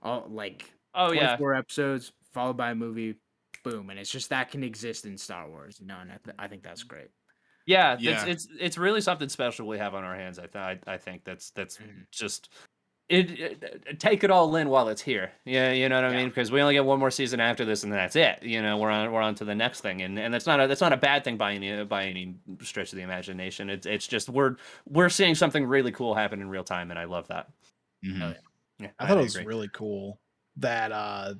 all 0.01 0.25
like 0.29 0.71
Oh 0.95 1.11
yeah, 1.11 1.37
four 1.37 1.53
episodes 1.53 2.11
followed 2.33 2.57
by 2.57 2.71
a 2.71 2.75
movie. 2.75 3.15
Boom, 3.63 3.89
and 3.91 3.99
it's 3.99 4.09
just 4.09 4.29
that 4.29 4.49
can 4.49 4.63
exist 4.63 5.05
in 5.05 5.17
Star 5.17 5.47
Wars, 5.47 5.77
you 5.79 5.85
know, 5.85 5.97
and 6.01 6.11
I, 6.11 6.17
th- 6.23 6.35
I 6.39 6.47
think 6.47 6.63
that's 6.63 6.81
great. 6.81 7.09
Yeah. 7.65 7.93
It's, 7.93 8.03
Yeah. 8.03 8.25
it's 8.25 8.47
it's 8.59 8.77
really 8.77 9.01
something 9.01 9.29
special 9.29 9.67
we 9.67 9.77
have 9.77 9.93
on 9.95 10.03
our 10.03 10.15
hands. 10.15 10.39
I 10.39 10.47
th- 10.47 10.55
I, 10.87 10.93
I 10.93 10.97
think 10.97 11.23
that's 11.23 11.51
that's 11.51 11.77
Mhm. 11.77 12.05
just. 12.11 12.49
It, 13.09 13.29
it- 13.31 13.99
take 13.99 14.23
it 14.23 14.31
all 14.31 14.55
in 14.55 14.69
while 14.69 14.87
it's 14.87 15.01
here. 15.01 15.33
Yeah, 15.43 15.73
you 15.73 15.89
know 15.89 15.95
what 15.95 16.05
I 16.05 16.11
Yeah. 16.11 16.17
mean. 16.17 16.29
Because 16.29 16.49
we 16.49 16.61
only 16.61 16.75
get 16.75 16.85
one 16.85 16.97
more 16.97 17.11
season 17.11 17.41
after 17.41 17.65
this, 17.65 17.83
and 17.83 17.91
that's 17.91 18.15
it. 18.15 18.41
You 18.41 18.61
know, 18.61 18.77
we're 18.77 18.89
on 18.89 19.11
we're 19.11 19.21
on 19.21 19.35
to 19.35 19.43
the 19.43 19.53
next 19.53 19.81
thing, 19.81 20.01
and, 20.01 20.17
and 20.17 20.33
that's 20.33 20.45
not 20.47 20.61
a 20.61 20.67
that's 20.67 20.79
not 20.79 20.93
a 20.93 20.97
bad 20.97 21.25
thing 21.25 21.35
by 21.35 21.51
any 21.53 21.83
by 21.83 22.05
any 22.05 22.35
stretch 22.61 22.93
of 22.93 22.95
the 22.95 23.01
imagination. 23.01 23.69
It's 23.69 23.85
it's 23.85 24.07
just 24.07 24.29
we're 24.29 24.55
we're 24.87 25.09
seeing 25.09 25.35
something 25.35 25.65
really 25.65 25.91
cool 25.91 26.15
happen 26.15 26.39
in 26.39 26.47
real 26.49 26.63
time, 26.63 26.89
and 26.89 26.97
I 26.97 27.03
love 27.03 27.27
that. 27.27 27.49
Mhm. 28.05 28.37
Yeah, 28.79 28.87
I 28.97 29.07
thought 29.07 29.17
it 29.17 29.23
was 29.23 29.35
agree. 29.35 29.45
really 29.45 29.69
cool 29.73 30.21
that 30.55 30.93
uh 30.93 31.33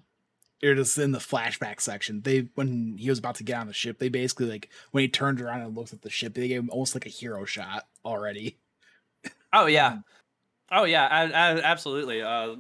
it 0.62 0.78
was 0.78 0.98
in 0.98 1.12
the 1.12 1.20
flashback 1.20 1.82
section. 1.82 2.22
They 2.22 2.50
when 2.56 2.98
he 2.98 3.10
was 3.10 3.20
about 3.20 3.36
to 3.36 3.44
get 3.44 3.60
on 3.60 3.68
the 3.68 3.74
ship, 3.74 4.00
they 4.00 4.10
basically 4.10 4.48
like 4.48 4.70
when 4.92 5.02
he 5.04 5.08
turned 5.10 5.42
around 5.42 5.62
and 5.62 5.76
looked 5.76 5.94
at 5.94 6.02
the 6.02 6.10
ship, 6.10 6.34
they 6.34 6.48
gave 6.48 6.60
him 6.60 6.70
almost 6.70 6.96
like 6.96 7.06
a 7.06 7.10
hero 7.10 7.46
shot 7.46 7.88
already. 8.06 8.58
Oh 9.54 9.66
yeah, 9.66 10.00
oh 10.72 10.86
yeah, 10.86 11.08
I, 11.08 11.24
I, 11.26 11.62
absolutely. 11.62 12.22
Uh, 12.22 12.58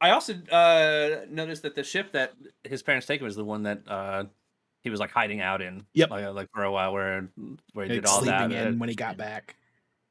I 0.00 0.10
also 0.10 0.34
uh, 0.52 1.24
noticed 1.28 1.62
that 1.62 1.74
the 1.74 1.82
ship 1.82 2.12
that 2.12 2.34
his 2.64 2.82
parents 2.82 3.06
take 3.06 3.20
was 3.20 3.34
the 3.36 3.44
one 3.44 3.64
that 3.64 3.86
uh, 3.88 4.24
he 4.82 4.90
was 4.90 5.00
like 5.00 5.10
hiding 5.10 5.40
out 5.40 5.60
in. 5.60 5.84
Yep. 5.94 6.10
like, 6.10 6.26
like 6.34 6.48
for 6.54 6.64
a 6.64 6.70
while, 6.72 6.92
where 6.92 7.28
where 7.72 7.84
he 7.86 7.92
Like, 7.92 8.02
did 8.02 8.06
all 8.06 8.20
that. 8.22 8.48
sleeping 8.48 8.58
in 8.58 8.78
when 8.78 8.88
he 8.88 8.94
got 8.94 9.16
back. 9.16 9.56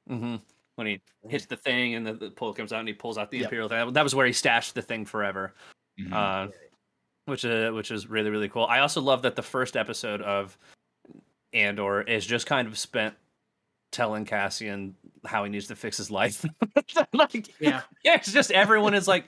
hmm 0.08 0.36
When 0.76 0.88
he 0.88 1.02
hits 1.30 1.46
the 1.46 1.58
thing 1.58 1.96
and 1.96 2.06
the, 2.06 2.14
the 2.14 2.32
pull 2.32 2.54
comes 2.54 2.74
out 2.74 2.80
and 2.80 2.88
he 2.88 2.94
pulls 2.94 3.18
out 3.18 3.32
the 3.32 3.38
Yep. 3.38 3.46
imperial 3.46 3.70
thing. 3.70 3.94
That 3.94 4.04
was 4.04 4.14
where 4.16 4.26
he 4.28 4.34
stashed 4.34 4.76
the 4.76 4.82
thing 4.82 5.06
forever. 5.06 5.54
Mhm. 6.00 6.14
Uh, 6.14 6.52
which 7.28 7.46
uh, 7.46 7.72
which 7.72 7.92
is 7.92 8.10
really 8.10 8.30
really 8.30 8.50
cool. 8.50 8.66
I 8.66 8.80
also 8.80 9.02
love 9.02 9.22
that 9.24 9.36
the 9.36 9.44
first 9.44 9.76
episode 9.78 10.22
of 10.22 10.58
Andor 11.54 12.02
is 12.02 12.26
just 12.26 12.46
kind 12.46 12.68
of 12.68 12.78
spent 12.78 13.16
telling 13.92 14.26
Cassian 14.26 14.96
how 15.26 15.44
he 15.44 15.50
needs 15.50 15.68
to 15.68 15.76
fix 15.76 15.98
his 15.98 16.10
life. 16.12 16.46
like, 17.14 17.54
Yeah. 17.60 17.82
yeah, 18.04 18.16
it's 18.16 18.32
just 18.32 18.52
everyone 18.52 18.94
is 18.94 19.08
like, 19.08 19.26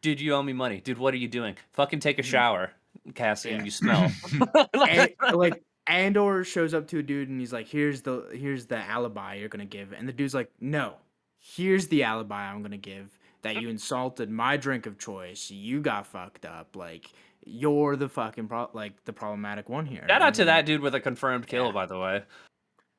"Dude, 0.00 0.20
you 0.20 0.34
owe 0.34 0.42
me 0.42 0.52
money. 0.52 0.80
Dude, 0.80 0.98
what 0.98 1.14
are 1.14 1.18
you 1.18 1.28
doing? 1.28 1.56
Fucking 1.72 2.00
take 2.00 2.18
a 2.18 2.22
shower, 2.22 2.72
Cassian. 3.14 3.58
Yeah. 3.58 3.64
You 3.64 3.70
smell." 3.70 4.12
and, 4.88 5.12
like 5.34 5.62
Andor 5.86 6.44
shows 6.44 6.74
up 6.74 6.86
to 6.88 6.98
a 6.98 7.02
dude 7.02 7.28
and 7.28 7.40
he's 7.40 7.52
like, 7.52 7.66
"Here's 7.68 8.02
the 8.02 8.28
here's 8.32 8.66
the 8.66 8.78
alibi 8.78 9.34
you're 9.34 9.48
gonna 9.48 9.64
give," 9.64 9.92
and 9.92 10.08
the 10.08 10.12
dude's 10.12 10.34
like, 10.34 10.50
"No, 10.60 10.94
here's 11.38 11.88
the 11.88 12.04
alibi 12.04 12.50
I'm 12.50 12.62
gonna 12.62 12.76
give 12.76 13.18
that 13.42 13.60
you 13.60 13.68
insulted 13.68 14.30
my 14.30 14.56
drink 14.56 14.86
of 14.86 14.98
choice. 14.98 15.50
You 15.50 15.80
got 15.80 16.06
fucked 16.06 16.44
up. 16.44 16.76
Like 16.76 17.10
you're 17.44 17.96
the 17.96 18.08
fucking 18.08 18.48
pro- 18.48 18.70
like 18.72 18.92
the 19.04 19.12
problematic 19.12 19.68
one 19.68 19.86
here." 19.86 20.04
Shout 20.08 20.22
out 20.22 20.34
to 20.34 20.44
that 20.46 20.66
dude 20.66 20.80
with 20.80 20.94
a 20.94 21.00
confirmed 21.00 21.46
kill, 21.46 21.66
Yeah. 21.66 21.72
by 21.72 21.86
the 21.86 21.98
way. 21.98 22.22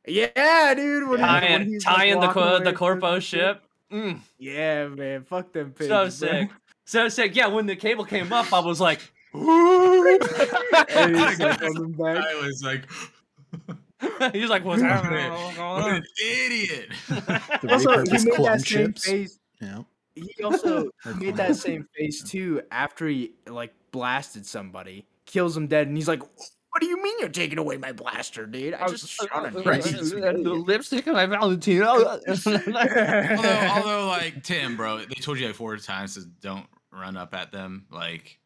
Yeah, 0.06 0.74
dude. 0.76 1.08
When, 1.08 1.20
Yeah. 1.20 1.39
he- 1.39 1.70
when 1.72 1.80
Tying, 1.80 2.16
like, 2.18 2.22
the 2.22 2.39
walking 2.39 2.58
co- 2.60 2.64
the 2.64 2.74
Corpo 2.74 3.16
the 3.16 3.22
ship. 3.22 3.64
Mm, 3.91 4.20
Yeah, 4.38 4.88
man. 4.88 5.24
Fuck 5.24 5.54
them 5.54 5.72
pigs. 5.72 5.88
so 5.88 6.04
bro. 6.04 6.10
sick. 6.10 6.50
So 6.86 7.08
sick. 7.10 7.36
Yeah, 7.36 7.48
when 7.48 7.66
the 7.68 7.76
cable 7.76 8.04
came 8.06 8.34
up, 8.34 8.52
I 8.52 8.60
was 8.60 8.82
like, 8.82 9.00
And 9.34 11.16
he's 11.16 11.39
like 11.39 11.62
on. 11.62 11.96
I 12.18 12.41
was 12.44 12.64
like, 12.64 12.84
He's 14.34 14.50
like, 14.50 14.66
what's 14.66 14.82
happening? 14.82 15.32
What's 15.32 15.56
going 15.58 15.96
an 15.96 16.04
idiot. 16.22 16.89
The 17.08 17.68
Also, 17.72 18.04
he 18.04 18.12
made 18.12 18.46
that 18.46 18.62
same 18.62 18.88
ships. 18.94 19.06
face. 19.06 19.39
You 19.62 19.68
know? 19.68 19.86
He 20.16 20.44
also 20.44 20.89
made 21.18 21.38
that 21.38 21.56
same 21.56 21.88
face 21.98 22.22
too 22.22 22.62
after 22.72 23.08
he 23.08 23.32
like 23.48 23.74
blasted 23.94 24.46
somebody, 24.46 25.06
kills 25.26 25.56
him 25.56 25.68
dead, 25.68 25.88
and 25.88 25.96
he's 25.96 26.10
like, 26.10 26.22
"What 26.22 26.82
do 26.82 26.88
you 26.88 27.02
mean 27.02 27.16
you're 27.22 27.30
taking 27.30 27.58
away 27.60 27.78
my 27.78 27.94
blaster, 27.94 28.46
dude? 28.46 28.74
I 28.74 28.88
just 28.89 29.08
shot 29.08 29.46
him." 29.46 29.64
Right. 29.64 29.82
The 29.82 30.64
lipstick 30.68 31.08
on 31.08 31.14
my 31.14 31.26
Valentino. 31.26 31.86
although, 32.28 33.70
although, 33.72 34.08
like 34.08 34.44
Tim, 34.44 34.76
bro, 34.76 34.98
they 34.98 35.16
told 35.22 35.39
you 35.39 35.48
like 35.48 35.56
four 35.56 35.78
times 35.78 36.16
to 36.16 36.26
don't 36.41 36.66
run 36.91 37.16
up 37.16 37.34
at 37.34 37.54
them. 37.54 37.86
Like, 37.89 38.39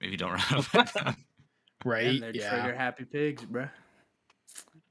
maybe 0.00 0.16
don't 0.16 0.30
run 0.50 0.60
up 0.60 0.74
at 0.74 0.94
them. 0.94 1.16
Right? 1.84 2.06
And 2.06 2.22
they're 2.22 2.34
Yeah. 2.34 2.50
trigger 2.62 2.74
happy 2.74 3.04
pigs, 3.04 3.44
bro. 3.44 3.68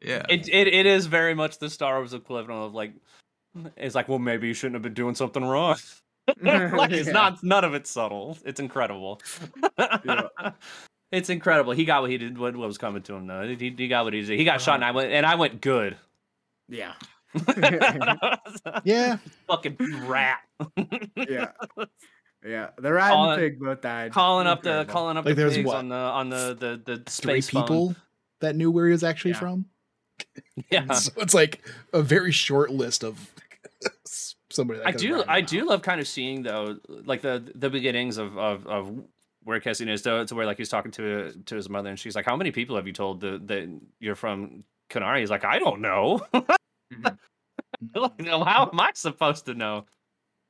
Yeah. 0.02 0.26
it, 0.30 0.48
it 0.48 0.68
it 0.68 0.86
is 0.86 1.08
very 1.08 1.34
much 1.34 1.58
the 1.60 1.70
Star 1.70 1.98
Wars 1.98 2.14
equivalent 2.14 2.64
of 2.64 2.74
like 2.74 2.94
it's 3.76 3.96
like, 3.96 4.08
well, 4.08 4.20
maybe 4.20 4.48
you 4.48 4.54
shouldn't 4.54 4.76
have 4.76 4.84
been 4.84 4.94
doing 4.94 5.16
something 5.16 5.44
wrong. 5.44 5.78
like 6.42 6.92
it's 6.92 7.08
Yeah. 7.08 7.14
not 7.14 7.44
none 7.44 7.64
of 7.64 7.74
it's 7.74 7.90
subtle. 7.90 8.38
It's 8.46 8.60
incredible. 8.60 9.22
Yeah. 9.78 10.28
It's 11.12 11.32
incredible. 11.32 11.72
He 11.74 11.86
got 11.86 12.02
what 12.04 12.12
he 12.12 12.20
did. 12.20 12.38
What, 12.38 12.56
what 12.56 12.68
was 12.68 12.78
coming 12.78 13.02
to 13.02 13.16
him 13.16 13.26
though? 13.26 13.42
He, 13.48 13.74
he 13.76 13.88
got 13.88 14.04
what 14.04 14.14
he 14.14 14.22
did. 14.22 14.38
He 14.38 14.46
got 14.46 14.62
shot, 14.62 14.74
uh-huh. 14.74 14.76
and 14.76 14.86
I 14.86 14.92
went 14.92 15.12
and 15.12 15.26
I 15.26 15.34
went 15.34 15.60
good. 15.60 15.98
Yeah, 16.68 16.94
Yeah. 18.84 19.18
Fucking 19.48 19.78
rat. 20.06 20.38
yeah, 21.18 21.48
yeah. 22.46 22.70
The 22.78 22.94
rat 22.94 23.12
and 23.12 23.14
Calling- 23.14 23.40
the 23.40 23.50
pig 23.50 23.60
both 23.60 23.82
died. 23.82 24.12
calling 24.12 24.46
up 24.46 24.62
the 24.62 24.86
calling 24.86 25.18
up 25.18 25.26
Like, 25.26 25.36
the 25.36 25.42
there's 25.42 25.56
pigs 25.56 25.66
what? 25.66 25.78
on 25.78 25.90
the 25.90 25.96
on 25.96 26.30
the 26.30 26.56
the 26.60 26.82
the 26.86 26.98
Three 27.08 27.42
space 27.42 27.50
phone. 27.50 27.64
people 27.64 27.96
that 28.42 28.56
knew 28.56 28.70
where 28.70 28.86
he 28.86 28.92
was 28.92 29.04
actually 29.04 29.32
Yeah. 29.32 29.40
from. 29.40 29.66
Yeah. 30.70 30.94
So 30.94 31.12
it's 31.18 31.34
like 31.34 31.66
a 31.92 32.04
very 32.04 32.32
short 32.32 32.70
list 32.70 33.04
of 33.04 33.34
somebody 34.52 34.80
that 34.80 34.88
I 34.88 34.92
do 34.92 35.24
I 35.28 35.42
do 35.42 35.66
love 35.68 35.82
kind 35.82 36.00
of 36.02 36.08
seeing 36.08 36.44
though 36.44 36.78
like 36.88 37.22
the 37.22 37.44
the 37.56 37.70
beginnings 37.70 38.18
of 38.18 38.38
of, 38.38 38.66
of 38.68 39.04
where 39.44 39.60
Cassian 39.60 39.90
is 39.90 40.02
to, 40.04 40.26
to 40.26 40.36
where 40.36 40.46
like 40.46 40.58
he's 40.58 40.70
talking 40.70 40.92
to 40.94 41.32
to 41.46 41.56
his 41.56 41.70
mother 41.70 41.90
and 41.90 41.98
she's 42.00 42.16
like 42.16 42.26
how 42.26 42.36
many 42.36 42.52
people 42.52 42.76
have 42.76 42.86
you 42.88 42.94
told 42.94 43.22
that, 43.22 43.48
that 43.48 43.70
you're 44.00 44.16
from 44.16 44.64
Kenari 44.90 45.20
he's 45.22 45.30
like 45.30 45.46
I 45.46 45.60
don't 45.60 45.82
know 45.82 46.22
Mhm. 47.94 48.44
How 48.46 48.70
am 48.72 48.80
I 48.80 48.92
supposed 48.94 49.46
to 49.46 49.54
know 49.54 49.86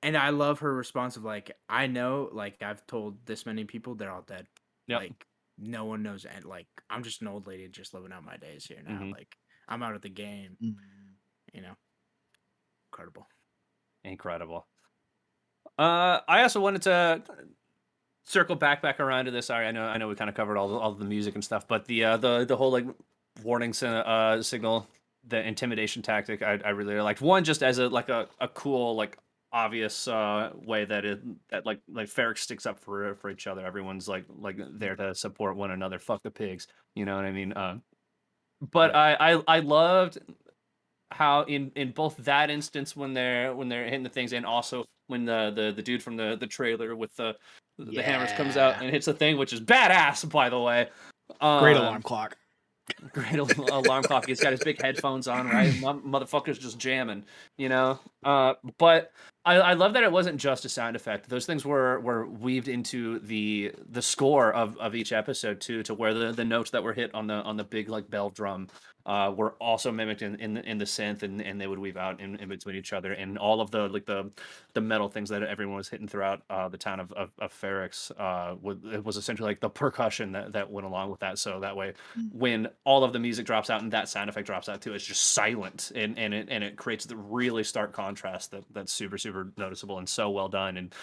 And 0.01 0.15
I 0.17 0.29
love 0.29 0.59
her 0.59 0.73
response 0.73 1.17
of 1.17 1.25
like, 1.25 1.51
I 1.67 1.85
know, 1.87 2.29
like 2.31 2.63
I've 2.63 2.85
told 2.87 3.17
this 3.25 3.45
many 3.45 3.65
people, 3.65 3.95
they're 3.95 4.11
all 4.11 4.21
dead. 4.25 4.47
Yep. 4.87 4.99
Like 5.01 5.25
no 5.57 5.83
one 5.85 6.01
knows, 6.01 6.23
and 6.25 6.45
like 6.45 6.67
I'm 6.89 7.03
just 7.03 7.21
an 7.21 7.27
old 7.27 7.45
lady 7.45 7.67
just 7.67 7.93
living 7.93 8.13
out 8.13 8.23
my 8.23 8.37
days 8.37 8.65
here 8.65 8.79
now. 8.87 8.99
Mhm. 8.99 9.11
Like 9.11 9.35
I'm 9.67 9.83
out 9.83 9.95
of 9.95 10.01
the 10.01 10.09
game, 10.09 10.55
Mm. 10.63 10.75
you 11.53 11.61
know. 11.61 11.75
Incredible. 12.91 13.27
Incredible. 14.09 14.65
Uh 15.77 16.19
I 16.27 16.41
also 16.41 16.59
wanted 16.59 16.81
to 16.83 17.23
circle 18.23 18.55
back 18.55 18.81
back 18.81 18.99
around 18.99 19.25
to 19.25 19.31
this. 19.31 19.45
Sorry 19.45 19.67
I 19.67 19.71
know 19.71 19.83
I 19.83 19.97
know 19.97 20.07
we 20.07 20.15
kind 20.15 20.29
of 20.29 20.35
covered 20.35 20.57
all 20.57 20.67
the, 20.67 20.75
all 20.75 20.91
the 20.93 21.05
music 21.05 21.35
and 21.35 21.43
stuff 21.43 21.67
but 21.67 21.85
the 21.85 22.03
uh 22.03 22.17
the 22.17 22.45
the 22.45 22.57
whole 22.57 22.71
like 22.71 22.85
warning 23.43 23.73
uh 23.83 24.41
signal 24.41 24.87
the 25.27 25.45
intimidation 25.47 26.01
tactic 26.01 26.41
I, 26.41 26.59
I 26.65 26.69
really 26.69 26.99
liked. 26.99 27.21
One 27.21 27.43
just 27.43 27.61
as 27.63 27.77
a 27.77 27.87
like 27.87 28.09
a, 28.09 28.27
a 28.41 28.47
cool 28.47 28.95
like 28.95 29.17
obvious 29.51 30.07
uh 30.07 30.51
way 30.55 30.85
that 30.85 31.05
it 31.05 31.21
that 31.49 31.65
like 31.65 31.79
like 31.87 32.07
Ferrix 32.07 32.39
sticks 32.39 32.65
up 32.65 32.79
for 32.79 33.15
for 33.15 33.29
each 33.29 33.47
other. 33.47 33.65
Everyone's 33.65 34.07
like 34.07 34.25
like 34.39 34.57
there 34.71 34.95
to 34.95 35.13
support 35.13 35.55
one 35.55 35.71
another. 35.71 35.99
Fuck 35.99 36.23
the 36.23 36.31
pigs. 36.31 36.67
You 36.95 37.05
know 37.05 37.15
what 37.15 37.25
I 37.25 37.31
mean? 37.31 37.53
Uh 37.53 37.77
but 38.71 38.95
I, 38.95 39.15
I 39.19 39.43
I 39.47 39.59
loved 39.59 40.17
how 41.11 41.41
in 41.43 41.71
in 41.75 41.91
both 41.91 42.15
that 42.17 42.49
instance 42.49 42.95
when 42.95 43.13
they're 43.13 43.55
when 43.55 43.67
they're 43.69 43.85
hitting 43.85 44.03
the 44.03 44.09
things 44.09 44.33
and 44.33 44.45
also 44.45 44.85
when 45.07 45.25
the 45.25 45.51
the, 45.55 45.71
the 45.71 45.81
dude 45.81 46.03
from 46.03 46.15
the 46.15 46.37
the 46.39 46.47
trailer 46.47 46.95
with 46.95 47.15
the 47.15 47.35
the 47.77 48.01
hammers 48.01 48.31
comes 48.33 48.57
out 48.57 48.81
and 48.81 48.89
hits 48.91 49.05
the 49.05 49.13
thing 49.13 49.37
which 49.37 49.53
is 49.53 49.61
badass 49.61 50.29
by 50.29 50.49
the 50.49 50.59
way 50.59 50.87
Great 51.39 51.77
Um, 51.77 51.83
alarm 51.83 52.01
clock. 52.01 52.37
great 53.13 53.37
alarm 53.37 54.03
clock. 54.03 54.25
He's 54.27 54.39
got 54.39 54.51
his 54.51 54.63
big 54.63 54.81
headphones 54.81 55.27
on, 55.27 55.47
right? 55.47 55.73
Mo- 55.79 56.01
Motherfucker's 56.01 56.57
just 56.57 56.79
jamming, 56.79 57.23
you 57.57 57.69
know. 57.69 57.99
Uh, 58.23 58.55
but 58.79 59.11
I, 59.45 59.55
I 59.55 59.73
love 59.73 59.93
that 59.93 60.03
it 60.03 60.11
wasn't 60.11 60.41
just 60.41 60.65
a 60.65 60.69
sound 60.69 60.95
effect. 60.95 61.29
Those 61.29 61.45
things 61.45 61.65
were 61.65 61.99
were 61.99 62.25
weaved 62.27 62.67
into 62.67 63.19
the 63.19 63.73
the 63.91 64.01
score 64.01 64.51
of, 64.53 64.75
of 64.77 64.95
each 64.95 65.13
episode 65.13 65.61
too, 65.61 65.83
to 65.83 65.93
where 65.93 66.13
the, 66.13 66.31
the 66.31 66.43
notes 66.45 66.71
that 66.71 66.83
were 66.83 66.93
hit 66.93 67.13
on 67.13 67.27
the 67.27 67.35
on 67.35 67.57
the 67.57 67.63
big 67.63 67.89
like 67.89 68.09
bell 68.09 68.31
drum 68.31 68.67
uh, 69.09 69.31
were 69.31 69.53
also 69.53 69.91
mimicked 69.91 70.21
in, 70.21 70.35
in 70.35 70.53
the 70.53 70.69
in 70.69 70.77
the 70.77 70.85
synth, 70.85 71.23
and, 71.23 71.41
and 71.41 71.59
they 71.59 71.65
would 71.65 71.79
weave 71.79 71.97
out 71.97 72.21
in, 72.21 72.35
in 72.35 72.47
between 72.47 72.75
each 72.75 72.93
other, 72.93 73.13
and 73.13 73.39
all 73.39 73.59
of 73.59 73.71
the 73.71 73.89
like 73.89 74.05
the 74.05 74.29
the 74.73 74.81
metal 74.81 75.09
things 75.09 75.29
that 75.29 75.41
everyone 75.41 75.77
was 75.77 75.89
hitting 75.89 76.07
throughout 76.07 76.43
uh, 76.51 76.69
the 76.69 76.77
town 76.77 76.99
of 76.99 77.11
of, 77.13 77.31
of 77.39 77.51
Ferrix 77.51 78.11
uh, 78.19 78.55
was, 78.61 78.77
it 78.93 79.03
was 79.03 79.17
essentially 79.17 79.49
like 79.49 79.61
the 79.61 79.69
percussion 79.69 80.31
that, 80.33 80.53
that 80.53 80.69
went 80.69 80.85
along 80.85 81.09
with 81.09 81.19
that. 81.21 81.39
So 81.39 81.59
that 81.59 81.75
way, 81.75 81.93
when 82.31 82.67
all 82.83 83.03
of 83.03 83.11
the 83.11 83.19
music 83.19 83.47
drops 83.47 83.71
out 83.71 83.81
and 83.81 83.91
that 83.93 84.09
sound 84.09 84.29
effect 84.29 84.45
drops 84.45 84.69
out 84.69 84.79
too. 84.79 84.93
It's 84.93 85.05
just 85.05 85.31
silent 85.31 85.91
and 85.95 86.17
and 86.19 86.33
it 86.33 86.47
and 86.51 86.63
it 86.63 86.77
creates 86.77 87.05
the 87.05 87.17
really 87.17 87.63
stark 87.63 87.93
contrast 87.93 88.51
that 88.51 88.63
that's 88.73 88.93
super 88.93 89.17
super 89.17 89.51
noticeable 89.57 89.97
and 89.97 90.07
so 90.07 90.29
well 90.29 90.49
done. 90.49 90.77
And 90.77 90.93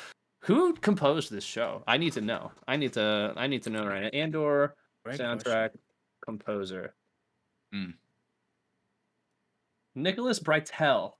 who 0.43 0.75
composed 0.75 1.33
this 1.33 1.45
show? 1.45 1.83
I 1.89 1.97
need 1.97 2.13
to 2.13 2.21
know. 2.21 2.53
I 2.69 2.77
need 2.77 2.93
to 2.93 3.33
I 3.37 3.49
need 3.49 3.65
to 3.65 3.71
know 3.71 3.85
right 3.85 4.03
now. 4.05 4.11
Andor 4.19 4.77
Great 5.05 5.19
soundtrack 5.19 5.71
composer. 6.25 6.95
Hmm. 7.85 7.91
Nicholas 9.95 10.39
Britell, 10.39 11.13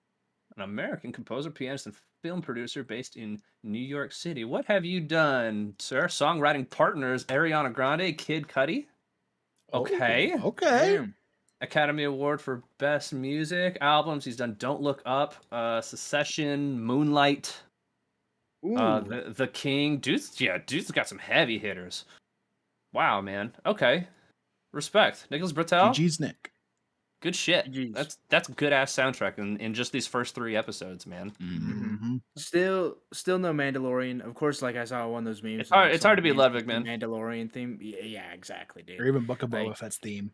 an 0.57 0.63
American 0.63 1.13
composer, 1.13 1.51
pianist, 1.51 1.87
and 1.87 1.95
film 2.23 2.43
producer 2.43 2.83
based 2.83 3.17
in 3.17 3.41
New 3.63 3.79
York 3.79 4.13
City. 4.13 4.45
What 4.45 4.67
have 4.67 4.85
you 4.85 5.01
done, 5.01 5.75
sir? 5.79 6.07
Songwriting 6.07 6.69
partners 6.69 7.25
Ariana 7.27 7.73
Grande, 7.73 8.17
Kid 8.17 8.49
Cudi. 8.49 8.87
Okay. 9.73 10.35
Oh, 10.37 10.49
okay. 10.49 10.97
Damn. 10.97 11.15
Academy 11.63 12.05
Award 12.05 12.41
for 12.41 12.63
Best 12.79 13.13
Music 13.13 13.79
albums. 13.81 14.25
He's 14.25 14.37
done 14.37 14.57
"Don't 14.59 14.83
Look 14.83 15.03
Up," 15.07 15.35
uh, 15.51 15.81
"Succession," 15.81 16.79
"Moonlight," 16.79 17.59
uh, 18.77 19.01
the, 19.01 19.33
"The 19.35 19.49
King." 19.49 19.99
Dude's 19.99 20.39
yeah, 20.39 20.59
dude's 20.67 20.91
got 20.91 21.09
some 21.09 21.19
heavy 21.19 21.59
hitters. 21.59 22.05
Wow, 22.93 23.23
man. 23.23 23.55
Okay, 23.65 24.07
respect. 24.73 25.27
Nicholas 25.31 25.53
Britell. 25.53 25.91
GG's 25.95 26.21
Nick. 26.21 26.53
Good 27.23 27.35
shit. 27.35 27.73
GGs. 27.73 27.95
That's 27.95 28.19
that's 28.29 28.49
good 28.49 28.73
ass 28.73 28.93
soundtrack 28.95 29.39
in, 29.39 29.57
in 29.59 29.73
just 29.75 29.91
these 29.91 30.07
first 30.07 30.35
three 30.35 30.55
episodes, 30.55 31.07
man. 31.07 31.33
Mhm. 31.43 31.99
Mhm. 31.99 32.21
Still, 32.37 32.99
still 33.13 33.39
no 33.39 33.53
Mandalorian. 33.53 34.21
Of 34.21 34.35
course, 34.35 34.61
like 34.61 34.77
I 34.77 34.85
saw 34.85 35.09
one 35.09 35.27
of 35.27 35.35
those 35.35 35.43
memes. 35.43 35.61
It's 35.63 35.71
hard- 35.71 35.93
it's 35.93 36.05
hard 36.05 36.17
to 36.19 36.23
be 36.23 36.29
some 36.31 36.37
Ludwig, 36.39 36.67
man. 36.67 36.85
Mandalorian 36.85 37.51
theme. 37.51 37.79
Yeah, 37.81 38.03
yeah, 38.03 38.33
exactly, 38.33 38.83
dude. 38.83 39.01
Or 39.01 39.07
even 39.07 39.25
Book 39.25 39.43
of 39.43 39.51
Boba 39.51 39.69
Like- 39.69 39.77
Fett's 39.79 39.97
theme 39.97 40.31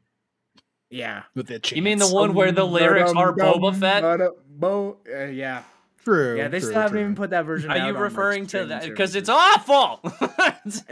Yeah. 0.91 1.23
with 1.37 1.47
the 1.47 1.61
chants. 1.61 1.73
You 1.77 1.83
mean 1.83 1.99
the 1.99 2.09
one 2.09 2.35
where 2.35 2.51
the 2.53 2.65
lyrics 2.67 3.13
are 3.17 3.33
Boba 3.33 3.75
Fett? 3.79 4.03
Bo, 4.49 4.99
uh, 5.09 5.25
yeah. 5.27 5.63
True. 6.05 6.37
Yeah, 6.37 6.49
they 6.49 6.59
true, 6.59 6.69
still 6.71 6.81
haven't 6.81 6.93
true. 6.97 7.01
even 7.03 7.15
put 7.15 7.31
that 7.31 7.45
version 7.45 7.71
Are 7.71 7.77
out 7.77 7.87
you 7.87 7.97
referring 7.97 8.47
to 8.49 8.67
that? 8.67 8.83
Because 8.85 9.15
it's 9.15 9.29
awful. 9.29 10.01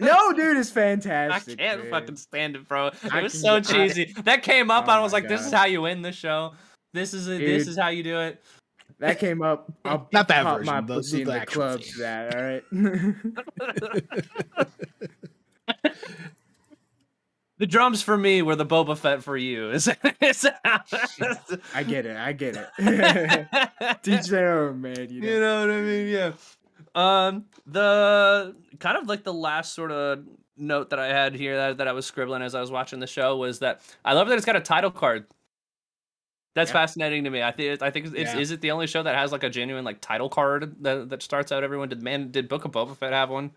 No, 0.00 0.32
dude, 0.32 0.56
it's 0.56 0.70
fantastic. 0.70 1.60
I 1.60 1.62
can't 1.62 1.82
man. 1.82 1.90
fucking 1.90 2.16
stand 2.16 2.56
it, 2.56 2.66
bro. 2.66 2.88
It 2.88 2.94
I 3.12 3.22
was 3.22 3.32
can- 3.32 3.40
so 3.40 3.54
I- 3.56 3.60
cheesy. 3.60 4.14
that 4.24 4.42
came 4.42 4.68
up. 4.70 4.86
Oh 4.88 4.90
I 4.92 5.00
was 5.00 5.12
my 5.12 5.18
like, 5.18 5.28
"This 5.28 5.46
is 5.46 5.52
how 5.52 5.66
you 5.66 5.82
win 5.82 6.02
the 6.02 6.10
show. 6.10 6.54
This 6.92 7.14
is 7.14 7.28
it. 7.28 7.38
This 7.38 7.68
is 7.68 7.78
how 7.78 7.88
you 7.88 8.02
do 8.02 8.18
it." 8.18 8.42
That 8.98 9.18
came 9.20 9.42
up. 9.42 9.72
I'll 9.84 10.08
Not 10.12 10.26
that 10.28 10.42
version, 10.44 10.66
my 10.66 10.80
the- 10.80 10.94
pussy 10.94 11.22
the 11.24 11.32
in 11.34 11.40
the 11.40 11.46
club 11.46 11.80
that. 12.00 12.34
All 12.34 12.42
right. 12.42 12.64
The 17.60 17.66
drums 17.66 18.00
for 18.02 18.16
me 18.16 18.40
were 18.40 18.56
the 18.56 18.64
Boba 18.64 18.96
Fett 18.96 19.22
for 19.22 19.36
you. 19.36 19.70
Is, 19.72 19.86
is 20.22 20.46
I 21.74 21.82
get 21.82 22.06
it. 22.06 22.16
I 22.16 22.32
get 22.32 22.56
it. 22.56 23.98
Teach 24.02 24.26
their 24.28 24.60
own, 24.60 24.80
man. 24.80 25.08
You 25.10 25.20
know. 25.20 25.28
You 25.28 25.40
know 25.40 25.60
what 25.60 25.70
I 25.70 25.80
mean? 25.82 26.08
Yeah. 26.08 26.32
Um, 26.94 27.44
the 27.66 28.56
kind 28.78 28.96
of 28.96 29.08
like 29.08 29.24
the 29.24 29.34
last 29.34 29.74
sort 29.74 29.92
of 29.92 30.24
note 30.56 30.88
that 30.88 30.98
I 30.98 31.08
had 31.08 31.34
here 31.34 31.54
that, 31.54 31.76
that 31.78 31.86
I 31.86 31.92
was 31.92 32.06
scribbling 32.06 32.40
as 32.40 32.54
I 32.54 32.62
was 32.62 32.70
watching 32.70 32.98
the 32.98 33.06
show 33.06 33.36
was 33.36 33.58
that 33.58 33.82
I 34.06 34.14
love 34.14 34.28
that 34.28 34.36
it's 34.38 34.46
got 34.46 34.56
a 34.56 34.60
title 34.60 34.90
card. 34.90 35.26
That's 36.54 36.70
Yeah. 36.70 36.72
fascinating 36.80 37.24
to 37.24 37.30
me. 37.30 37.42
I 37.42 37.50
think 37.52 37.82
I 37.82 37.90
think 37.90 38.06
it's 38.06 38.14
Yeah. 38.32 38.38
is 38.38 38.52
it 38.52 38.62
the 38.62 38.70
only 38.70 38.86
show 38.86 39.02
that 39.02 39.14
has 39.14 39.32
like 39.32 39.42
a 39.44 39.50
genuine 39.50 39.84
like 39.84 40.00
title 40.00 40.30
card 40.30 40.76
that, 40.82 41.10
that 41.10 41.22
starts 41.22 41.52
out 41.52 41.62
everyone. 41.62 41.90
Did 41.90 42.02
man 42.02 42.30
did 42.30 42.48
Book 42.48 42.64
of 42.64 42.72
Boba 42.72 42.96
Fett 42.96 43.12
have 43.12 43.28
one? 43.28 43.50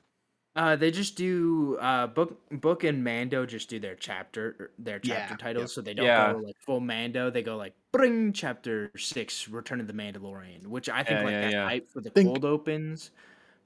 Uh, 0.56 0.76
they 0.76 0.91
just 0.91 1.16
do 1.16 1.78
uh 1.82 2.06
book 2.06 2.39
book 2.51 2.84
and 2.84 3.04
Mando 3.04 3.43
just 3.45 3.70
do 3.70 3.80
their 3.80 3.95
chapter 3.95 4.72
their 4.78 4.99
Yeah, 5.04 5.16
chapter 5.28 5.36
titles, 5.36 5.64
yep. 5.64 5.70
so 5.72 5.82
they 5.82 5.95
don't 5.95 6.06
Yeah. 6.06 6.34
go 6.34 6.39
like 6.39 6.56
full 6.60 6.80
Mando. 6.80 7.32
They 7.32 7.41
go 7.41 7.58
like 7.58 7.74
bring 7.91 8.34
chapter 8.34 8.91
six, 8.95 9.47
Return 9.49 9.80
of 9.82 9.88
the 9.88 9.93
Mandalorian, 9.93 10.68
which 10.68 10.89
I 10.89 11.04
think 11.04 11.20
Yeah, 11.20 11.24
like 11.24 11.32
yeah, 11.32 11.41
that's 11.41 11.54
yeah. 11.54 11.66
hype 11.66 11.89
for 11.89 12.01
the 12.01 12.12
Think- 12.12 12.28
cold 12.28 12.45
opens, 12.45 13.10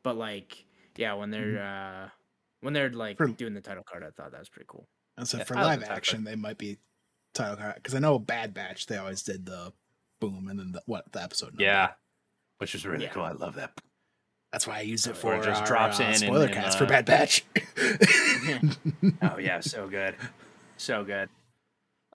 but 0.03 0.15
like 0.15 0.65
yeah, 0.95 1.13
when 1.13 1.29
they're 1.29 1.61
uh 1.61 2.09
when 2.61 2.73
they're 2.73 2.89
like 2.89 3.17
For- 3.17 3.27
doing 3.27 3.53
the 3.53 3.61
title 3.61 3.83
card, 3.83 4.03
I 4.03 4.11
thought 4.11 4.31
that 4.31 4.39
was 4.39 4.49
pretty 4.49 4.67
cool. 4.69 4.87
And 5.17 5.27
so 5.27 5.39
Yeah, 5.39 5.43
for 5.43 5.57
I 5.57 5.63
like 5.63 5.67
live 5.71 5.79
the 5.81 5.85
title 5.87 5.97
action, 5.97 6.23
they 6.23 6.35
might 6.35 6.57
be 6.57 6.77
title 7.33 7.57
card 7.57 7.75
because 7.75 7.95
I 7.95 7.99
know 7.99 8.17
Bad 8.17 8.53
Batch 8.53 8.85
they 8.85 8.95
always 8.97 9.23
did 9.23 9.45
the 9.45 9.73
boom 10.21 10.47
and 10.47 10.57
then 10.57 10.71
the, 10.71 10.81
what 10.85 11.11
the 11.11 11.21
episode. 11.21 11.47
number. 11.47 11.63
Yeah, 11.63 11.91
which 12.59 12.73
is 12.75 12.85
really 12.85 13.03
Yeah. 13.05 13.11
cool. 13.11 13.23
I 13.23 13.33
love 13.33 13.55
that. 13.55 13.79
That's 14.51 14.65
why 14.67 14.77
I 14.77 14.81
use 14.81 15.07
it 15.07 15.17
for 15.17 15.35
it 15.35 15.43
just 15.43 15.61
our, 15.61 15.67
drops 15.67 15.99
uh, 15.99 16.03
in 16.03 16.15
spoiler 16.15 16.45
then, 16.45 16.53
cast 16.53 16.77
uh, 16.77 16.79
for 16.79 16.85
Bad 16.85 17.05
Batch. 17.05 17.45
Oh 19.21 19.37
yeah, 19.37 19.59
so 19.59 19.87
good, 19.87 20.15
so 20.77 21.03
good. 21.03 21.29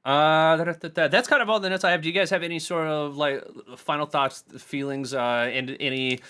Uh, 0.04 0.56
that's 0.82 1.28
kind 1.28 1.42
of 1.42 1.48
all 1.48 1.60
the 1.60 1.70
notes 1.70 1.84
I 1.84 1.92
have. 1.92 2.02
Do 2.02 2.08
you 2.08 2.14
guys 2.14 2.30
have 2.30 2.42
any 2.42 2.58
sort 2.58 2.88
of 2.88 3.16
like 3.16 3.44
final 3.76 4.06
thoughts, 4.06 4.42
feelings, 4.58 5.14
uh, 5.14 5.50
and 5.52 5.76
any 5.78 6.20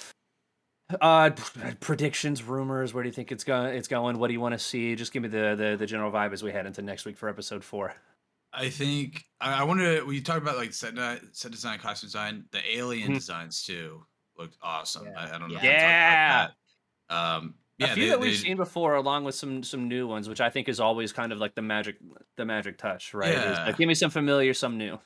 uh 1.01 1.31
predictions, 1.81 2.43
rumors? 2.43 2.93
Where 2.93 3.03
do 3.03 3.09
you 3.09 3.15
think 3.15 3.33
it's 3.33 3.45
going? 3.45 3.75
It's 3.75 3.89
going. 3.89 4.19
What 4.19 4.27
do 4.29 4.35
you 4.35 4.41
want 4.41 4.53
to 4.53 4.59
see? 4.59 4.95
Just 4.95 5.13
give 5.13 5.23
me 5.23 5.29
the, 5.31 5.55
the 5.57 5.77
the 5.79 5.87
general 5.87 6.13
vibe 6.13 6.33
as 6.33 6.43
we 6.43 6.53
head 6.53 6.67
into 6.67 6.83
next 6.83 7.07
week 7.07 7.17
for 7.17 7.29
episode 7.29 7.65
four. 7.65 7.95
I 8.53 8.69
think 8.69 9.25
I, 9.41 9.61
I 9.61 9.63
wanted 9.65 10.01
to. 10.01 10.05
We 10.05 10.21
talked 10.21 10.43
about 10.43 10.57
like 10.59 10.75
set 10.75 10.95
de- 10.95 11.21
set 11.33 11.51
design, 11.53 11.79
costume 11.79 12.09
design. 12.09 12.45
The 12.51 12.61
alien 12.77 13.13
Mhm. 13.13 13.15
designs 13.15 13.63
too 13.63 14.05
looked 14.39 14.57
awesome. 14.63 15.07
Yeah. 15.07 15.13
I, 15.19 15.35
I 15.35 15.39
don't 15.39 15.51
know. 15.53 15.59
Yeah. 15.63 15.63
we 15.63 15.69
talked 15.69 16.51
about 16.51 16.51
that. 17.09 17.37
Um, 17.37 17.55
yeah, 17.79 17.87
a 17.87 17.95
few 17.95 18.05
they- 18.05 18.09
that 18.11 18.21
we've 18.21 18.31
they- 18.33 18.37
seen 18.49 18.57
before, 18.57 18.95
along 18.95 19.25
with 19.25 19.35
some 19.35 19.63
some 19.63 19.89
new 19.89 20.07
ones, 20.07 20.29
which 20.29 20.41
I 20.41 20.51
think 20.51 20.69
is 20.69 20.81
always 20.81 21.13
kind 21.13 21.33
of 21.33 21.39
like 21.39 21.55
the 21.55 21.63
magic 21.63 21.97
the 22.37 22.45
magic 22.45 22.79
touch, 22.79 23.13
right? 23.15 23.33
Yeah. 23.33 23.65
like, 23.67 23.77
give 23.77 23.89
me 23.89 23.95
some 23.95 24.11
familiar, 24.11 24.55
some 24.55 24.79
new. 24.79 24.99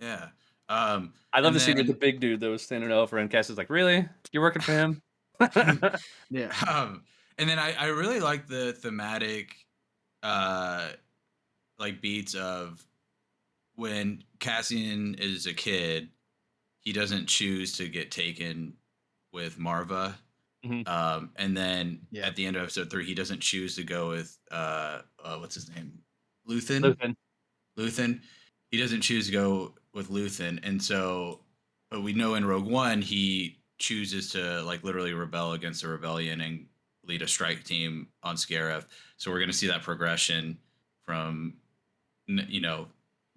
Yeah. 0.00 0.28
Um, 0.68 1.12
I 1.32 1.38
love 1.40 1.48
And 1.48 1.56
the 1.56 1.60
scene 1.60 1.76
with 1.76 1.86
the 1.86 1.94
big 1.94 2.18
dude 2.20 2.40
that 2.40 2.48
was 2.48 2.62
standing 2.62 2.90
over, 2.90 3.18
and 3.18 3.30
Cass 3.30 3.50
is 3.50 3.56
like, 3.56 3.70
"Really? 3.70 4.08
You're 4.32 4.42
working 4.42 4.62
for 4.62 4.72
him?" 4.72 5.02
Yeah. 6.30 6.52
um, 6.68 7.04
and 7.38 7.48
then 7.48 7.58
I, 7.58 7.74
I 7.78 7.86
really 7.86 8.20
like 8.20 8.46
the 8.48 8.72
thematic, 8.72 9.54
uh, 10.22 10.88
like 11.78 12.00
beats 12.00 12.34
of 12.34 12.84
when 13.76 14.24
Cassian 14.40 15.14
is 15.18 15.46
a 15.46 15.52
kid, 15.54 16.08
he 16.86 16.92
doesn't 16.92 17.26
choose 17.26 17.72
to 17.76 17.88
get 17.88 18.12
taken 18.12 18.72
with 19.32 19.58
Maarva. 19.58 20.14
Mhm. 20.64 20.86
Um, 20.88 21.32
and 21.36 21.56
then 21.56 22.06
Yeah. 22.12 22.26
at 22.28 22.36
the 22.36 22.46
end 22.46 22.56
of 22.56 22.62
episode 22.62 22.90
three, 22.90 23.04
he 23.04 23.14
doesn't 23.14 23.40
choose 23.40 23.74
to 23.76 23.82
go 23.84 24.08
with 24.10 24.38
uh, 24.52 25.02
uh 25.22 25.36
what's 25.38 25.56
his 25.56 25.68
name, 25.68 25.98
Luthen. 26.48 26.80
Luthen. 26.82 27.16
Luthen. 27.76 28.22
He 28.70 28.78
doesn't 28.78 29.02
choose 29.02 29.26
to 29.26 29.32
go 29.32 29.76
with 29.94 30.08
Luthen, 30.10 30.60
and 30.62 30.82
so, 30.82 31.44
but 31.90 32.02
we 32.02 32.12
know 32.12 32.34
in 32.36 32.44
Rogue 32.44 32.66
One 32.66 33.02
he 33.02 33.62
chooses 33.78 34.30
to 34.30 34.62
like 34.62 34.84
literally 34.84 35.12
rebel 35.12 35.52
against 35.54 35.82
the 35.82 35.88
rebellion 35.88 36.40
and 36.40 36.68
lead 37.04 37.22
a 37.22 37.28
strike 37.28 37.64
team 37.64 38.08
on 38.22 38.36
Scarif. 38.36 38.86
So 39.16 39.30
we're 39.30 39.38
going 39.38 39.50
to 39.50 39.56
see 39.56 39.66
that 39.68 39.82
progression 39.82 40.58
from, 41.04 41.60
you 42.28 42.60
know, 42.60 42.88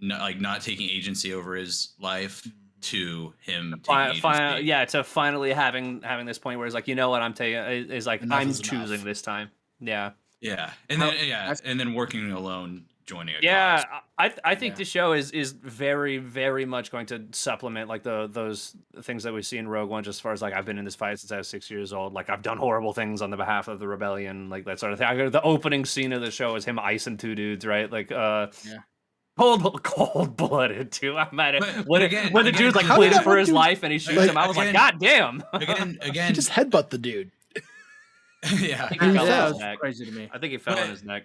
n- 0.02 0.10
like 0.10 0.40
not 0.40 0.62
taking 0.62 0.90
agency 0.90 1.34
over 1.34 1.56
his 1.56 1.94
life 2.00 2.48
to 2.82 3.34
him 3.40 3.72
taking 3.84 3.84
Fi- 3.84 4.20
fi- 4.20 4.58
yeah, 4.60 4.86
to 4.86 5.04
finally 5.04 5.52
having 5.54 6.02
having 6.02 6.26
this 6.26 6.40
point 6.40 6.58
where 6.60 6.66
it's 6.66 6.76
like, 6.76 6.88
you 6.88 6.96
know 6.96 7.10
what, 7.10 7.22
I'm 7.22 7.34
taking 7.34 7.58
is 7.92 8.06
like 8.06 8.22
Enough 8.22 8.40
I'm 8.40 8.50
is 8.50 8.60
enough. 8.60 8.70
choosing 8.70 9.04
this 9.06 9.22
time. 9.22 9.50
Yeah, 9.80 10.12
yeah, 10.42 10.72
and 10.90 11.02
then 11.02 11.14
yeah, 11.26 11.54
and 11.64 11.80
then 11.80 11.94
working 11.94 12.32
alone, 12.32 12.86
joining 13.06 13.36
a 13.36 13.40
yeah. 13.42 13.78
cause. 13.84 14.02
I 14.18 14.34
I 14.52 14.56
think 14.56 14.74
Yeah. 14.74 14.78
the 14.80 14.86
show 14.86 15.14
is 15.14 15.32
is 15.32 15.52
very 15.54 16.18
very 16.18 16.66
much 16.66 16.92
going 16.92 17.06
to 17.08 17.24
supplement 17.32 17.88
like 17.90 18.04
the 18.04 18.28
those 18.28 18.76
things 19.04 19.24
that 19.24 19.34
we 19.34 19.42
see 19.42 19.58
in 19.58 19.68
Rogue 19.68 19.90
One. 19.90 20.04
Just 20.04 20.18
as 20.18 20.22
far 20.22 20.34
as 20.34 20.42
like 20.42 20.54
I've 20.54 20.66
been 20.66 20.78
in 20.78 20.86
this 20.86 20.96
fight 20.96 21.18
since 21.20 21.32
I 21.32 21.38
was 21.38 21.48
six 21.48 21.72
years 21.72 21.94
old. 21.94 22.14
Like 22.14 22.30
I've 22.30 22.42
done 22.42 22.58
horrible 22.58 22.94
things 22.94 23.22
on 23.22 23.30
the 23.30 23.38
behalf 23.38 23.68
of 23.70 23.80
the 23.80 23.88
rebellion, 23.88 24.50
like 24.50 24.66
that 24.66 24.80
sort 24.80 24.92
of 24.94 25.00
thing. 25.00 25.08
I, 25.08 25.30
the 25.30 25.42
opening 25.42 25.86
scene 25.86 26.12
of 26.14 26.22
the 26.22 26.32
show 26.32 26.56
is 26.56 26.66
him 26.66 26.78
icing 26.80 27.18
two 27.18 27.36
dudes, 27.36 27.66
right? 27.66 27.90
Like 27.92 28.12
uh. 28.12 28.48
Yeah. 28.66 28.80
Cold, 29.40 29.84
cold 29.84 30.36
blooded 30.38 30.92
too. 30.92 31.18
I 31.18 31.28
might 31.32 31.54
have 31.54 31.86
when, 31.88 32.02
it- 32.02 32.06
again- 32.06 32.34
when 32.34 32.44
the 32.44 32.50
again, 32.50 32.62
dude's 32.62 32.76
like 32.76 32.86
how 32.86 32.96
pleading 32.98 33.22
for 33.22 33.38
his 33.38 33.48
dude- 33.48 33.56
life 33.56 33.84
and 33.84 33.94
he 33.94 34.00
shoots 34.00 34.18
like, 34.18 34.30
him. 34.30 34.38
I 34.38 34.48
was 34.48 34.58
again- 34.58 34.74
like, 34.74 34.92
God 34.94 35.00
damn! 35.00 35.44
Again, 35.54 36.00
he 36.04 36.10
again, 36.10 36.34
just 36.34 36.50
headbutt 36.50 36.90
the 36.90 36.98
dude. 36.98 37.32
yeah. 38.58 38.86
I 38.86 38.90
think 38.90 39.02
he 39.02 39.14
fell 39.14 39.26
that 39.26 39.42
on 39.44 39.52
his 39.54 39.60
neck. 39.62 39.80
crazy 39.80 40.06
to 40.06 40.12
me. 40.12 40.30
I 40.32 40.38
think 40.40 40.52
he 40.52 40.58
fell 40.58 40.76
But- 40.76 40.84
on 40.84 40.90
his 40.90 41.04
neck. 41.04 41.24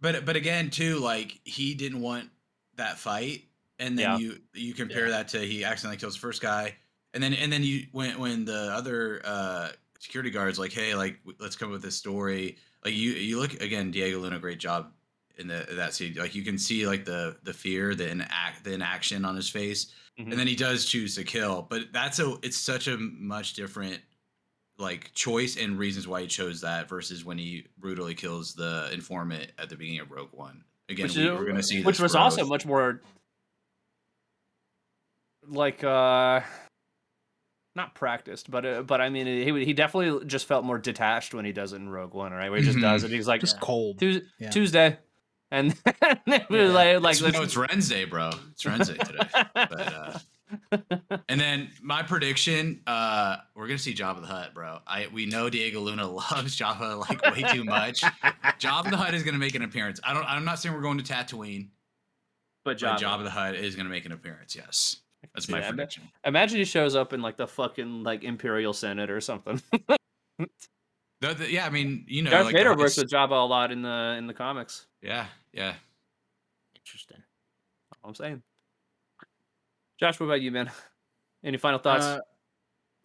But 0.00 0.24
but 0.26 0.36
again, 0.36 0.70
too, 0.70 0.98
like 0.98 1.40
he 1.44 1.74
didn't 1.74 2.00
want 2.02 2.28
that 2.76 2.98
fight, 2.98 3.44
and 3.78 3.98
then 3.98 4.10
Yeah. 4.10 4.18
you 4.18 4.38
you 4.52 4.74
compare 4.74 5.06
Yeah. 5.06 5.12
that 5.12 5.28
to 5.28 5.38
he 5.38 5.64
accidentally 5.64 5.96
kills 5.96 6.14
the 6.14 6.20
first 6.20 6.42
guy, 6.42 6.74
and 7.14 7.22
then 7.22 7.32
and 7.32 7.50
then 7.50 7.62
you 7.62 7.86
when 7.92 8.18
when 8.18 8.44
the 8.44 8.70
other 8.74 9.22
uh 9.24 9.68
security 10.00 10.28
guards 10.30 10.58
like, 10.58 10.72
hey, 10.72 10.94
like 10.94 11.18
let's 11.38 11.56
come 11.56 11.68
up 11.68 11.72
with 11.72 11.82
this 11.82 11.96
story. 11.96 12.58
Like 12.84 12.92
you 12.94 13.12
you 13.12 13.38
look 13.40 13.54
again, 13.62 13.90
Diego 13.90 14.18
Luna, 14.18 14.38
great 14.38 14.58
job 14.58 14.92
in 15.38 15.46
the 15.48 15.66
that 15.72 15.94
scene. 15.94 16.14
Like 16.14 16.34
you 16.34 16.42
can 16.42 16.58
see 16.58 16.86
like 16.86 17.04
the 17.04 17.36
the 17.42 17.52
fear, 17.52 17.94
the 17.94 18.04
inact 18.06 18.62
the 18.64 18.72
inaction 18.74 19.24
on 19.24 19.34
his 19.36 19.48
face, 19.48 19.92
Mhm. 20.18 20.30
and 20.30 20.38
then 20.38 20.46
he 20.46 20.54
does 20.56 20.84
choose 20.84 21.14
to 21.16 21.24
kill. 21.24 21.62
But 21.68 21.92
that's 21.92 22.18
a 22.18 22.36
it's 22.42 22.56
such 22.56 22.86
a 22.88 22.96
much 22.98 23.54
different 23.54 24.00
like 24.78 25.12
choice 25.14 25.56
and 25.56 25.78
reasons 25.78 26.06
why 26.08 26.22
he 26.22 26.26
chose 26.26 26.60
that 26.62 26.88
versus 26.88 27.24
when 27.24 27.38
he 27.38 27.66
brutally 27.78 28.14
kills 28.14 28.54
the 28.54 28.90
informant 28.92 29.52
at 29.58 29.68
the 29.68 29.76
beginning 29.76 30.00
of 30.00 30.10
Rogue 30.10 30.32
One. 30.32 30.64
again, 30.88 31.04
Which 31.06 31.16
we, 31.16 31.22
is- 31.24 31.30
we're 31.30 31.44
going 31.44 31.56
to 31.56 31.62
see. 31.62 31.82
which 31.82 31.96
this 31.98 32.02
was 32.02 32.14
also 32.16 32.44
much 32.46 32.66
more 32.66 33.00
like 35.46 35.84
uh 35.84 36.40
not 37.76 37.94
practiced 37.94 38.50
but 38.50 38.64
uh, 38.64 38.82
but 38.82 39.00
i 39.00 39.08
mean 39.10 39.26
he 39.26 39.64
he 39.64 39.72
definitely 39.72 40.24
just 40.26 40.46
felt 40.46 40.64
more 40.64 40.78
detached 40.78 41.34
when 41.34 41.44
he 41.44 41.52
does 41.52 41.72
it 41.72 41.76
in 41.76 41.88
rogue 41.88 42.14
one 42.14 42.32
right 42.32 42.50
where 42.50 42.58
he 42.60 42.64
just 42.64 42.78
Mhm. 42.78 42.82
does 42.82 43.04
it 43.04 43.10
he's 43.10 43.28
like 43.28 43.40
Just 43.40 43.60
cold. 43.60 43.98
Tues- 43.98 44.22
Yeah. 44.38 44.50
tuesday 44.50 44.98
and 45.54 45.70
then 46.00 46.18
it 46.26 46.48
was 46.50 46.60
Yeah. 46.72 46.74
like, 46.74 47.00
like 47.02 47.16
It's- 47.16 47.32
no, 47.32 47.42
it's 47.42 47.56
Wednesday, 47.56 48.04
bro. 48.04 48.30
It's 48.52 48.64
Wednesday 48.64 48.96
today. 48.98 49.28
but 49.54 49.94
uh, 49.94 50.18
and 51.28 51.40
then 51.40 51.70
my 51.82 52.02
prediction, 52.02 52.80
uh, 52.86 53.36
we're 53.54 53.66
gonna 53.66 53.78
see 53.78 53.94
Jabba 53.94 54.20
the 54.20 54.26
Hutt, 54.26 54.54
bro. 54.54 54.78
I 54.86 55.08
we 55.12 55.26
know 55.26 55.48
Diego 55.50 55.80
Luna 55.80 56.06
loves 56.10 56.58
Jabba 56.58 56.98
like 57.08 57.22
way 57.34 57.42
too 57.52 57.64
much. 57.64 58.02
Jabba 58.60 58.90
the 58.90 58.96
Hutt 58.96 59.14
is 59.14 59.22
gonna 59.22 59.38
make 59.38 59.54
an 59.54 59.62
appearance. 59.62 60.00
I 60.04 60.12
don't. 60.14 60.24
I'm 60.24 60.44
not 60.44 60.58
saying 60.58 60.74
we're 60.74 60.82
going 60.82 60.98
to 60.98 61.04
Tatooine, 61.12 61.68
but 62.64 62.78
but 62.80 62.98
Jabba. 62.98 62.98
Jabba 62.98 63.24
the 63.24 63.30
Hutt 63.30 63.54
is 63.54 63.74
gonna 63.74 63.88
make 63.88 64.04
an 64.06 64.12
appearance. 64.12 64.54
Yes, 64.54 64.96
that's 65.34 65.48
my 65.48 65.60
Yeah, 65.60 65.68
prediction. 65.70 66.04
imagine 66.24 66.58
he 66.58 66.64
shows 66.64 66.94
up 66.94 67.12
in 67.12 67.22
like 67.22 67.36
the 67.36 67.46
fucking 67.48 68.02
like 68.04 68.22
imperial 68.24 68.72
senate 68.74 69.10
or 69.10 69.20
something 69.20 69.60
The- 71.28 71.34
the- 71.34 71.50
yeah, 71.50 71.66
I 71.66 71.70
mean, 71.70 72.04
you 72.08 72.22
know, 72.22 72.30
darth 72.30 72.46
like 72.46 72.54
vader 72.54 72.70
the 72.70 72.76
works 72.76 72.96
with 72.96 73.10
jabba 73.10 73.30
a 73.32 73.46
lot 73.46 73.70
in 73.72 73.82
the 73.82 74.14
in 74.18 74.26
the 74.26 74.34
comics 74.34 74.86
Yeah, 75.02 75.26
yeah. 75.52 75.74
Interesting. 76.76 77.22
That's 77.90 78.00
all 78.02 78.10
i'm 78.10 78.14
saying 78.14 78.42
josh 79.98 80.18
what 80.20 80.26
about 80.26 80.40
you 80.40 80.50
man 80.50 80.70
any 81.44 81.56
final 81.56 81.78
thoughts 81.78 82.04
Uh, 82.04 82.20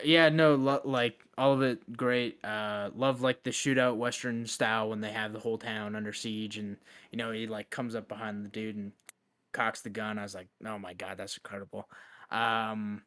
yeah, 0.01 0.30
no, 0.30 0.55
lo- 0.55 0.82
like 0.86 1.20
all 1.38 1.51
of 1.51 1.61
it 1.61 1.97
great. 1.97 2.39
Uh, 2.41 2.89
love 2.95 3.22
like 3.22 3.43
the 3.43 3.49
shootout 3.49 3.97
western 3.97 4.47
style 4.47 4.89
when 4.89 5.01
they 5.01 5.11
have 5.11 5.34
the 5.34 5.39
whole 5.39 5.57
town 5.57 5.93
under 5.93 6.13
siege, 6.13 6.57
and 6.57 6.78
you 7.11 7.17
know 7.17 7.32
he 7.32 7.47
like 7.47 7.70
comes 7.70 7.95
up 7.95 8.07
behind 8.07 8.45
the 8.45 8.49
dude 8.49 8.78
and 8.78 8.93
cocks 9.51 9.82
the 9.82 9.89
gun. 9.89 10.17
I 10.17 10.24
was 10.24 10.34
like, 10.34 10.47
oh 10.65 10.80
my 10.80 10.93
god, 10.93 11.17
that's 11.17 11.36
incredible. 11.36 11.89
Um, 12.32 13.01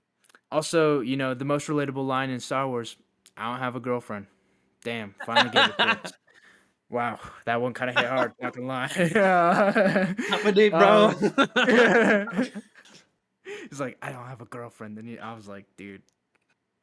also, 0.50 1.00
you 1.00 1.16
know 1.16 1.32
the 1.32 1.46
most 1.46 1.66
relatable 1.66 2.06
line 2.06 2.28
in 2.28 2.40
Star 2.40 2.68
Wars: 2.68 2.96
"I 3.38 3.50
don't 3.50 3.60
have 3.60 3.74
a 3.74 3.80
girlfriend." 3.80 4.26
Damn, 4.84 5.14
finally 5.24 5.50
get 5.50 5.74
it. 5.78 6.12
Wow, 6.92 7.18
that 7.46 7.60
one 7.62 7.72
kind 7.72 7.88
of 7.90 7.96
hit 7.96 8.06
hard. 8.06 8.32
Not 8.38 8.54
gonna 8.54 8.66
lie. 8.66 8.90
My 10.44 10.50
deep, 10.50 10.72
bro. 10.72 11.14
Um, 11.56 12.46
He's 13.70 13.80
like, 13.80 13.96
I 14.02 14.12
don't 14.12 14.26
have 14.26 14.42
a 14.42 14.44
girlfriend. 14.44 14.98
And 14.98 15.08
he, 15.08 15.18
I 15.18 15.34
was 15.34 15.48
like, 15.48 15.64
dude, 15.78 16.02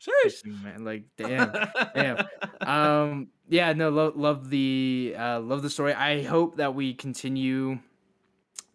Sheesh. 0.02 0.46
man, 0.64 0.84
like, 0.84 1.04
damn, 1.16 1.52
damn. 1.94 2.26
Um, 2.62 3.28
yeah, 3.48 3.74
no, 3.74 3.90
lo- 3.90 4.14
love 4.16 4.50
the, 4.50 5.14
uh, 5.16 5.42
love 5.42 5.62
the 5.62 5.70
story. 5.70 5.94
I 5.94 6.24
hope 6.24 6.58
that 6.58 6.74
we 6.74 6.96
continue, 6.96 7.78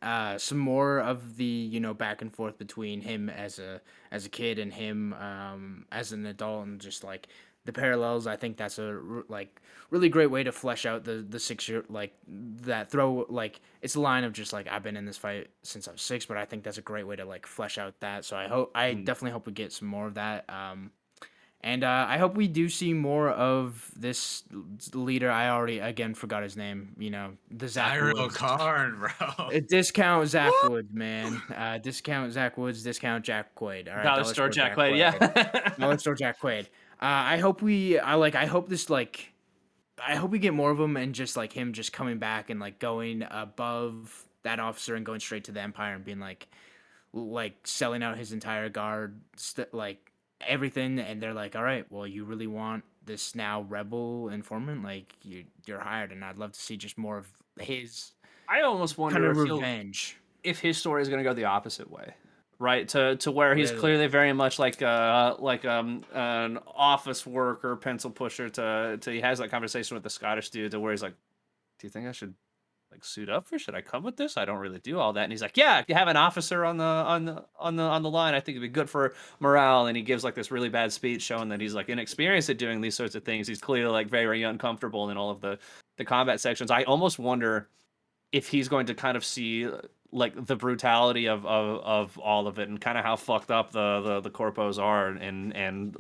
uh, 0.03 0.39
some 0.39 0.59
more 0.59 1.01
of 1.01 1.37
the, 1.37 1.45
you 1.45 1.81
know, 1.81 1.95
back 1.95 2.23
and 2.23 2.33
forth 2.33 2.59
between 2.59 3.01
him 3.01 3.29
as 3.29 3.59
a, 3.59 3.81
as 4.13 4.25
a 4.25 4.29
kid 4.29 4.61
and 4.61 4.73
him, 4.73 5.15
um, 5.15 5.87
as 5.91 6.13
an 6.13 6.27
adult, 6.27 6.67
and 6.67 6.81
just 6.81 7.03
like 7.03 7.27
the 7.65 7.73
parallels. 7.73 8.27
I 8.27 8.37
think 8.37 8.57
that's 8.57 8.79
a 8.79 9.01
like 9.29 9.61
really 9.91 10.09
great 10.09 10.31
way 10.31 10.43
to 10.43 10.53
flesh 10.53 10.87
out 10.87 11.05
the 11.05 11.25
the 11.29 11.39
six 11.39 11.69
year 11.69 11.85
like 11.89 12.13
that 12.27 12.91
throw 12.91 13.27
like 13.29 13.61
it's 13.83 13.95
a 13.95 14.01
line 14.01 14.25
of 14.25 14.33
just 14.33 14.53
like 14.53 14.67
I've 14.69 14.83
been 14.83 14.97
in 14.97 15.05
this 15.07 15.19
fight 15.19 15.49
since 15.63 15.89
I 15.89 15.93
was 15.93 16.03
six, 16.03 16.27
but 16.27 16.37
I 16.37 16.45
think 16.45 16.63
that's 16.65 16.79
a 16.79 16.83
great 16.83 17.07
way 17.07 17.17
to 17.17 17.25
like 17.25 17.47
flesh 17.47 17.79
out 17.79 17.99
that. 18.01 18.25
So 18.25 18.37
I 18.37 18.49
hope 18.49 18.73
I 18.75 18.93
Mm. 18.95 19.05
definitely 19.05 19.33
hope 19.33 19.47
we 19.47 19.53
get 19.53 19.73
some 19.73 19.89
more 19.89 20.07
of 20.07 20.15
that. 20.15 20.45
Um, 20.49 20.91
and 21.63 21.83
uh, 21.83 22.05
I 22.07 22.19
hope 22.19 22.37
we 22.37 22.47
do 22.47 22.69
see 22.69 22.93
more 22.93 23.31
of 23.31 23.91
this 23.97 24.43
leader. 24.93 25.31
I 25.31 25.49
already 25.49 25.79
again 25.79 26.13
forgot 26.13 26.43
his 26.43 26.59
name. 26.59 26.95
You 26.99 27.09
know 27.09 27.31
the 27.51 27.69
Zach 27.69 27.95
Syril 27.99 28.13
Woods. 28.25 28.37
Karn, 28.37 28.99
bro. 28.99 29.11
Uh, 29.47 29.61
discount 29.67 30.29
Zach 30.29 30.53
Woods, 30.65 30.93
man. 30.93 31.41
Uh, 31.57 31.79
discount 31.79 32.33
Zach 32.35 32.59
Woods. 32.59 32.83
Discount 32.83 33.25
Jack 33.25 33.55
Quaid. 33.55 33.89
All 33.89 33.95
right, 33.97 34.03
Dollar 34.03 34.25
store 34.25 34.51
Jack 34.51 34.77
Quaid, 34.77 34.99
yeah. 34.99 35.71
Dollar 35.79 35.97
store 35.97 36.15
Jack 36.15 36.39
Quaid. 36.39 36.67
Uh, 37.01 37.35
I 37.35 37.37
hope 37.39 37.63
we. 37.63 37.99
I 37.99 38.15
like. 38.15 38.35
I 38.35 38.47
hope 38.47 38.69
this 38.69 38.89
like. 38.91 39.33
I 40.07 40.17
hope 40.17 40.31
we 40.31 40.39
get 40.39 40.55
more 40.55 40.71
of 40.71 40.81
him 40.81 40.97
and 40.97 41.15
just 41.15 41.37
like 41.37 41.53
him 41.53 41.73
just 41.73 41.93
coming 41.93 42.19
back 42.19 42.51
and 42.51 42.59
like 42.59 42.79
going 42.79 43.25
above 43.31 44.25
that 44.43 44.59
officer 44.59 44.95
and 44.97 45.07
going 45.07 45.21
straight 45.21 45.45
to 45.45 45.53
the 45.53 45.61
Empire 45.61 45.95
and 45.95 46.05
being 46.05 46.19
like, 46.19 46.49
like 47.13 47.55
selling 47.65 48.03
out 48.03 48.19
his 48.19 48.33
entire 48.33 48.69
guard, 48.69 49.21
st- 49.37 49.73
like 49.73 50.11
everything. 50.47 50.99
And 50.99 51.23
they're 51.23 51.33
like, 51.33 51.55
all 51.55 51.63
right, 51.63 51.87
well, 51.91 52.07
you 52.07 52.25
really 52.25 52.49
want 52.49 52.83
this 53.07 53.35
now 53.35 53.63
rebel 53.63 54.29
informant? 54.31 54.83
Like 54.83 55.15
you, 55.23 55.45
you're 55.67 55.81
hired, 55.81 56.11
and 56.13 56.25
I'd 56.25 56.39
love 56.39 56.53
to 56.53 56.61
see 56.61 56.77
just 56.77 56.99
more 56.99 57.19
of 57.19 57.29
his 57.61 58.13
I 58.49 58.63
almost 58.63 58.97
kind 58.97 59.13
wonder 59.15 59.31
of 59.31 59.39
if, 59.39 59.45
revenge. 59.45 60.17
if 60.43 60.59
his 60.59 60.77
story 60.77 61.03
is 61.03 61.09
going 61.09 61.23
to 61.23 61.29
go 61.29 61.35
the 61.35 61.45
opposite 61.45 61.91
way, 61.91 62.15
right? 62.59 62.89
To 62.89 63.17
to 63.17 63.31
where 63.31 63.55
he's 63.55 63.71
Really? 63.71 63.81
clearly 63.81 64.07
very 64.07 64.33
much 64.33 64.59
like 64.59 64.81
uh 64.83 65.37
like 65.39 65.65
um 65.65 66.05
an 66.13 66.59
office 66.67 67.27
worker, 67.27 67.77
pencil 67.77 68.11
pusher. 68.11 68.49
To 68.51 68.99
to 69.01 69.11
he 69.11 69.21
has 69.21 69.39
that 69.39 69.51
conversation 69.51 69.95
with 69.95 70.03
the 70.05 70.11
Scottish 70.11 70.51
dude 70.51 70.71
to 70.73 70.81
where 70.81 70.93
he's 70.93 71.03
like, 71.03 71.15
"Do 71.79 71.87
you 71.87 71.91
think 71.91 72.07
I 72.07 72.13
should 72.13 72.35
like 72.93 73.05
suit 73.05 73.29
up 73.29 73.49
for? 73.49 73.59
Should 73.59 73.75
I 73.75 73.81
come 73.81 74.05
with 74.05 74.17
this? 74.17 74.37
I 74.37 74.45
don't 74.45 74.59
really 74.59 74.79
do 74.79 74.99
all 75.01 75.13
that." 75.15 75.25
And 75.25 75.33
he's 75.33 75.43
like, 75.43 75.57
"Yeah, 75.57 75.83
you 75.89 75.95
have 75.95 76.09
an 76.09 76.17
officer 76.17 76.65
on 76.65 76.77
the 76.77 76.85
on 76.85 77.25
the 77.25 77.45
on 77.59 77.77
the 77.77 77.83
on 77.83 78.03
the 78.03 78.11
line. 78.11 78.35
I 78.35 78.41
think 78.41 78.57
it'd 78.57 78.63
be 78.63 78.73
good 78.73 78.89
for 78.89 79.15
morale." 79.41 79.87
And 79.87 79.97
he 79.97 80.03
gives 80.03 80.23
like 80.25 80.35
this 80.37 80.51
really 80.51 80.69
bad 80.69 80.93
speech 80.93 81.23
showing 81.23 81.49
that 81.49 81.61
he's 81.61 81.75
like 81.75 81.89
inexperienced 81.89 82.51
at 82.51 82.59
doing 82.59 82.81
these 82.81 82.95
sorts 82.95 83.15
of 83.15 83.25
things. 83.25 83.49
He's 83.49 83.61
clearly 83.61 83.91
like 83.91 84.09
very 84.09 84.43
uncomfortable 84.45 85.11
in 85.11 85.17
all 85.17 85.31
of 85.31 85.41
the 85.41 85.59
the 85.97 86.05
combat 86.05 86.41
sections. 86.41 86.71
I 86.71 86.85
almost 86.85 87.19
wonder 87.19 87.69
if 88.33 88.49
he's 88.49 88.69
going 88.69 88.87
to 88.87 88.95
kind 88.95 89.17
of 89.17 89.25
see 89.25 89.69
like 90.15 90.47
the 90.47 90.57
brutality 90.57 91.27
of 91.27 91.45
of, 91.45 91.81
of 91.85 92.19
all 92.19 92.47
of 92.47 92.59
it 92.59 92.69
and 92.69 92.81
kind 92.81 92.97
of 92.97 93.05
how 93.05 93.17
fucked 93.17 93.51
up 93.51 93.73
the 93.73 94.01
the, 94.01 94.21
the 94.21 94.31
corpos 94.31 94.79
are 94.79 95.09
and 95.09 95.55
and 95.55 95.97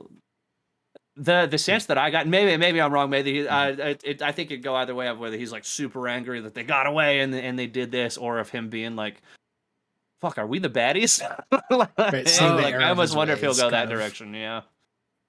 the 1.17 1.47
the 1.47 1.59
sense 1.59 1.87
that 1.87 1.99
I 1.99 2.11
got 2.11 2.27
maybe 2.27 2.57
maybe 2.57 2.81
I'm 2.81 2.93
wrong 2.93 3.11
maybe 3.11 3.41
he- 3.41 3.49
uh, 3.49 3.69
it, 3.69 4.03
it, 4.05 4.23
I 4.23 4.33
think 4.33 4.51
it 4.51 4.57
could 4.57 4.65
go 4.65 4.75
either 4.77 4.95
way 4.95 5.09
of 5.09 5.19
whether 5.19 5.37
he's 5.37 5.53
like 5.53 5.65
super 5.65 6.09
angry 6.09 6.41
that 6.41 6.55
they 6.55 6.62
got 6.62 6.87
away 6.87 7.21
and 7.21 7.35
and 7.35 7.59
they 7.59 7.67
did 7.67 7.91
this 7.91 8.17
or 8.17 8.39
of 8.39 8.49
him 8.49 8.69
being 8.71 8.97
like 8.97 9.21
fuck 10.21 10.39
are 10.39 10.47
we 10.47 10.59
the 10.59 10.71
baddies? 10.71 11.21
Like, 11.71 12.29
seeing 12.29 12.55
like, 12.55 12.73
error 12.73 12.83
I 12.83 12.91
of 12.91 12.99
almost 12.99 13.15
wonder 13.17 13.35
if 13.35 13.41
he'll 13.41 13.55
go 13.55 13.71
that 13.71 13.85
of. 13.85 13.91
direction 13.91 14.33
yeah. 14.33 14.62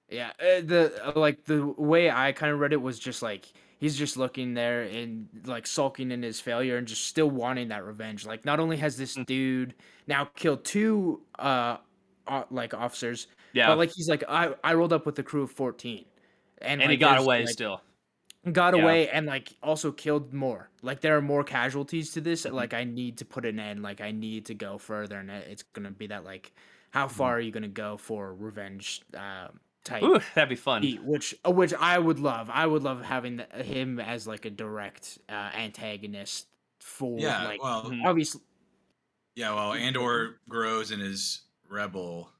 Yeah, 0.08 0.30
uh, 0.40 0.60
the 0.64 0.92
uh, 1.04 1.18
like 1.18 1.44
the 1.44 1.66
way 1.66 2.10
I 2.10 2.30
kind 2.32 2.52
of 2.52 2.60
read 2.60 2.72
it 2.72 2.80
was 2.80 2.98
just 2.98 3.22
like 3.22 3.46
he's 3.78 3.96
just 3.96 4.16
looking 4.16 4.54
there 4.54 4.82
and 4.82 5.28
like 5.44 5.66
sulking 5.66 6.10
in 6.10 6.22
his 6.22 6.40
failure 6.40 6.76
and 6.76 6.86
just 6.86 7.04
still 7.06 7.30
wanting 7.30 7.68
that 7.68 7.84
revenge. 7.84 8.26
Like 8.26 8.44
not 8.44 8.60
only 8.60 8.76
has 8.78 8.96
this 8.96 9.16
Mm. 9.16 9.26
dude 9.26 9.74
now 10.06 10.24
killed 10.36 10.64
two 10.64 11.22
uh, 11.38 11.78
uh 12.26 12.44
like 12.50 12.74
officers, 12.74 13.28
yeah 13.52 13.66
but 13.68 13.78
like 13.78 13.90
he's 13.94 14.08
like 14.08 14.24
I 14.28 14.54
I 14.64 14.74
rolled 14.74 14.92
up 14.92 15.06
with 15.06 15.18
a 15.18 15.22
crew 15.22 15.42
of 15.42 15.50
14. 15.50 16.04
And, 16.62 16.80
and 16.80 16.90
he 16.90 16.96
got 16.96 17.18
away 17.18 17.40
like, 17.40 17.48
still 17.50 17.82
got 18.52 18.74
Yeah. 18.76 18.82
away 18.82 19.08
and 19.08 19.26
like 19.26 19.52
also 19.62 19.92
killed 19.92 20.32
more. 20.32 20.70
Like 20.82 21.00
there 21.00 21.16
are 21.16 21.22
more 21.22 21.44
casualties 21.44 22.12
to 22.12 22.20
this. 22.20 22.44
Mm-hmm. 22.46 22.54
Like 22.54 22.74
I 22.74 22.84
need 22.84 23.18
to 23.18 23.24
put 23.24 23.44
an 23.44 23.58
end. 23.60 23.82
Like 23.82 24.00
I 24.00 24.10
need 24.12 24.46
to 24.46 24.54
go 24.54 24.78
further, 24.78 25.18
and 25.18 25.30
it's 25.30 25.62
gonna 25.62 25.90
be 25.90 26.06
that 26.08 26.24
like, 26.24 26.52
Mm-hmm. 26.94 26.98
how 26.98 27.08
far 27.08 27.36
are 27.36 27.40
you 27.40 27.50
gonna 27.52 27.68
go 27.68 27.96
for 27.98 28.34
revenge 28.34 29.02
um, 29.14 29.60
type? 29.86 30.04
Ooh, 30.04 30.20
that'd 30.34 30.48
be 30.50 30.56
fun 30.56 30.82
beat, 30.82 31.02
which 31.04 31.34
uh, 31.46 31.50
which 31.52 31.72
I 31.74 31.98
would 31.98 32.18
love. 32.20 32.50
I 32.50 32.66
would 32.66 32.82
love 32.82 33.02
having 33.02 33.38
the, 33.38 33.46
him 33.62 33.98
as 34.00 34.26
like 34.26 34.44
a 34.44 34.50
direct 34.50 35.18
uh, 35.28 35.32
antagonist 35.54 36.48
for 36.80 37.20
Yeah, 37.20 37.44
like 37.44 37.60
well, 37.62 37.84
Mhm. 37.84 38.04
obviously 38.06 38.42
yeah, 39.34 39.54
well, 39.54 39.72
Andor 39.74 40.40
grows 40.48 40.90
in 40.90 41.00
his 41.00 41.42
rebel, 41.68 42.30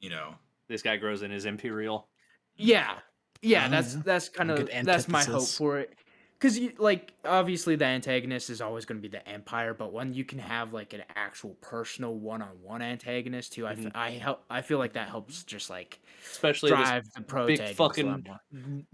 you 0.00 0.10
know. 0.10 0.36
this 0.68 0.82
guy 0.82 0.96
grows 0.96 1.22
in 1.22 1.30
his 1.30 1.44
imperial 1.44 2.08
yeah 2.56 3.00
yeah 3.42 3.68
Oh, 3.68 3.70
that's 3.70 3.94
yeah. 3.94 4.02
that's 4.02 4.28
kind 4.28 4.50
of 4.50 4.68
that's 4.84 5.08
my 5.08 5.24
hope 5.24 5.54
for 5.56 5.78
it 5.78 5.98
because 6.40 6.58
you 6.58 6.72
like 6.78 7.12
obviously 7.24 7.76
the 7.76 7.84
antagonist 7.84 8.48
is 8.48 8.60
always 8.60 8.84
going 8.86 9.00
to 9.00 9.02
be 9.02 9.08
the 9.08 9.26
empire 9.28 9.74
but 9.74 9.92
when 9.92 10.14
you 10.14 10.24
can 10.24 10.38
have 10.38 10.72
like 10.72 10.94
an 10.94 11.02
actual 11.14 11.54
personal 11.60 12.14
one-on-one 12.14 12.80
antagonist 12.80 13.52
too 13.52 13.66
I, 13.66 13.74
mm-hmm. 13.74 13.88
f-. 13.88 13.92
I 13.94 14.10
help 14.12 14.42
I 14.48 14.62
feel 14.62 14.78
like 14.78 14.94
that 14.94 15.08
helps 15.08 15.44
just 15.44 15.68
like 15.68 16.00
especially 16.30 16.70
drive 16.70 17.04
the 17.14 17.22
protagonist 17.22 17.68
big 17.68 17.76
fucking 17.76 18.26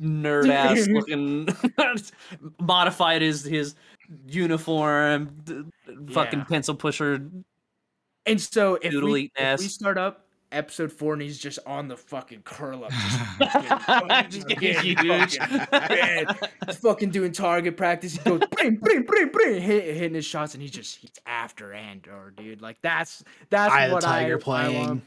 nerd 0.00 0.48
ass 0.48 0.88
looking 0.88 1.48
modified 2.60 3.22
his 3.22 3.44
his 3.44 3.74
uniform 4.26 5.30
fucking 6.10 6.40
Yeah. 6.40 6.44
pencil 6.44 6.74
pusher 6.74 7.30
And 8.26 8.40
so 8.40 8.74
if 8.82 8.92
we, 8.92 9.30
if 9.36 9.60
we 9.60 9.68
start 9.68 9.98
up 9.98 10.25
episode 10.52 10.92
four 10.92 11.12
and 11.12 11.22
he's 11.22 11.38
just 11.38 11.58
on 11.66 11.88
the 11.88 11.96
fucking 11.96 12.42
curl 12.44 12.84
up, 12.84 12.90
just 12.92 13.18
Just 14.30 14.48
fucking, 14.48 14.96
fucking, 14.96 15.68
man, 15.72 16.26
he's 16.66 16.76
fucking 16.76 17.10
doing 17.10 17.32
target 17.32 17.76
practice. 17.76 18.12
He 18.14 18.18
goes 18.18 18.40
bring, 18.50 18.76
bring, 18.76 19.02
bring, 19.02 19.28
bring, 19.28 19.60
hit, 19.60 19.84
hitting 19.94 20.14
his 20.14 20.24
shots, 20.24 20.54
and 20.54 20.62
he's 20.62 20.70
just 20.70 20.96
he's 20.96 21.12
after 21.26 21.72
Andor, 21.72 22.32
dude. 22.36 22.62
Like 22.62 22.80
that's 22.82 23.22
that's 23.50 23.72
Eye 23.72 23.84
of 23.84 23.90
the 23.90 23.94
what 23.96 24.02
Tiger 24.02 24.34
I, 24.34 24.38
I 24.38 24.40
playing. 24.42 24.88
want. 24.88 25.02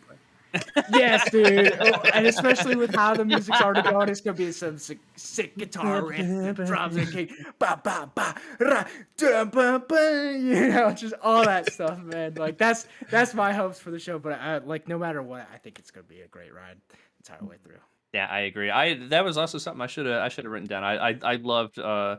Yes, 0.91 1.29
dude, 1.31 1.77
Oh, 1.79 2.01
and 2.13 2.25
especially 2.27 2.75
with 2.75 2.93
how 2.93 3.13
the 3.15 3.25
music's 3.25 3.61
already 3.61 3.87
going, 3.89 4.09
it's 4.09 4.21
gonna 4.21 4.37
be 4.37 4.51
some 4.51 4.77
sick, 4.77 4.99
sick 5.15 5.57
guitar 5.57 6.05
riff, 6.05 6.19
and 6.19 6.55
drums 6.55 6.95
and 6.95 7.11
kick, 7.11 7.31
ba 7.59 7.79
ba 7.83 8.09
ba, 8.13 8.35
ra, 8.59 8.85
dun, 9.17 9.49
bun, 9.49 9.83
bun, 9.87 10.45
you 10.45 10.67
know, 10.69 10.91
just 10.91 11.13
all 11.21 11.43
that 11.45 11.71
stuff, 11.71 12.01
man. 12.03 12.33
Like 12.35 12.57
that's 12.57 12.87
that's 13.09 13.33
my 13.33 13.53
hopes 13.53 13.79
for 13.79 13.91
the 13.91 13.99
show. 13.99 14.19
But 14.19 14.33
I, 14.39 14.57
like, 14.57 14.87
no 14.87 14.97
matter 14.97 15.21
what, 15.21 15.47
I 15.53 15.57
think 15.57 15.79
it's 15.79 15.91
gonna 15.91 16.03
be 16.03 16.21
a 16.21 16.27
great 16.27 16.53
ride 16.53 16.77
entire 17.19 17.47
way 17.47 17.57
through. 17.63 17.77
Yeah, 18.13 18.25
I 18.25 18.39
agree. 18.41 18.71
I 18.71 18.95
that 19.09 19.23
was 19.23 19.37
also 19.37 19.59
something 19.59 19.81
I 19.81 19.87
should 19.87 20.07
have 20.07 20.21
I 20.23 20.29
should 20.29 20.45
have 20.45 20.51
written 20.51 20.67
down. 20.67 20.83
I, 20.83 21.09
I 21.11 21.19
I 21.21 21.35
loved 21.35 21.77
uh 21.77 22.17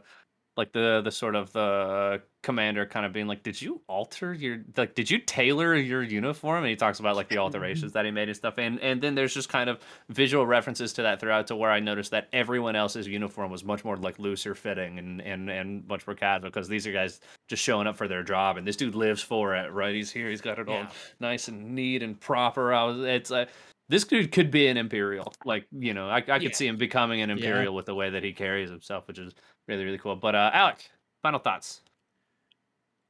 like 0.57 0.73
the 0.73 1.01
the 1.03 1.11
sort 1.11 1.35
of 1.35 1.53
the 1.53 1.61
uh, 1.61 2.19
commander 2.43 2.85
kind 2.85 3.07
of 3.07 3.13
being 3.13 3.27
like, 3.27 3.43
did 3.43 3.61
you 3.61 3.81
alter 3.87 4.35
your 4.35 4.59
like 4.77 4.95
did 4.95 5.11
you 5.11 5.19
tailor 5.19 5.75
your 5.77 6.03
uniform? 6.03 6.59
And 6.65 6.67
he 6.71 6.77
talks 6.77 6.99
about 7.01 7.17
like 7.17 7.29
the 7.29 7.39
alterations 7.39 7.93
that 7.95 8.05
he 8.05 8.11
made 8.11 8.29
and 8.29 8.37
stuff. 8.37 8.55
And 8.59 8.79
and 8.81 9.01
then 9.01 9.15
there's 9.15 9.33
just 9.33 9.49
kind 9.49 9.71
of 9.71 9.79
visual 10.09 10.47
references 10.47 10.93
to 10.95 11.03
that 11.03 11.21
throughout 11.21 11.47
to 11.49 11.57
where 11.57 11.71
I 11.71 11.81
noticed 11.81 12.11
that 12.11 12.29
everyone 12.33 12.77
else's 12.77 13.07
uniform 13.07 13.51
was 13.51 13.65
much 13.65 13.85
more 13.85 13.97
like 13.97 14.19
looser 14.19 14.55
fitting 14.55 14.99
and 14.99 15.21
and 15.23 15.49
and 15.49 15.87
much 15.89 16.07
more 16.07 16.17
casual 16.17 16.51
because 16.51 16.69
these 16.69 16.87
are 16.87 16.93
guys 16.93 17.21
just 17.49 17.63
showing 17.63 17.87
up 17.87 17.97
for 17.97 18.09
their 18.09 18.23
job 18.23 18.57
and 18.57 18.67
this 18.67 18.77
dude 18.77 18.95
lives 18.95 19.23
for 19.23 19.55
it, 19.55 19.73
right? 19.73 19.95
He's 19.95 20.11
here, 20.11 20.29
he's 20.29 20.41
got 20.41 20.59
it 20.59 20.69
all 20.69 20.87
nice 21.21 21.49
and 21.49 21.75
neat 21.75 22.03
and 22.03 22.19
proper. 22.21 22.75
I 22.75 22.85
was 22.85 23.01
it's 23.05 23.31
like 23.31 23.49
this 23.89 24.05
dude 24.05 24.31
could 24.31 24.53
be 24.53 24.69
an 24.69 24.77
imperial. 24.77 25.33
Like, 25.45 25.67
you 25.73 25.95
know, 25.95 26.09
I, 26.09 26.19
I 26.19 26.21
could 26.21 26.43
Yeah. 26.43 26.51
see 26.53 26.67
him 26.69 26.77
becoming 26.77 27.23
an 27.23 27.31
imperial 27.31 27.75
with 27.75 27.87
the 27.87 27.95
way 27.95 28.09
that 28.11 28.23
he 28.23 28.33
carries 28.33 28.71
himself, 28.71 29.09
which 29.09 29.19
is 29.19 29.35
really, 29.71 29.85
really 29.87 29.97
cool. 29.99 30.17
But 30.17 30.35
uh 30.35 30.51
Alec, 30.53 30.91
final 31.23 31.41
thoughts. 31.41 31.81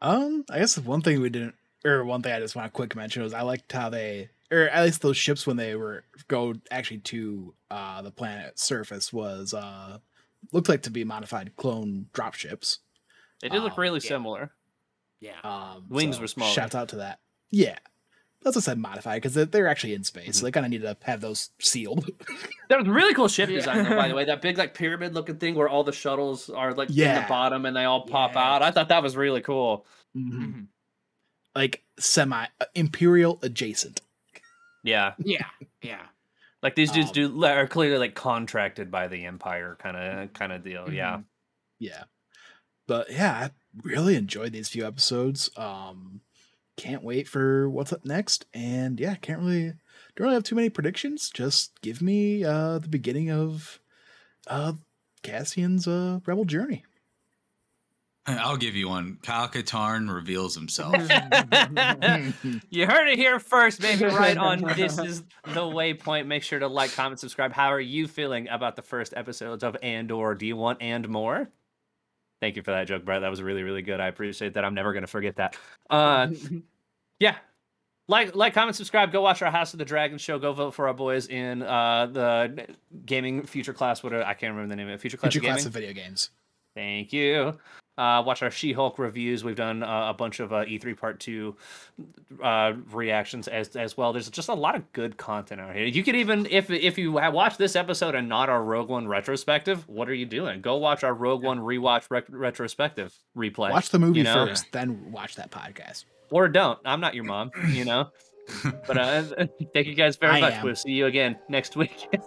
Um, 0.03 0.45
I 0.51 0.61
guess 0.61 0.79
one 0.79 1.03
thing 1.03 1.21
we 1.21 1.29
didn't, 1.29 1.55
or 1.85 2.05
one 2.05 2.23
thing 2.23 2.33
I 2.33 2.39
just 2.41 2.57
want 2.57 2.67
to 2.67 2.71
quick 2.71 2.95
mention 2.97 3.23
was 3.23 3.35
I 3.35 3.43
liked 3.43 3.71
how 3.73 3.91
they, 3.91 4.31
or 4.51 4.63
at 4.69 4.85
least 4.85 5.03
those 5.03 5.17
ships 5.17 5.47
when 5.47 5.57
they 5.57 5.75
were 5.75 6.05
go 6.29 6.55
actually 6.71 6.99
to 6.99 7.55
uh 7.71 8.03
the 8.03 8.11
planet 8.11 8.59
surface 8.59 9.13
was 9.13 9.53
uh 9.55 9.99
looked 10.53 10.69
like 10.69 10.83
to 10.83 10.91
be 10.91 11.05
modified 11.05 11.55
clone 11.57 12.07
drop 12.13 12.35
ships. 12.35 12.79
They 13.43 13.49
did 13.49 13.63
look 13.63 13.75
Oh, 13.77 13.81
really 13.83 14.01
yeah. 14.03 14.09
similar. 14.09 14.51
Yeah. 15.21 15.41
Um, 15.45 15.85
Wings 15.91 16.19
were 16.21 16.27
smaller. 16.27 16.53
Shout 16.53 16.75
out 16.75 16.89
to 16.91 16.97
that. 16.97 17.21
Yeah, 17.51 17.77
that's 18.43 18.57
what 18.57 18.63
I 18.63 18.67
said 18.73 18.79
modified 18.79 19.21
because 19.21 19.35
they're, 19.35 19.45
they're 19.45 19.69
actually 19.69 19.95
in 19.95 20.05
space. 20.05 20.39
So 20.39 20.45
they 20.45 20.51
kind 20.51 20.65
of 20.65 20.71
need 20.71 20.83
to 20.83 20.97
have 21.03 21.21
those 21.21 21.51
sealed. 21.61 22.09
That 22.71 22.79
was 22.79 22.87
really 22.89 23.15
cool 23.15 23.27
ship 23.27 23.49
Yeah. 23.51 23.57
design, 23.57 23.83
though, 23.83 23.97
by 23.97 24.07
the 24.07 24.15
way. 24.15 24.25
That 24.27 24.41
big 24.41 24.57
like 24.57 24.75
pyramid 24.75 25.13
looking 25.13 25.39
thing 25.39 25.57
where 25.57 25.69
all 25.69 25.83
the 25.83 25.91
shuttles 25.93 26.49
are 26.49 26.73
like 26.73 26.89
in 26.89 26.95
the 26.97 27.25
bottom 27.29 27.67
and 27.67 27.77
they 27.77 27.85
all 27.85 28.03
pop 28.07 28.37
out. 28.37 28.63
I 28.63 28.71
thought 28.71 28.91
that 28.91 29.03
was 29.03 29.17
really 29.17 29.41
cool. 29.41 29.85
Mhm. 30.17 30.69
Like 31.57 31.83
semi 31.99 32.47
uh, 32.61 32.65
imperial 32.77 33.41
adjacent. 33.43 34.03
Yeah. 34.85 35.15
Yeah. 35.19 35.47
Yeah. 35.83 36.03
Like 36.63 36.77
these 36.77 36.93
dudes 36.93 37.09
Um, 37.09 37.15
do 37.15 37.45
are 37.45 37.67
clearly 37.67 37.99
like 37.99 38.15
contracted 38.15 38.89
by 38.91 39.09
the 39.09 39.25
empire 39.25 39.77
kind 39.83 39.97
of 39.97 40.33
kind 40.33 40.53
of 40.53 40.63
deal. 40.63 40.93
Yeah. 40.93 41.17
Mhm. 41.17 41.25
Yeah. 41.81 42.05
But 42.87 43.11
yeah, 43.11 43.33
I 43.33 43.51
really 43.83 44.15
enjoyed 44.15 44.53
these 44.53 44.69
few 44.69 44.87
episodes. 44.87 45.51
Um 45.57 46.21
can't 46.81 47.03
wait 47.05 47.29
for 47.29 47.69
what's 47.69 47.93
up 47.93 48.07
next. 48.07 48.47
And 48.55 48.99
yeah, 48.99 49.15
can't 49.17 49.41
really 49.41 49.75
don't 50.17 50.25
really 50.25 50.35
have 50.35 50.45
too 50.45 50.55
many 50.55 50.71
predictions. 50.71 51.29
Just 51.29 51.79
give 51.83 52.01
me 52.01 52.43
uh 52.43 52.79
the 52.79 52.89
beginning 52.89 53.31
of 53.31 53.81
uh 54.47 54.73
Cassian's 55.23 55.87
uh 55.87 56.21
rebel 56.25 56.47
journey. 56.47 56.85
I'll 58.27 58.57
give 58.57 58.77
you 58.77 58.89
one. 58.89 59.19
Kyle 59.23 59.49
Katarn 59.49 60.13
reveals 60.13 60.55
himself. 60.55 60.95
You 62.71 62.87
heard 62.87 63.09
it 63.09 63.19
here 63.19 63.39
first, 63.41 63.81
baby. 63.81 64.05
right 64.07 64.37
on 64.37 64.63
This 64.77 64.99
Is 64.99 65.23
the 65.45 65.61
Waypoint. 65.63 66.27
Make 66.27 66.43
sure 66.43 66.59
to 66.59 66.69
like, 66.69 66.95
comment, 66.95 67.19
subscribe. 67.21 67.53
How 67.53 67.73
are 67.73 67.81
you 67.81 68.07
feeling 68.07 68.49
about 68.49 68.77
the 68.77 68.83
first 68.83 69.13
episodes 69.17 69.65
of 69.65 69.77
Andor? 69.83 70.35
Do 70.35 70.47
you 70.47 70.57
want 70.57 70.81
and 70.81 71.09
more? 71.09 71.51
Thank 72.41 72.57
you 72.57 72.63
for 72.63 72.71
that 72.71 72.87
joke, 72.87 73.05
Brett. 73.05 73.21
That 73.21 73.29
was 73.29 73.43
really, 73.43 73.63
really 73.63 73.83
good. 73.83 74.01
I 74.01 74.07
appreciate 74.07 74.55
that. 74.55 74.65
I'm 74.65 74.75
never 74.75 74.93
gonna 74.95 75.07
forget 75.07 75.37
that. 75.37 75.57
Uh 75.89 76.29
yeah. 77.21 77.37
Like, 78.09 78.35
like, 78.35 78.55
comment, 78.55 78.75
subscribe. 78.75 79.13
Go 79.13 79.21
watch 79.21 79.41
our 79.41 79.53
House 79.53 79.73
of 79.73 79.79
the 79.79 79.85
Dragon 79.85 80.19
show. 80.19 80.41
Go 80.41 80.53
vote 80.53 80.75
for 80.75 80.89
our 80.89 80.95
boys 80.95 81.29
in 81.29 81.63
uh, 81.63 82.07
the 82.07 82.67
gaming 83.07 83.45
future 83.45 83.73
class. 83.73 84.03
What 84.03 84.13
are, 84.13 84.25
I 84.25 84.35
can't 84.35 84.53
remember 84.53 84.71
the 84.71 84.77
name 84.77 84.89
of 84.89 84.95
it. 84.95 85.01
Future 85.01 85.17
class 85.17 85.33
Future 85.33 85.47
of 85.47 85.53
class 85.53 85.67
of 85.67 85.73
video 85.73 85.93
games. 85.93 86.31
Thank 86.75 87.13
you. 87.13 87.57
Uh, 87.99 88.23
watch 88.23 88.43
our 88.43 88.51
She-Hulk 88.51 88.99
reviews. 88.99 89.45
We've 89.45 89.55
done 89.55 89.83
uh, 89.83 90.07
a 90.09 90.15
bunch 90.15 90.41
of 90.41 90.53
uh, 90.53 90.65
E3 90.65 90.97
Part 90.97 91.21
Two 91.21 91.55
uh, 92.43 92.73
reactions 92.91 93.47
as 93.47 93.77
as 93.77 93.97
well. 93.97 94.13
There's 94.13 94.31
just 94.31 94.49
a 94.49 94.55
lot 94.55 94.75
of 94.75 94.91
good 94.93 95.19
content 95.19 95.61
out 95.61 95.75
here. 95.75 95.85
You 95.85 96.03
could 96.03 96.17
even 96.17 96.47
if 96.49 96.71
if 96.71 96.97
you 96.97 97.19
have 97.19 97.35
watched 97.35 97.59
this 97.59 97.77
episode 97.77 98.15
and 98.15 98.29
not 98.29 98.49
our 98.49 98.63
Rogue 98.63 98.89
One 98.89 99.07
retrospective, 99.07 99.87
what 99.87 100.09
are 100.09 100.15
you 100.15 100.25
doing? 100.25 100.63
Go 100.63 100.77
watch 100.77 101.05
our 101.05 101.13
Rogue 101.13 101.43
One 101.43 101.59
rewatch 101.59 102.11
rec- 102.11 102.25
retrospective 102.31 103.15
replay. 103.37 103.71
Watch 103.71 103.91
the 103.91 103.99
movie 103.99 104.19
you 104.19 104.25
know? 104.25 104.47
first, 104.47 104.73
then 104.73 105.13
watch 105.13 105.37
that 105.37 105.51
podcast. 105.51 106.05
Or 106.31 106.49
don't. 106.49 106.79
I'm 106.85 107.01
not 107.01 107.15
your 107.15 107.25
mom, 107.25 107.51
you 107.69 107.85
know. 107.85 108.11
But 108.87 108.97
uh, 108.97 109.23
thank 109.75 109.87
you 109.87 109.95
guys 109.95 110.17
very 110.17 110.35
I 110.35 110.41
much. 110.41 110.55
am. 110.55 110.65
We'll 110.65 110.77
see 110.77 110.93
you 110.93 111.07
again 111.07 111.39
next 111.49 111.77
week. 111.77 112.09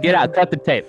Get 0.00 0.14
out. 0.14 0.32
Cut 0.34 0.50
the 0.50 0.56
tape. 0.56 0.86